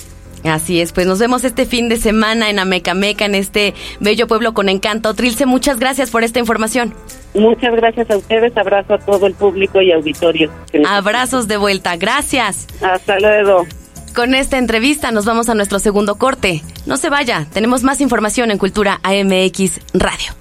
Así 0.45 0.81
es, 0.81 0.93
pues 0.93 1.07
nos 1.07 1.19
vemos 1.19 1.43
este 1.45 1.65
fin 1.65 1.89
de 1.89 1.97
semana 1.97 2.51
en 2.51 2.59
Amecameca, 2.59 3.25
en 3.25 3.35
este 3.35 3.73
bello 4.01 4.27
pueblo 4.27 4.53
con 4.53 4.69
encanto. 4.69 5.15
Trilce, 5.15 5.47
muchas 5.47 5.79
gracias 5.79 6.11
por 6.11 6.23
esta 6.23 6.39
información. 6.39 6.95
Muchas 7.33 7.75
gracias 7.75 8.11
a 8.11 8.19
ustedes, 8.19 8.55
abrazo 8.57 8.95
a 8.95 8.99
todo 8.99 9.27
el 9.27 9.35
público 9.35 9.81
y 9.81 9.91
auditorio. 9.91 10.51
Abrazos 10.87 11.49
de 11.49 11.57
vuelta, 11.57 11.97
gracias. 11.97 12.67
Hasta 12.83 13.19
luego. 13.21 13.67
Con 14.15 14.35
esta 14.35 14.59
entrevista 14.59 15.11
nos 15.11 15.25
vamos 15.25 15.49
a 15.49 15.55
nuestro 15.55 15.79
segundo 15.79 16.17
corte. 16.17 16.63
No 16.87 16.99
se 16.99 17.09
vaya, 17.09 17.47
tenemos 17.53 17.83
más 17.83 18.01
información 18.03 18.51
en 18.51 18.59
Cultura 18.59 19.01
AMX 19.03 19.81
Radio. 19.95 20.35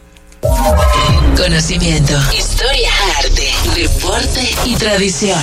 Conocimiento, 1.38 2.14
historia, 2.38 2.92
arte, 3.18 3.52
deporte 3.76 4.50
y 4.66 4.76
tradición. 4.76 5.40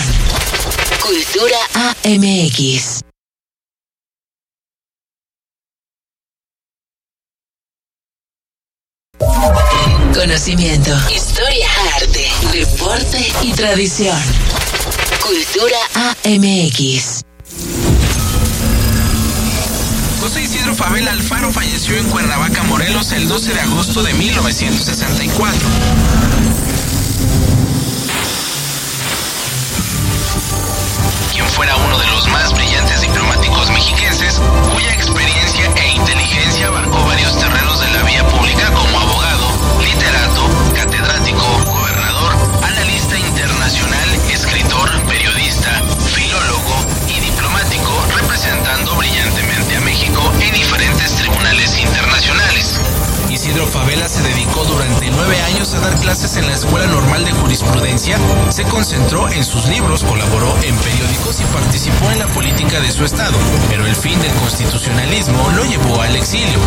Cultura 1.03 1.57
AMX. 1.75 3.01
Conocimiento, 10.15 10.91
historia, 11.15 11.69
arte, 11.97 12.31
deporte 12.53 13.33
y 13.43 13.53
tradición. 13.53 14.19
Cultura 15.23 15.79
AMX. 16.25 17.23
José 20.21 20.43
Isidro 20.43 20.75
Favela 20.75 21.13
Alfaro 21.13 21.51
falleció 21.51 21.97
en 21.97 22.09
Cuernavaca, 22.11 22.63
Morelos, 22.65 23.13
el 23.13 23.27
12 23.27 23.55
de 23.55 23.61
agosto 23.61 24.03
de 24.03 24.13
1964. 24.15 25.69
Fuera 31.61 31.77
uno 31.77 31.99
de 31.99 32.07
los 32.07 32.27
más 32.29 32.55
brillantes 32.55 33.03
diplomáticos 33.03 33.71
mexiquenses, 33.71 34.41
cuya 34.73 34.95
experiencia 34.95 35.71
e 35.77 35.89
inteligencia 35.95 36.69
abarcó 36.69 37.05
varios 37.05 37.39
terrenos 37.39 37.79
de 37.83 37.91
la 37.91 38.03
vía 38.05 38.27
pública 38.29 38.73
como 38.73 39.10
Isidro 53.51 53.67
Favela 53.67 54.09
se 54.09 54.23
dedicó 54.23 54.65
durante 54.65 55.11
nueve 55.11 55.37
años 55.41 55.75
a 55.75 55.81
dar 55.81 55.99
clases 55.99 56.37
en 56.37 56.47
la 56.47 56.53
Escuela 56.53 56.87
Normal 56.87 57.25
de 57.25 57.33
Jurisprudencia, 57.33 58.17
se 58.49 58.63
concentró 58.63 59.29
en 59.29 59.45
sus 59.45 59.67
libros, 59.67 60.05
colaboró 60.05 60.55
en 60.63 60.77
periódicos 60.77 61.41
y 61.41 61.45
participó 61.47 62.13
en 62.13 62.21
la 62.21 62.29
política 62.29 62.79
de 62.79 62.93
su 62.93 63.05
estado, 63.05 63.37
pero 63.69 63.85
el 63.89 63.97
fin 63.97 64.21
del 64.21 64.33
constitucionalismo 64.35 65.51
lo 65.57 65.65
llevó 65.65 66.01
al 66.01 66.15
exilio. 66.15 66.61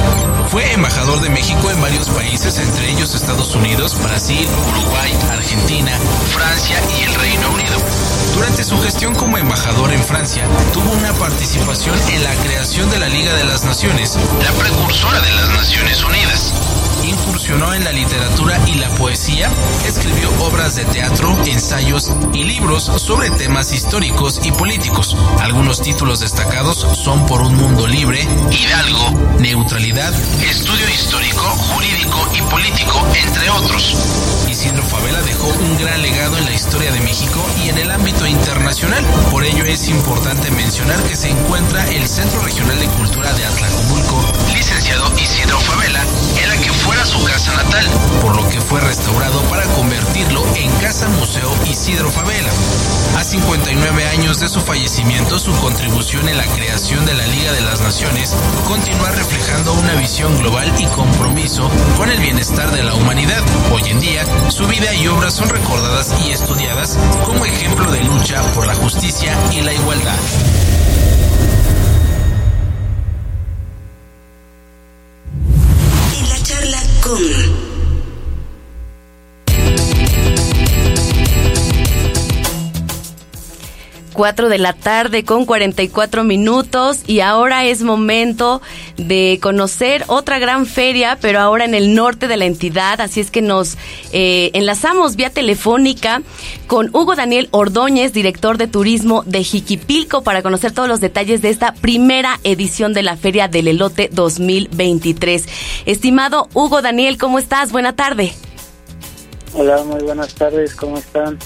Fue 0.49 0.73
embajador 0.73 1.21
de 1.21 1.29
México 1.29 1.71
en 1.71 1.79
varios 1.79 2.09
países, 2.09 2.59
entre 2.59 2.91
ellos 2.91 3.15
Estados 3.15 3.55
Unidos, 3.55 3.97
Brasil, 4.03 4.45
Uruguay, 4.67 5.17
Argentina, 5.31 5.62
como 9.11 9.37
embajador 9.37 9.91
en 9.91 10.01
Francia, 10.01 10.47
tuvo 10.71 10.91
una 10.91 11.11
participación 11.13 11.99
en 12.09 12.23
la 12.23 12.33
creación 12.35 12.89
de 12.89 12.99
la 12.99 13.09
Liga 13.09 13.33
de 13.33 13.43
las 13.43 13.65
Naciones, 13.65 14.17
la 14.41 14.51
precursora 14.53 15.19
de 15.19 15.31
las 15.31 15.49
Naciones 15.49 16.01
Unidas. 16.05 16.92
Incursionó 17.13 17.73
en 17.73 17.83
la 17.83 17.91
literatura 17.91 18.59
y 18.67 18.75
la 18.75 18.89
poesía, 18.95 19.49
escribió 19.85 20.29
obras 20.41 20.75
de 20.75 20.85
teatro, 20.85 21.35
ensayos 21.45 22.11
y 22.33 22.43
libros 22.43 22.83
sobre 22.83 23.29
temas 23.31 23.71
históricos 23.71 24.39
y 24.43 24.51
políticos. 24.51 25.15
Algunos 25.39 25.81
títulos 25.81 26.19
destacados 26.21 26.77
son 26.93 27.25
Por 27.27 27.41
un 27.41 27.55
mundo 27.55 27.87
libre, 27.87 28.27
Hidalgo, 28.51 29.11
Neutralidad, 29.39 30.13
Estudio 30.41 30.89
histórico, 30.89 31.41
jurídico 31.41 32.27
y 32.35 32.41
político, 32.49 33.07
entre 33.15 33.49
otros. 33.51 33.95
Isidro 34.49 34.83
Favela 34.83 35.21
dejó 35.23 35.47
un 35.47 35.77
gran 35.77 36.01
legado 36.01 36.37
en 36.37 36.45
la 36.45 36.53
historia 36.53 36.91
de 36.91 36.99
México 37.01 37.43
y 37.63 37.69
en 37.69 37.77
el 37.77 37.91
ámbito 37.91 38.25
internacional. 38.27 39.03
Por 39.31 39.43
ello 39.43 39.65
es 39.65 39.87
importante 39.87 40.51
mencionar 40.51 41.01
que 41.03 41.15
se 41.15 41.29
encuentra 41.29 41.89
el 41.89 42.07
Centro 42.07 42.41
Regional 42.41 42.79
de 42.79 42.87
Cultura 42.87 43.33
de 43.33 43.45
Atlacomulco, 43.45 44.23
licenciado 44.53 45.11
Isidro 45.17 45.59
Favela, 45.59 46.03
que 46.57 46.71
fuera 46.71 47.05
su 47.05 47.23
casa 47.23 47.53
natal, 47.55 47.85
por 48.21 48.35
lo 48.35 48.47
que 48.49 48.59
fue 48.61 48.79
restaurado 48.81 49.41
para 49.43 49.63
convertirlo 49.69 50.43
en 50.55 50.69
Casa 50.81 51.07
Museo 51.09 51.51
Isidro 51.69 52.11
Favela. 52.11 52.49
A 53.17 53.23
59 53.23 54.07
años 54.09 54.39
de 54.39 54.47
su 54.47 54.61
fallecimiento, 54.61 55.39
su 55.39 55.51
contribución 55.57 56.27
en 56.29 56.37
la 56.37 56.45
creación 56.45 57.05
de 57.05 57.13
la 57.13 57.25
Liga 57.27 57.51
de 57.53 57.61
las 57.61 57.81
Naciones 57.81 58.35
continúa 58.67 59.09
reflejando 59.11 59.73
una 59.73 59.95
visión 59.95 60.37
global 60.37 60.71
y 60.77 60.85
compromiso 60.87 61.69
con 61.97 62.11
el 62.11 62.19
bienestar 62.19 62.71
de 62.71 62.83
la 62.83 62.93
humanidad. 62.93 63.43
Hoy 63.71 63.83
en 63.89 63.99
día, 63.99 64.25
su 64.49 64.67
vida 64.67 64.93
y 64.95 65.07
obras 65.07 65.33
son 65.33 65.49
recordadas 65.49 66.13
y 66.25 66.31
estudiadas 66.31 66.97
como 67.25 67.45
ejemplo 67.45 67.91
de 67.91 68.03
lucha 68.03 68.41
por 68.53 68.67
la 68.67 68.75
justicia 68.75 69.35
y 69.51 69.61
la 69.61 69.73
igualdad. 69.73 70.19
Con... 77.03 77.62
4 84.13 84.49
de 84.49 84.57
la 84.57 84.73
tarde 84.73 85.25
con 85.25 85.45
44 85.45 86.23
minutos 86.23 87.01
y 87.07 87.19
ahora 87.19 87.65
es 87.65 87.81
momento 87.81 88.61
de 88.97 89.39
conocer 89.41 90.05
otra 90.07 90.39
gran 90.39 90.65
feria, 90.65 91.17
pero 91.19 91.39
ahora 91.39 91.65
en 91.65 91.73
el 91.73 91.95
norte 91.95 92.27
de 92.27 92.37
la 92.37 92.45
entidad, 92.45 93.01
así 93.01 93.19
es 93.19 93.31
que 93.31 93.41
nos 93.41 93.77
eh, 94.11 94.51
enlazamos 94.53 95.15
vía 95.15 95.29
telefónica 95.29 96.21
con 96.67 96.89
Hugo 96.93 97.15
Daniel 97.15 97.49
Ordóñez, 97.51 98.13
director 98.13 98.57
de 98.57 98.67
turismo 98.67 99.23
de 99.25 99.43
Jiquipilco, 99.43 100.23
para 100.23 100.41
conocer 100.41 100.71
todos 100.71 100.87
los 100.87 101.01
detalles 101.01 101.41
de 101.41 101.49
esta 101.49 101.73
primera 101.73 102.39
edición 102.43 102.93
de 102.93 103.03
la 103.03 103.17
Feria 103.17 103.47
del 103.47 103.67
Elote 103.67 104.09
2023. 104.11 105.45
Estimado 105.85 106.47
Hugo 106.53 106.81
Daniel, 106.81 107.17
¿cómo 107.17 107.39
estás? 107.39 107.71
Buena 107.71 107.95
tarde. 107.95 108.33
Hola, 109.55 109.83
muy 109.83 110.01
buenas 110.01 110.33
tardes, 110.33 110.75
¿cómo 110.75 110.97
están? 110.97 111.37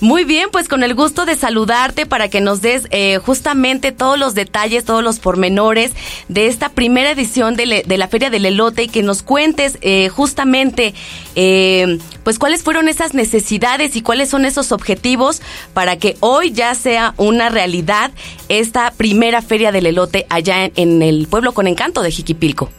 Muy 0.00 0.24
bien, 0.24 0.48
pues 0.50 0.66
con 0.66 0.82
el 0.82 0.94
gusto 0.94 1.26
de 1.26 1.36
saludarte 1.36 2.06
para 2.06 2.28
que 2.28 2.40
nos 2.40 2.62
des 2.62 2.86
eh, 2.90 3.18
justamente 3.18 3.92
todos 3.92 4.18
los 4.18 4.34
detalles, 4.34 4.84
todos 4.84 5.04
los 5.04 5.18
pormenores 5.18 5.92
de 6.28 6.46
esta 6.46 6.70
primera 6.70 7.10
edición 7.10 7.54
de, 7.54 7.84
la 7.86 8.08
Feria 8.08 8.30
del 8.30 8.46
Elote 8.46 8.84
y 8.84 8.88
que 8.88 9.02
nos 9.02 9.22
cuentes 9.22 9.78
eh, 9.82 10.08
justamente 10.08 10.94
eh, 11.36 11.98
pues 12.24 12.38
cuáles 12.38 12.62
fueron 12.62 12.88
esas 12.88 13.12
necesidades 13.12 13.94
y 13.94 14.02
cuáles 14.02 14.30
son 14.30 14.46
esos 14.46 14.72
objetivos 14.72 15.42
para 15.74 15.98
que 15.98 16.16
hoy 16.20 16.52
ya 16.52 16.74
sea 16.74 17.12
una 17.18 17.50
realidad 17.50 18.10
esta 18.48 18.92
primera 18.92 19.42
Feria 19.42 19.70
del 19.70 19.86
Elote 19.86 20.24
allá 20.30 20.64
en, 20.64 20.72
en 20.76 21.02
el 21.02 21.26
pueblo 21.28 21.52
con 21.52 21.66
encanto 21.66 22.02
de 22.02 22.10
Jiquipilco. 22.10 22.70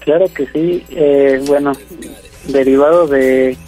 Claro 0.00 0.26
que 0.32 0.46
sí, 0.46 0.82
eh, 0.90 1.42
bueno, 1.46 1.72
derivado 2.46 3.06
de 3.06 3.58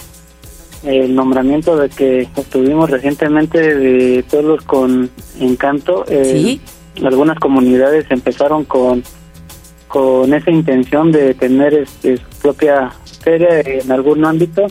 el 0.82 1.14
nombramiento 1.14 1.76
de 1.76 1.88
que 1.88 2.28
obtuvimos 2.34 2.90
recientemente 2.90 3.76
de 3.76 4.24
pueblos 4.24 4.64
con 4.64 5.10
encanto, 5.38 6.04
eh, 6.08 6.58
algunas 7.02 7.38
comunidades 7.38 8.06
empezaron 8.10 8.64
con 8.64 9.02
con 9.90 10.32
esa 10.32 10.52
intención 10.52 11.10
de 11.10 11.34
tener 11.34 11.74
este, 11.74 12.16
su 12.16 12.24
propia 12.40 12.92
feria 13.22 13.60
en 13.60 13.90
algún 13.90 14.24
ámbito. 14.24 14.66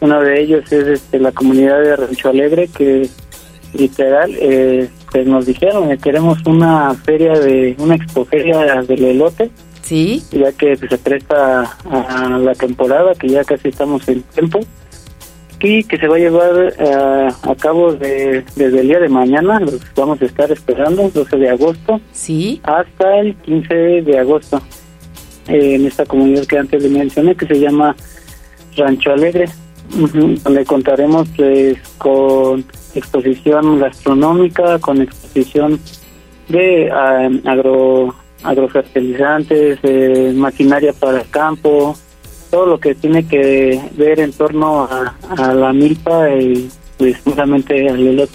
Uno 0.00 0.20
de 0.20 0.42
ellos 0.42 0.70
es 0.70 0.86
este, 0.86 1.18
la 1.18 1.32
comunidad 1.32 1.80
de 1.80 1.96
Rancho 1.96 2.28
Alegre, 2.28 2.68
que 2.68 3.08
literal 3.72 4.30
eh, 4.38 4.90
pues 5.10 5.26
nos 5.26 5.46
dijeron 5.46 5.88
que 5.88 5.96
queremos 5.96 6.38
una 6.44 6.94
feria 6.94 7.32
de 7.32 7.76
una 7.78 7.94
expoferia 7.94 8.82
del 8.82 9.04
elote. 9.04 9.50
Sí. 9.80 10.22
Ya 10.32 10.52
que 10.52 10.76
pues, 10.76 10.90
se 10.90 10.98
presta 10.98 11.62
a 11.90 12.38
la 12.38 12.54
temporada, 12.54 13.14
que 13.14 13.30
ya 13.30 13.44
casi 13.44 13.68
estamos 13.68 14.06
en 14.08 14.22
tiempo 14.22 14.60
y 15.60 15.82
que 15.84 15.96
se 15.98 16.06
va 16.06 16.16
a 16.16 16.18
llevar 16.18 16.74
eh, 16.78 17.28
a 17.42 17.54
cabo 17.56 17.92
de- 17.92 18.44
desde 18.54 18.80
el 18.80 18.88
día 18.88 19.00
de 19.00 19.08
mañana, 19.08 19.58
los 19.60 19.80
vamos 19.96 20.20
a 20.22 20.24
estar 20.26 20.50
esperando, 20.52 21.08
12 21.10 21.36
de 21.36 21.48
agosto, 21.50 22.00
sí. 22.12 22.60
hasta 22.62 23.18
el 23.18 23.34
15 23.36 23.74
de 24.02 24.18
agosto, 24.18 24.60
eh, 25.48 25.74
en 25.74 25.86
esta 25.86 26.04
comunidad 26.06 26.44
que 26.46 26.58
antes 26.58 26.82
le 26.82 26.88
mencioné, 26.88 27.34
que 27.34 27.46
se 27.46 27.58
llama 27.58 27.96
Rancho 28.76 29.10
Alegre, 29.12 29.46
ujú, 30.00 30.34
donde 30.44 30.64
contaremos 30.64 31.28
pues, 31.36 31.76
con 31.98 32.64
exposición 32.94 33.80
gastronómica, 33.80 34.78
con 34.78 35.00
exposición 35.02 35.80
de 36.48 36.90
ah, 36.92 37.28
agro 37.46 38.14
agrofertilizantes, 38.44 39.78
eh, 39.82 40.32
maquinaria 40.36 40.92
para 40.92 41.20
el 41.22 41.28
campo, 41.30 41.96
todo 42.50 42.66
lo 42.66 42.80
que 42.80 42.94
tiene 42.94 43.26
que 43.26 43.80
ver 43.92 44.20
en 44.20 44.32
torno 44.32 44.84
a, 44.84 45.54
la 45.54 45.72
milpa 45.72 46.30
y 46.30 46.68
pues 46.96 47.18
justamente 47.22 47.88
al 47.88 48.06
elote. 48.06 48.32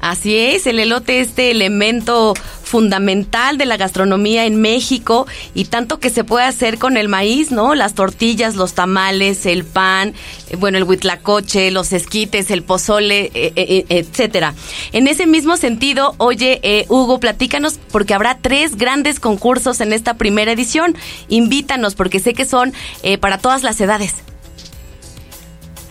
Así 0.00 0.36
es, 0.36 0.66
el 0.66 0.78
elote 0.78 1.20
este 1.20 1.50
elemento 1.50 2.34
fundamental 2.68 3.56
de 3.56 3.64
la 3.64 3.78
gastronomía 3.78 4.44
en 4.44 4.60
México 4.60 5.26
y 5.54 5.64
tanto 5.64 5.98
que 5.98 6.10
se 6.10 6.22
puede 6.22 6.44
hacer 6.44 6.78
con 6.78 6.98
el 6.98 7.08
maíz, 7.08 7.50
¿no? 7.50 7.74
Las 7.74 7.94
tortillas, 7.94 8.56
los 8.56 8.74
tamales, 8.74 9.46
el 9.46 9.64
pan, 9.64 10.12
eh, 10.50 10.56
bueno, 10.56 10.76
el 10.76 10.84
huitlacoche, 10.84 11.70
los 11.70 11.92
esquites, 11.92 12.50
el 12.50 12.62
pozole, 12.62 13.30
eh, 13.34 13.52
eh, 13.56 13.84
etcétera. 13.88 14.54
En 14.92 15.08
ese 15.08 15.26
mismo 15.26 15.56
sentido, 15.56 16.14
oye, 16.18 16.60
eh, 16.62 16.84
Hugo, 16.88 17.18
platícanos 17.20 17.80
porque 17.90 18.12
habrá 18.12 18.38
tres 18.40 18.76
grandes 18.76 19.18
concursos 19.18 19.80
en 19.80 19.94
esta 19.94 20.14
primera 20.14 20.52
edición. 20.52 20.94
Invítanos 21.28 21.94
porque 21.94 22.20
sé 22.20 22.34
que 22.34 22.44
son 22.44 22.74
eh, 23.02 23.16
para 23.16 23.38
todas 23.38 23.62
las 23.62 23.80
edades. 23.80 24.14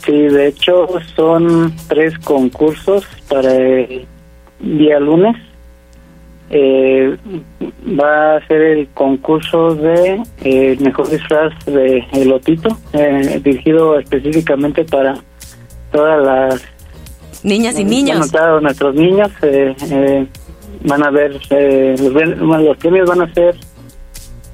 Sí, 0.06 0.14
de 0.14 0.50
hecho 0.50 0.88
son 1.16 1.74
tres 1.88 2.18
concursos 2.20 3.04
para 3.28 3.54
el 3.54 4.06
día 4.60 5.00
lunes. 5.00 5.36
Eh, 6.50 7.18
va 8.00 8.38
a 8.38 8.48
ser 8.48 8.62
el 8.62 8.88
concurso 8.94 9.76
de 9.76 10.22
eh, 10.44 10.78
mejor 10.80 11.10
disfraz 11.10 11.54
de 11.66 12.04
elotito, 12.14 12.78
eh, 12.94 13.42
dirigido 13.44 14.00
específicamente 14.00 14.86
para 14.86 15.16
todas 15.92 16.24
las 16.24 16.64
niñas 17.44 17.78
y 17.78 17.82
eh, 17.82 17.86
niños. 17.86 18.32
bueno, 18.32 18.62
nuestros 18.62 18.96
niños. 18.96 19.32
eh, 19.42 19.76
eh, 19.92 20.26
van 20.86 21.04
a 21.04 21.10
ver, 21.10 21.40
eh, 21.50 21.96
los, 22.00 22.62
los 22.64 22.78
premios 22.78 23.10
van 23.10 23.22
a 23.22 23.34
ser 23.34 23.56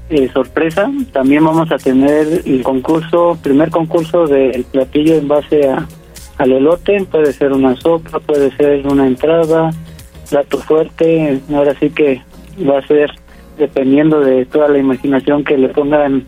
eh, 0.10 0.30
sorpresa. 0.34 0.90
También 1.12 1.44
vamos 1.46 1.72
a 1.72 1.78
tener 1.78 2.42
el 2.46 2.64
concurso, 2.64 3.38
primer 3.42 3.70
concurso 3.70 4.26
del 4.26 4.64
platillo 4.64 5.16
en 5.16 5.28
base 5.28 5.68
a, 5.70 5.86
al 6.38 6.52
elote. 6.52 7.06
Puede 7.12 7.34
ser 7.34 7.52
una 7.52 7.76
sopa, 7.76 8.20
puede 8.20 8.56
ser 8.56 8.86
una 8.88 9.06
entrada, 9.08 9.72
plato 10.34 10.58
fuerte. 10.58 11.40
Ahora 11.54 11.76
sí 11.80 11.92
que 11.92 12.22
va 12.68 12.80
a 12.80 12.88
ser 12.88 13.12
dependiendo 13.60 14.20
de 14.20 14.46
toda 14.46 14.68
la 14.68 14.80
imaginación 14.80 15.44
que 15.44 15.58
le 15.58 15.70
pongan 15.70 16.26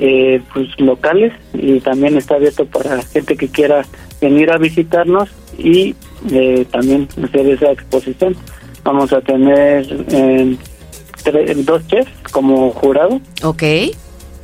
eh, 0.00 0.42
pues 0.52 0.68
locales 0.78 1.32
y 1.52 1.78
también 1.78 2.16
está 2.16 2.34
abierto 2.34 2.66
para 2.66 3.00
gente 3.02 3.36
que 3.36 3.46
quiera 3.46 3.86
venir 4.20 4.50
a 4.50 4.58
visitarnos 4.58 5.28
y 5.56 5.94
eh, 6.32 6.66
también 6.72 7.06
hacer 7.22 7.46
esa 7.46 7.70
exposición. 7.70 8.34
Vamos 8.82 9.12
a 9.12 9.20
tener 9.20 9.86
eh, 10.10 10.56
dos 11.58 11.86
chefs 11.86 12.10
como 12.32 12.72
jurado. 12.72 13.20
Ok. 13.44 13.62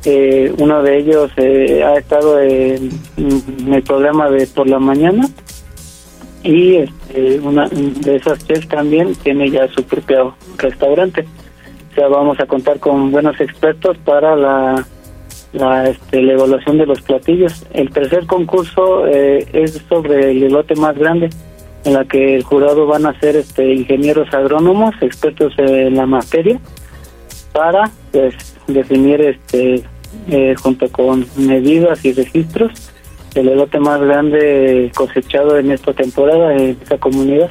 Eh, 0.05 0.53
uno 0.57 0.81
de 0.81 0.99
ellos 0.99 1.31
eh, 1.35 1.83
ha 1.83 1.95
estado 1.95 2.39
en, 2.39 2.89
el 3.71 3.83
programa 3.83 4.29
de 4.29 4.47
por 4.47 4.67
la 4.67 4.79
mañana 4.79 5.27
y 6.43 6.77
este, 6.77 7.39
una 7.39 7.67
de 7.69 8.15
esas 8.15 8.45
chefs 8.45 8.67
también 8.67 9.13
tiene 9.15 9.49
ya 9.49 9.67
su 9.67 9.83
propio 9.83 10.35
restaurante. 10.57 11.25
O 11.91 11.95
sea, 11.95 12.07
vamos 12.07 12.39
a 12.39 12.45
contar 12.45 12.79
con 12.79 13.11
buenos 13.11 13.39
expertos 13.39 13.97
para 13.99 14.35
la, 14.35 14.85
la, 15.53 15.89
este, 15.89 16.21
la 16.21 16.33
evaluación 16.33 16.77
de 16.77 16.85
los 16.85 17.01
platillos. 17.01 17.65
El 17.73 17.89
tercer 17.91 18.25
concurso 18.25 19.07
eh, 19.07 19.45
es 19.53 19.81
sobre 19.89 20.31
el 20.31 20.43
elote 20.43 20.75
más 20.75 20.97
grande, 20.97 21.29
en 21.83 21.93
la 21.93 22.05
que 22.05 22.35
el 22.35 22.43
jurado 22.43 22.87
van 22.87 23.05
a 23.05 23.19
ser 23.19 23.35
este, 23.35 23.73
ingenieros 23.73 24.33
agrónomos, 24.33 24.95
expertos 25.01 25.53
en 25.57 25.95
la 25.95 26.05
materia, 26.05 26.59
para 27.51 27.91
pues, 28.11 28.35
definir 28.67 29.21
este, 29.21 29.83
eh, 30.29 30.55
junto 30.55 30.89
con 30.91 31.25
medidas 31.35 32.03
y 32.05 32.13
registros 32.13 32.90
el 33.35 33.49
elote 33.49 33.79
más 33.79 33.99
grande 34.01 34.91
cosechado 34.95 35.57
en 35.57 35.71
esta 35.71 35.93
temporada 35.93 36.53
en 36.55 36.77
esta 36.81 36.97
comunidad. 36.97 37.49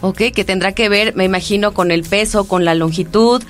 Ok, 0.00 0.22
que 0.34 0.44
tendrá 0.44 0.72
que 0.72 0.88
ver, 0.88 1.14
me 1.16 1.24
imagino, 1.24 1.72
con 1.72 1.90
el 1.90 2.02
peso, 2.02 2.46
con 2.46 2.64
la 2.64 2.74
longitud. 2.74 3.42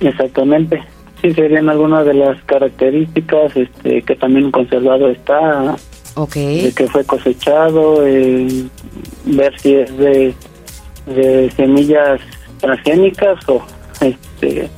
Exactamente. 0.00 0.82
Sí, 1.20 1.34
serían 1.34 1.68
algunas 1.68 2.06
de 2.06 2.14
las 2.14 2.42
características 2.44 3.54
este, 3.56 4.02
que 4.02 4.16
también 4.16 4.50
conservado 4.50 5.08
está. 5.10 5.76
Ok. 6.14 6.34
De 6.34 6.72
que 6.74 6.86
fue 6.86 7.04
cosechado, 7.04 8.06
eh, 8.06 8.64
ver 9.26 9.60
si 9.60 9.74
es 9.74 9.96
de, 9.98 10.34
de 11.06 11.50
semillas 11.56 12.20
transgénicas 12.60 13.38
o 13.48 13.62
este, 14.00 14.68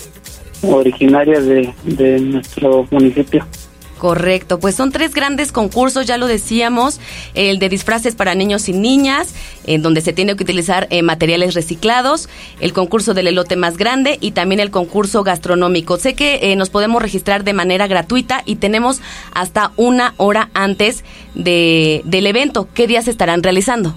originarias 0.62 1.45
de, 1.47 1.73
de 1.85 2.20
nuestro 2.20 2.87
municipio. 2.91 3.47
Correcto, 4.03 4.59
pues 4.59 4.74
son 4.74 4.90
tres 4.90 5.14
grandes 5.14 5.53
concursos, 5.53 6.07
ya 6.07 6.18
lo 6.18 6.26
decíamos, 6.26 7.00
el 7.34 7.61
de 7.61 7.68
disfraces 7.68 8.16
para 8.16 8.34
niños 8.34 8.68
y 8.68 8.72
niñas, 8.72 9.32
en 9.64 9.80
donde 9.80 10.00
se 10.00 10.12
tiene 10.12 10.34
que 10.34 10.42
utilizar 10.42 10.88
eh, 10.90 11.03
materiales 11.03 11.55
reciclados, 11.55 12.28
el 12.59 12.72
concurso 12.72 13.14
del 13.14 13.28
elote 13.28 13.55
más 13.55 13.76
grande 13.76 14.18
y 14.20 14.32
también 14.32 14.59
el 14.59 14.72
concurso 14.72 15.22
gastronómico. 15.22 15.98
Sé 15.98 16.16
que 16.16 16.40
eh, 16.42 16.57
nos 16.57 16.68
podemos 16.68 17.00
registrar 17.00 17.44
de 17.44 17.53
manera 17.53 17.86
gratuita 17.86 18.42
y 18.44 18.57
tenemos 18.57 19.00
hasta 19.36 19.70
una 19.76 20.14
hora 20.16 20.50
antes 20.53 21.05
de, 21.36 22.03
del 22.05 22.26
evento. 22.26 22.66
¿Qué 22.74 22.88
días 22.88 23.07
estarán 23.07 23.44
realizando? 23.44 23.94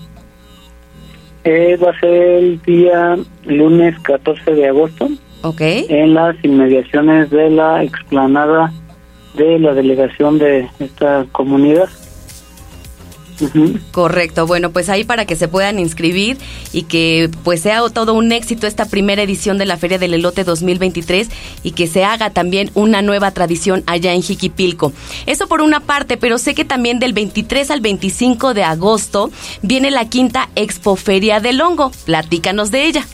Eh, 1.46 1.80
va 1.84 1.90
a 1.90 2.00
ser 2.00 2.14
el 2.14 2.62
día 2.62 3.18
lunes 3.46 3.98
14 4.02 4.52
de 4.52 4.68
agosto. 4.68 5.10
Ok. 5.42 5.62
En 5.62 6.14
las 6.14 6.36
inmediaciones 6.44 7.32
de 7.32 7.50
la 7.50 7.84
explanada 7.84 8.72
de 9.36 9.60
la 9.60 9.74
delegación 9.74 10.38
de 10.38 10.70
esta 10.80 11.26
comunidad. 11.32 11.90
Correcto, 13.92 14.48
bueno, 14.48 14.72
pues 14.72 14.90
ahí 14.90 15.04
para 15.04 15.26
que 15.26 15.36
se 15.36 15.48
puedan 15.48 15.80
inscribir 15.80 16.38
y 16.72 16.84
que 16.84 17.30
pues 17.44 17.62
sea 17.62 17.82
todo 17.94 18.14
un 18.14 18.32
éxito 18.32 18.66
esta 18.66 18.86
primera 18.86 19.22
edición 19.22 19.58
de 19.58 19.66
la 19.66 19.78
Feria 19.78 19.98
del 19.98 20.14
Elote 20.14 20.44
2023 20.44 21.30
y 21.64 21.72
que 21.72 21.88
se 21.88 22.04
haga 22.04 22.30
también 22.30 22.72
una 22.76 23.02
nueva 23.02 23.32
tradición 23.32 23.84
allá 23.88 24.14
en 24.14 24.22
Jiquipilco. 24.22 24.94
Eso 25.26 25.48
por 25.48 25.62
una 25.62 25.82
parte, 25.82 26.18
pero 26.18 26.38
sé 26.38 26.56
que 26.56 26.66
también 26.66 27.00
del 27.00 27.14
23 27.14 27.72
al 27.72 27.82
25 27.82 28.54
de 28.54 28.64
agosto 28.64 29.32
viene 29.62 29.92
la 29.92 30.08
quinta 30.08 30.50
Expoferia 30.56 31.40
del 31.40 31.62
Hongo. 31.62 31.92
Platícanos 32.06 32.72
de 32.72 32.86
ella. 32.86 33.06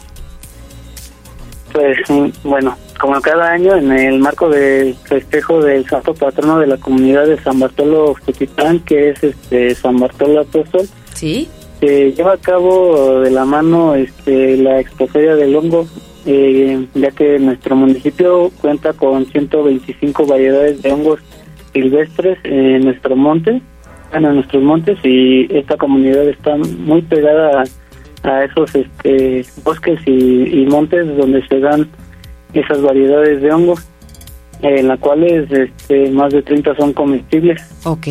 Pues 1.74 1.98
bueno, 2.44 2.76
como 3.00 3.20
cada 3.22 3.52
año, 3.52 3.76
en 3.76 3.92
el 3.92 4.20
marco 4.20 4.50
del 4.50 4.94
festejo 4.96 5.62
del 5.62 5.88
santo 5.88 6.14
patrono 6.14 6.60
de 6.60 6.68
la 6.68 6.78
comunidad 6.78 7.26
de 7.26 7.42
San 7.42 7.60
Bartolo 7.60 8.16
Juchitán, 8.26 8.80
que 8.82 9.10
es 9.10 9.24
este 9.24 9.74
San 9.76 9.98
Bartolo 9.98 10.42
Apóstol, 10.42 10.88
¿Sí? 11.14 11.50
se 11.80 12.12
lleva 12.12 12.34
a 12.34 12.38
cabo 12.38 13.22
de 13.22 13.32
la 13.32 13.44
mano 13.44 13.96
este 13.96 14.58
la 14.58 14.80
expoferia 14.80 15.36
del 15.36 15.56
hongo, 15.56 15.88
eh, 16.26 16.86
ya 16.94 17.10
que 17.12 17.40
nuestro 17.40 17.76
municipio 17.76 18.52
cuenta 18.62 18.94
con 18.94 19.26
125 19.26 20.26
variedades 20.28 20.82
de 20.84 20.92
hongos 20.92 21.20
silvestres 21.74 22.38
en 22.44 22.82
nuestro 22.82 23.16
monte, 23.16 23.62
en 24.14 24.22
nuestros 24.22 24.62
montes, 24.62 25.00
y 25.04 25.48
esta 25.56 25.76
comunidad 25.78 26.28
está 26.28 26.56
muy 26.56 27.02
pegada 27.02 27.64
a, 27.64 27.66
esos 28.24 28.76
este, 28.76 29.46
bosques 29.64 30.00
y 30.06 30.66
montes 30.70 31.08
donde 31.18 31.46
se 31.48 31.60
dan 31.60 31.88
esas 32.54 32.82
variedades 32.82 33.42
de 33.42 33.52
hongos, 33.52 33.88
en 34.62 34.88
las 34.88 35.00
cuales 35.00 35.52
este, 35.52 36.12
más 36.12 36.32
de 36.32 36.42
30 36.42 36.76
son 36.76 36.94
comestibles. 36.94 37.62
Ok. 37.86 38.08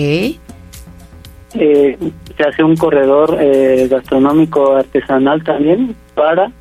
Eh, 1.54 1.98
se 2.36 2.42
hace 2.44 2.62
un 2.62 2.76
corredor 2.76 3.36
eh, 3.40 3.88
gastronómico 3.90 4.76
artesanal 4.76 5.42
también 5.42 5.96
para 6.14 6.52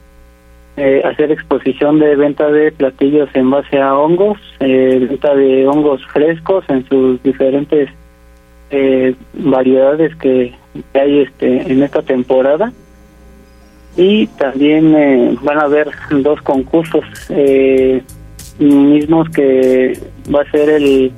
eh, 0.78 1.02
hacer 1.06 1.32
exposición 1.32 2.00
de 2.00 2.16
venta 2.16 2.50
de 2.50 2.72
platillos 2.72 3.30
en 3.34 3.52
base 3.52 3.80
a 3.80 3.96
hongos, 3.96 4.40
venta 4.60 5.36
de 5.36 5.68
hongos 5.68 6.06
frescos 6.08 6.66
en 6.70 6.88
sus 6.88 7.22
diferentes 7.22 7.90
variedades 9.34 10.16
que, 10.18 10.54
que, 10.94 11.00
hay 11.00 11.22
este 11.22 11.72
en 11.72 11.82
esta 11.82 12.04
temporada 12.04 12.72
y 14.00 14.28
también 14.28 14.96
eh, 14.96 15.38
van 15.42 15.58
a 15.58 15.64
haber 15.64 15.92
dos 16.22 16.42
concursos 16.42 17.04
eh, 17.28 18.02
mismos 18.58 19.28
que 19.30 20.00
va 20.34 20.42
a 20.42 20.52
ser 20.52 20.70
el 20.70 21.12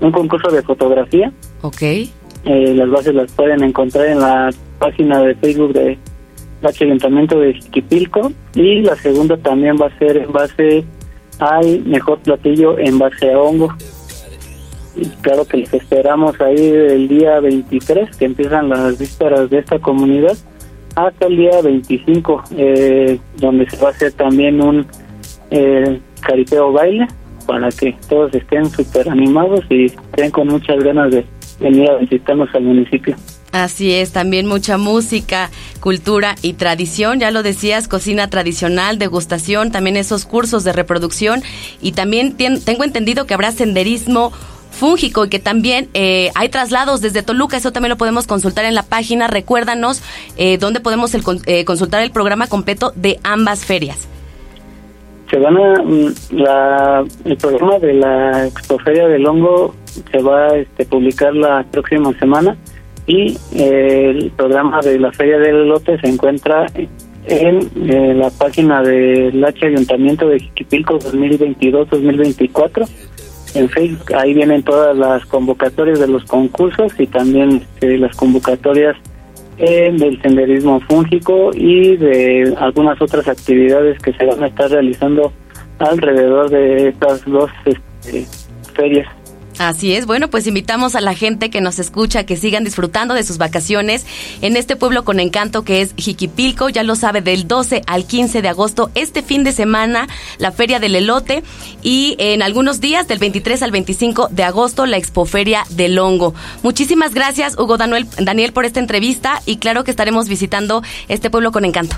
un 0.00 0.12
concurso 0.12 0.48
de 0.52 0.62
fotografía. 0.62 1.32
Ok. 1.62 1.82
Eh, 1.82 2.12
las 2.44 2.88
bases 2.88 3.12
las 3.12 3.32
pueden 3.32 3.64
encontrar 3.64 4.06
en 4.06 4.20
la 4.20 4.50
página 4.78 5.20
de 5.20 5.34
Facebook 5.34 5.72
de 5.72 5.98
Ayuntamiento 6.62 7.40
de 7.40 7.54
Jiquipilco 7.54 8.30
y 8.54 8.82
la 8.82 8.94
segunda 8.94 9.36
también 9.36 9.76
va 9.76 9.86
a 9.86 9.98
ser 9.98 10.18
en 10.18 10.32
base 10.32 10.84
al 11.40 11.84
mejor 11.86 12.20
platillo 12.20 12.78
en 12.78 13.00
base 13.00 13.32
a 13.32 13.40
hongo. 13.40 13.74
Y 14.94 15.06
claro 15.22 15.44
que 15.44 15.56
les 15.56 15.74
esperamos 15.74 16.40
ahí 16.40 16.68
el 16.68 17.08
día 17.08 17.40
23 17.40 18.16
que 18.16 18.26
empiezan 18.26 18.68
las 18.68 18.96
vísperas 18.96 19.50
de 19.50 19.58
esta 19.58 19.80
comunidad 19.80 20.36
hasta 21.06 21.26
el 21.26 21.36
día 21.36 21.60
25, 21.62 22.44
eh, 22.56 23.20
donde 23.36 23.70
se 23.70 23.76
va 23.76 23.88
a 23.88 23.90
hacer 23.92 24.12
también 24.12 24.60
un 24.60 24.86
eh, 25.50 26.00
baile 26.72 27.06
para 27.46 27.68
que 27.70 27.96
todos 28.08 28.34
estén 28.34 28.68
súper 28.68 29.08
animados 29.08 29.64
y 29.70 29.86
estén 29.86 30.30
con 30.30 30.48
muchas 30.48 30.82
ganas 30.82 31.10
de 31.12 31.24
venir 31.60 31.88
a 31.88 31.96
visitarnos 31.96 32.52
al 32.54 32.62
municipio. 32.62 33.16
Así 33.52 33.94
es, 33.94 34.12
también 34.12 34.46
mucha 34.46 34.76
música, 34.76 35.50
cultura 35.80 36.34
y 36.42 36.52
tradición, 36.52 37.18
ya 37.18 37.30
lo 37.30 37.42
decías, 37.42 37.88
cocina 37.88 38.28
tradicional, 38.28 38.98
degustación, 38.98 39.70
también 39.70 39.96
esos 39.96 40.26
cursos 40.26 40.64
de 40.64 40.72
reproducción 40.72 41.42
y 41.80 41.92
también 41.92 42.36
tengo 42.36 42.84
entendido 42.84 43.24
que 43.24 43.32
habrá 43.32 43.52
senderismo 43.52 44.32
fúngico 44.70 45.24
y 45.24 45.28
que 45.28 45.38
también 45.38 45.88
eh, 45.94 46.30
hay 46.34 46.48
traslados 46.48 47.00
desde 47.00 47.22
Toluca, 47.22 47.56
eso 47.56 47.72
también 47.72 47.90
lo 47.90 47.96
podemos 47.96 48.26
consultar 48.26 48.64
en 48.64 48.74
la 48.74 48.82
página. 48.82 49.26
Recuérdanos 49.26 50.02
eh, 50.36 50.58
dónde 50.58 50.80
podemos 50.80 51.12
eh, 51.46 51.64
consultar 51.64 52.02
el 52.02 52.10
programa 52.10 52.46
completo 52.46 52.92
de 52.94 53.18
ambas 53.22 53.64
ferias. 53.64 54.08
Se 55.30 55.38
van 55.38 55.56
a, 55.56 55.82
mm, 55.82 56.14
la, 56.30 57.04
el 57.24 57.36
programa 57.36 57.78
de 57.78 57.94
la 57.94 58.46
Expoferia 58.46 59.08
del 59.08 59.26
Hongo 59.26 59.74
se 60.10 60.22
va 60.22 60.46
a 60.46 60.56
este, 60.56 60.86
publicar 60.86 61.34
la 61.34 61.64
próxima 61.70 62.16
semana 62.18 62.56
y 63.06 63.36
el 63.54 64.30
programa 64.36 64.80
de 64.80 64.98
la 64.98 65.12
Feria 65.12 65.38
del 65.38 65.68
Lote 65.68 65.98
se 65.98 66.08
encuentra 66.08 66.66
en 67.26 68.18
la 68.20 68.30
página 68.30 68.82
del 68.82 69.42
H 69.44 69.66
Ayuntamiento 69.66 70.28
de 70.28 70.40
Jiquipilco 70.40 70.98
2022-2024 70.98 72.88
en 73.54 73.68
Facebook. 73.68 74.14
Ahí 74.14 74.34
vienen 74.34 74.62
todas 74.62 74.96
las 74.96 75.24
convocatorias 75.26 76.00
de 76.00 76.08
los 76.08 76.24
concursos 76.24 76.92
y 76.98 77.06
también 77.06 77.62
este, 77.74 77.98
las 77.98 78.16
convocatorias 78.16 78.96
eh, 79.58 79.92
del 79.92 80.20
senderismo 80.22 80.80
fúngico 80.80 81.50
y 81.54 81.96
de 81.96 82.54
algunas 82.58 83.00
otras 83.02 83.26
actividades 83.28 83.98
que 84.00 84.12
se 84.12 84.24
van 84.24 84.42
a 84.42 84.46
estar 84.46 84.70
realizando 84.70 85.32
alrededor 85.78 86.50
de 86.50 86.88
estas 86.88 87.24
dos 87.24 87.50
este, 87.64 88.26
ferias. 88.74 89.08
Así 89.58 89.92
es, 89.92 90.06
bueno, 90.06 90.28
pues 90.28 90.46
invitamos 90.46 90.94
a 90.94 91.00
la 91.00 91.14
gente 91.14 91.50
que 91.50 91.60
nos 91.60 91.80
escucha 91.80 92.24
que 92.24 92.36
sigan 92.36 92.62
disfrutando 92.62 93.14
de 93.14 93.24
sus 93.24 93.38
vacaciones 93.38 94.06
en 94.40 94.56
este 94.56 94.76
pueblo 94.76 95.04
con 95.04 95.18
encanto 95.18 95.64
que 95.64 95.80
es 95.80 95.94
Jiquipilco, 95.96 96.68
ya 96.68 96.84
lo 96.84 96.94
sabe, 96.94 97.22
del 97.22 97.48
12 97.48 97.82
al 97.88 98.06
15 98.06 98.40
de 98.40 98.48
agosto, 98.48 98.90
este 98.94 99.20
fin 99.22 99.42
de 99.42 99.50
semana, 99.50 100.06
la 100.38 100.52
Feria 100.52 100.78
del 100.78 100.94
Elote 100.94 101.42
y 101.82 102.14
en 102.20 102.42
algunos 102.42 102.80
días, 102.80 103.08
del 103.08 103.18
23 103.18 103.60
al 103.64 103.72
25 103.72 104.28
de 104.30 104.44
agosto, 104.44 104.86
la 104.86 104.96
Expoferia 104.96 105.64
del 105.70 105.98
Hongo. 105.98 106.34
Muchísimas 106.62 107.12
gracias, 107.12 107.58
Hugo 107.58 107.76
Daniel, 107.78 108.06
Daniel, 108.16 108.52
por 108.52 108.64
esta 108.64 108.78
entrevista 108.78 109.42
y 109.44 109.56
claro 109.56 109.82
que 109.82 109.90
estaremos 109.90 110.28
visitando 110.28 110.82
este 111.08 111.30
pueblo 111.30 111.50
con 111.50 111.64
encanto. 111.64 111.96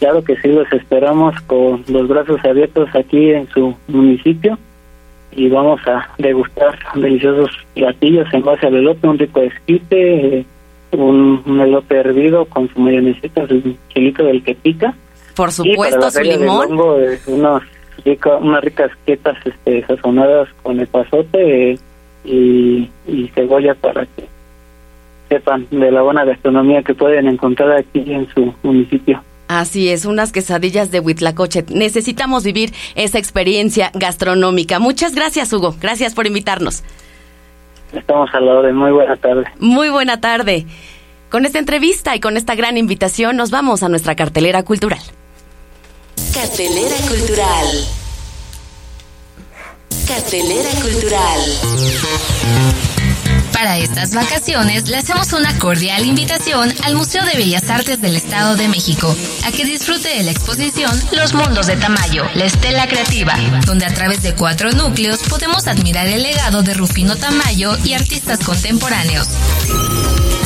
Claro 0.00 0.24
que 0.24 0.34
sí, 0.40 0.48
los 0.48 0.66
esperamos 0.72 1.40
con 1.42 1.84
los 1.86 2.08
brazos 2.08 2.44
abiertos 2.44 2.88
aquí 2.94 3.30
en 3.30 3.48
su 3.50 3.76
municipio 3.86 4.58
y 5.32 5.48
vamos 5.48 5.80
a 5.86 6.08
degustar 6.18 6.78
deliciosos 6.94 7.50
platillos 7.74 8.26
en 8.32 8.42
base 8.42 8.66
al 8.66 8.76
elote, 8.76 9.06
un 9.06 9.18
rico 9.18 9.40
esquite, 9.40 10.38
eh, 10.38 10.44
un, 10.92 11.42
un, 11.46 11.60
elote 11.60 11.96
hervido 11.96 12.44
con 12.46 12.68
su 12.68 12.80
mayonesita, 12.80 13.46
su 13.46 13.76
chilito 13.88 14.24
del 14.24 14.42
que 14.42 14.54
pica. 14.54 14.94
Por 15.36 15.52
supuesto, 15.52 16.10
su 16.10 16.20
limón. 16.22 16.78
Eh, 16.98 17.18
unas, 17.26 17.62
rica, 18.04 18.36
unas 18.36 18.64
ricas 18.64 18.90
quietas 19.04 19.36
este, 19.44 19.86
sazonadas 19.86 20.48
con 20.62 20.80
el 20.80 20.86
pasote 20.88 21.72
eh, 21.72 21.78
y, 22.24 22.90
y 23.06 23.28
cebolla 23.34 23.74
para 23.74 24.04
que 24.04 24.28
sepan 25.28 25.66
de 25.70 25.92
la 25.92 26.02
buena 26.02 26.24
gastronomía 26.24 26.82
que 26.82 26.94
pueden 26.94 27.28
encontrar 27.28 27.72
aquí 27.72 28.12
en 28.12 28.28
su 28.34 28.52
municipio. 28.64 29.22
Así 29.50 29.88
es, 29.88 30.04
unas 30.04 30.30
quesadillas 30.30 30.92
de 30.92 31.00
Huitlacoche. 31.00 31.64
Necesitamos 31.70 32.44
vivir 32.44 32.72
esa 32.94 33.18
experiencia 33.18 33.90
gastronómica. 33.94 34.78
Muchas 34.78 35.16
gracias, 35.16 35.52
Hugo. 35.52 35.74
Gracias 35.80 36.14
por 36.14 36.28
invitarnos. 36.28 36.84
Estamos 37.92 38.30
a 38.32 38.38
la 38.38 38.52
orden. 38.52 38.76
Muy 38.76 38.92
buena 38.92 39.16
tarde. 39.16 39.46
Muy 39.58 39.88
buena 39.88 40.20
tarde. 40.20 40.66
Con 41.30 41.46
esta 41.46 41.58
entrevista 41.58 42.14
y 42.14 42.20
con 42.20 42.36
esta 42.36 42.54
gran 42.54 42.76
invitación 42.76 43.36
nos 43.36 43.50
vamos 43.50 43.82
a 43.82 43.88
nuestra 43.88 44.14
cartelera 44.14 44.62
cultural. 44.62 45.00
Cartelera 46.32 46.96
cultural. 47.08 47.66
Cartelera 50.06 50.70
cultural. 50.80 51.40
Para 53.60 53.76
estas 53.76 54.14
vacaciones 54.14 54.88
le 54.88 54.96
hacemos 54.96 55.34
una 55.34 55.58
cordial 55.58 56.06
invitación 56.06 56.72
al 56.82 56.94
Museo 56.94 57.22
de 57.26 57.36
Bellas 57.36 57.68
Artes 57.68 58.00
del 58.00 58.16
Estado 58.16 58.56
de 58.56 58.68
México 58.68 59.14
a 59.44 59.52
que 59.52 59.66
disfrute 59.66 60.08
de 60.08 60.22
la 60.22 60.30
exposición 60.30 60.90
Los 61.12 61.34
Mundos 61.34 61.66
de 61.66 61.76
Tamayo, 61.76 62.24
la 62.32 62.46
Estela 62.46 62.88
Creativa, 62.88 63.36
donde 63.66 63.84
a 63.84 63.92
través 63.92 64.22
de 64.22 64.34
cuatro 64.34 64.72
núcleos 64.72 65.20
podemos 65.28 65.66
admirar 65.66 66.06
el 66.06 66.22
legado 66.22 66.62
de 66.62 66.72
Rufino 66.72 67.16
Tamayo 67.16 67.76
y 67.84 67.92
artistas 67.92 68.38
contemporáneos. 68.38 69.28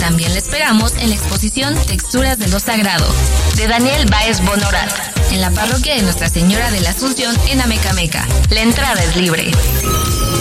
También 0.00 0.32
le 0.32 0.40
esperamos 0.40 0.94
en 0.98 1.10
la 1.10 1.14
exposición 1.14 1.76
Texturas 1.86 2.36
de 2.40 2.48
lo 2.48 2.58
Sagrado, 2.58 3.06
de 3.54 3.68
Daniel 3.68 4.06
Baez 4.10 4.40
Bonorat, 4.40 4.90
en 5.30 5.40
la 5.40 5.52
parroquia 5.52 5.94
de 5.94 6.02
Nuestra 6.02 6.28
Señora 6.28 6.72
de 6.72 6.80
la 6.80 6.90
Asunción 6.90 7.36
en 7.48 7.60
Amecameca. 7.60 8.26
La 8.50 8.62
entrada 8.62 9.00
es 9.04 9.14
libre. 9.14 9.52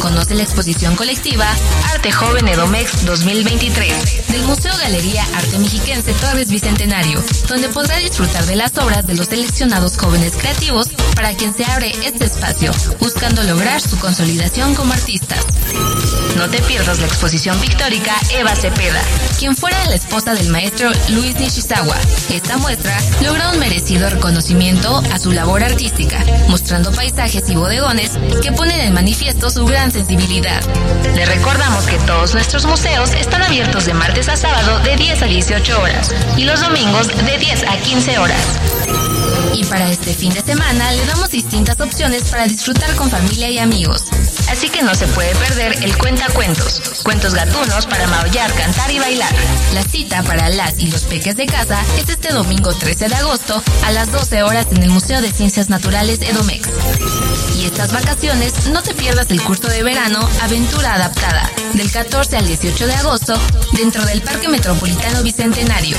Conoce 0.04 0.36
la 0.36 0.43
exposición 0.43 0.97
colectiva 0.97 1.47
Arte 1.93 2.12
Joven 2.12 2.45
Edomex 2.49 3.06
2023 3.06 4.28
del 4.28 4.43
Museo 4.43 4.76
Galería 4.76 5.26
Arte 5.34 5.58
Mexiquense 5.60 6.12
Torres 6.16 6.49
Bicentenario, 6.49 7.24
donde 7.47 7.70
podrá 7.70 7.97
disfrutar 7.99 8.45
de 8.45 8.58
las 8.58 8.78
obras 8.78 9.08
de 9.08 9.16
los 9.16 9.28
seleccionados 9.28 9.97
jóvenes 9.97 10.34
creativos 10.34 10.89
para 11.16 11.34
quien 11.36 11.56
se 11.56 11.64
abre 11.64 11.93
este 12.04 12.26
espacio, 12.26 12.74
buscando 12.99 13.43
lograr 13.43 13.80
su 13.80 13.97
consolidación 13.97 14.76
como 14.76 14.91
artistas. 14.91 15.39
No 16.36 16.49
te 16.49 16.62
pierdas 16.64 16.99
la 16.99 17.06
exposición 17.06 17.58
pictórica 17.60 18.14
Eva 18.32 18.54
Cepeda, 18.56 19.01
quien 19.39 19.56
fuera 19.56 19.86
la 19.86 19.95
esposa 19.95 20.34
del 20.34 20.49
maestro 20.49 20.91
Luis 21.10 21.36
Nishizawa. 21.39 21.95
Esta 22.30 22.58
muestra 22.58 22.97
logra 23.22 23.51
un 23.51 23.60
merecido 23.60 24.10
reconocimiento 24.10 24.97
a 25.14 25.20
su 25.20 25.32
labor 25.32 25.64
artística, 25.64 26.26
mostrando 26.49 26.91
paisajes 26.91 27.49
y 27.49 27.56
bodegones 27.56 28.12
que 28.41 28.51
ponen 28.51 28.82
en 28.82 28.93
manifiesto 28.93 29.49
su 29.49 29.64
gran 29.66 29.93
sensibilidad. 29.94 30.62
Le 31.16 31.26
recordamos 31.26 31.86
que 31.86 31.98
todos 32.00 32.34
nuestros 32.34 32.66
museos 32.66 33.14
están 33.14 33.44
abiertos 33.44 33.86
de 33.86 33.94
martes 33.94 34.28
a 34.28 34.36
sábado 34.36 34.80
de 34.80 34.96
10 34.96 35.22
a 35.22 35.26
18 35.26 35.82
horas 35.82 36.14
y 36.36 36.46
los 36.46 36.62
domingos 36.62 37.08
de 37.08 37.38
10 37.38 37.64
a 37.70 37.78
15 37.78 38.18
horas. 38.18 39.23
Y 39.54 39.64
para 39.66 39.90
este 39.90 40.14
fin 40.14 40.34
de 40.34 40.42
semana 40.42 40.92
le 40.92 41.06
damos 41.06 41.30
distintas 41.30 41.80
opciones 41.80 42.24
para 42.24 42.48
disfrutar 42.48 42.96
con 42.96 43.10
familia 43.10 43.50
y 43.50 43.60
amigos. 43.60 44.04
Así 44.50 44.70
que 44.70 44.84
no 44.84 44.94
se 44.94 45.08
puede 45.08 45.34
perder 45.36 45.84
el 45.84 45.98
cuentacuentos, 45.98 46.82
cuentos 47.04 47.34
gatunos 47.34 47.86
para 47.86 48.08
maullar, 48.08 48.54
cantar 48.54 48.92
y 48.92 49.00
bailar. 49.00 49.34
La 49.74 49.84
cita 49.84 50.22
para 50.24 50.50
las 50.50 50.78
y 50.80 50.88
los 50.88 51.04
peques 51.04 51.36
de 51.36 51.46
casa 51.46 51.84
es 51.98 52.10
este 52.10 52.34
domingo 52.34 52.74
13 52.74 53.10
de 53.10 53.16
agosto 53.16 53.62
a 53.84 53.92
las 53.92 54.12
12 54.12 54.44
horas 54.44 54.68
en 54.72 54.84
el 54.84 54.90
Museo 54.90 55.22
de 55.22 55.32
Ciencias 55.32 55.70
Naturales 55.70 56.22
Edomex. 56.22 56.68
Y 57.58 57.66
estas 57.66 57.92
vacaciones 57.92 58.68
no 58.68 58.84
te 58.84 58.94
pierdas 58.94 59.32
el 59.32 59.42
curso 59.42 59.68
de 59.68 59.84
verano 59.84 60.28
Aventura 60.42 60.96
Adaptada 60.96 61.50
del 61.74 61.92
14 61.92 62.38
al 62.38 62.46
18 62.46 62.88
de 62.88 62.94
agosto 62.94 63.34
dentro 63.72 64.06
del 64.06 64.22
Parque 64.22 64.48
Metropolitano 64.48 65.24
Bicentenario. 65.24 65.98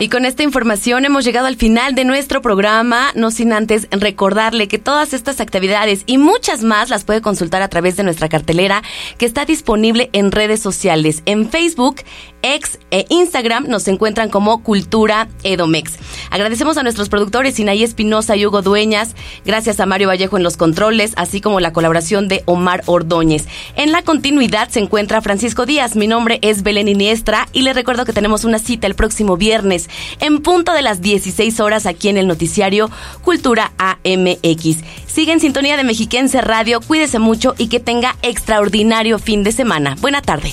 Y 0.00 0.10
con 0.10 0.24
esta 0.24 0.44
información 0.44 1.04
hemos 1.04 1.24
llegado 1.24 1.48
al 1.48 1.56
final 1.56 1.96
de 1.96 2.04
nuestro 2.04 2.40
programa, 2.40 3.10
no 3.16 3.32
sin 3.32 3.52
antes 3.52 3.88
recordarle 3.90 4.68
que 4.68 4.78
todas 4.78 5.12
estas 5.12 5.40
actividades 5.40 6.04
y 6.06 6.18
muchas 6.18 6.62
más 6.62 6.88
las 6.88 7.02
puede 7.02 7.20
consultar 7.20 7.62
a 7.62 7.68
través 7.68 7.96
de 7.96 8.04
nuestra 8.04 8.28
cartelera 8.28 8.84
que 9.18 9.26
está 9.26 9.44
disponible 9.44 10.08
en 10.12 10.30
redes 10.30 10.60
sociales. 10.60 11.24
En 11.26 11.50
Facebook, 11.50 11.96
X 12.42 12.78
e 12.90 13.06
Instagram 13.08 13.66
nos 13.68 13.88
encuentran 13.88 14.28
como 14.28 14.62
Cultura 14.62 15.28
Edomex. 15.42 15.94
Agradecemos 16.30 16.76
a 16.76 16.82
nuestros 16.82 17.08
productores 17.08 17.54
Sinaí 17.54 17.82
Espinosa 17.82 18.36
y 18.36 18.46
Hugo 18.46 18.62
Dueñas, 18.62 19.14
gracias 19.44 19.80
a 19.80 19.86
Mario 19.86 20.08
Vallejo 20.08 20.36
en 20.36 20.42
los 20.42 20.56
controles, 20.56 21.12
así 21.16 21.40
como 21.40 21.60
la 21.60 21.72
colaboración 21.72 22.28
de 22.28 22.42
Omar 22.46 22.82
Ordóñez. 22.86 23.46
En 23.76 23.92
la 23.92 24.02
continuidad 24.02 24.68
se 24.68 24.80
encuentra 24.80 25.22
Francisco 25.22 25.66
Díaz, 25.66 25.96
mi 25.96 26.06
nombre 26.06 26.38
es 26.42 26.62
Belén 26.62 26.88
Iniestra 26.88 27.48
y 27.52 27.62
les 27.62 27.74
recuerdo 27.74 28.04
que 28.04 28.12
tenemos 28.12 28.44
una 28.44 28.58
cita 28.58 28.86
el 28.86 28.94
próximo 28.94 29.36
viernes 29.36 29.88
en 30.20 30.40
punto 30.42 30.72
de 30.72 30.82
las 30.82 31.00
16 31.00 31.60
horas 31.60 31.86
aquí 31.86 32.08
en 32.08 32.16
el 32.16 32.26
noticiario 32.26 32.90
Cultura 33.22 33.72
AMX. 33.78 34.78
Sigue 35.06 35.32
en 35.32 35.40
sintonía 35.40 35.76
de 35.76 35.84
Mexiquense 35.84 36.40
Radio, 36.40 36.80
cuídese 36.80 37.18
mucho 37.18 37.54
y 37.58 37.68
que 37.68 37.80
tenga 37.80 38.16
extraordinario 38.22 39.18
fin 39.18 39.42
de 39.42 39.52
semana. 39.52 39.96
Buena 40.00 40.22
tarde. 40.22 40.52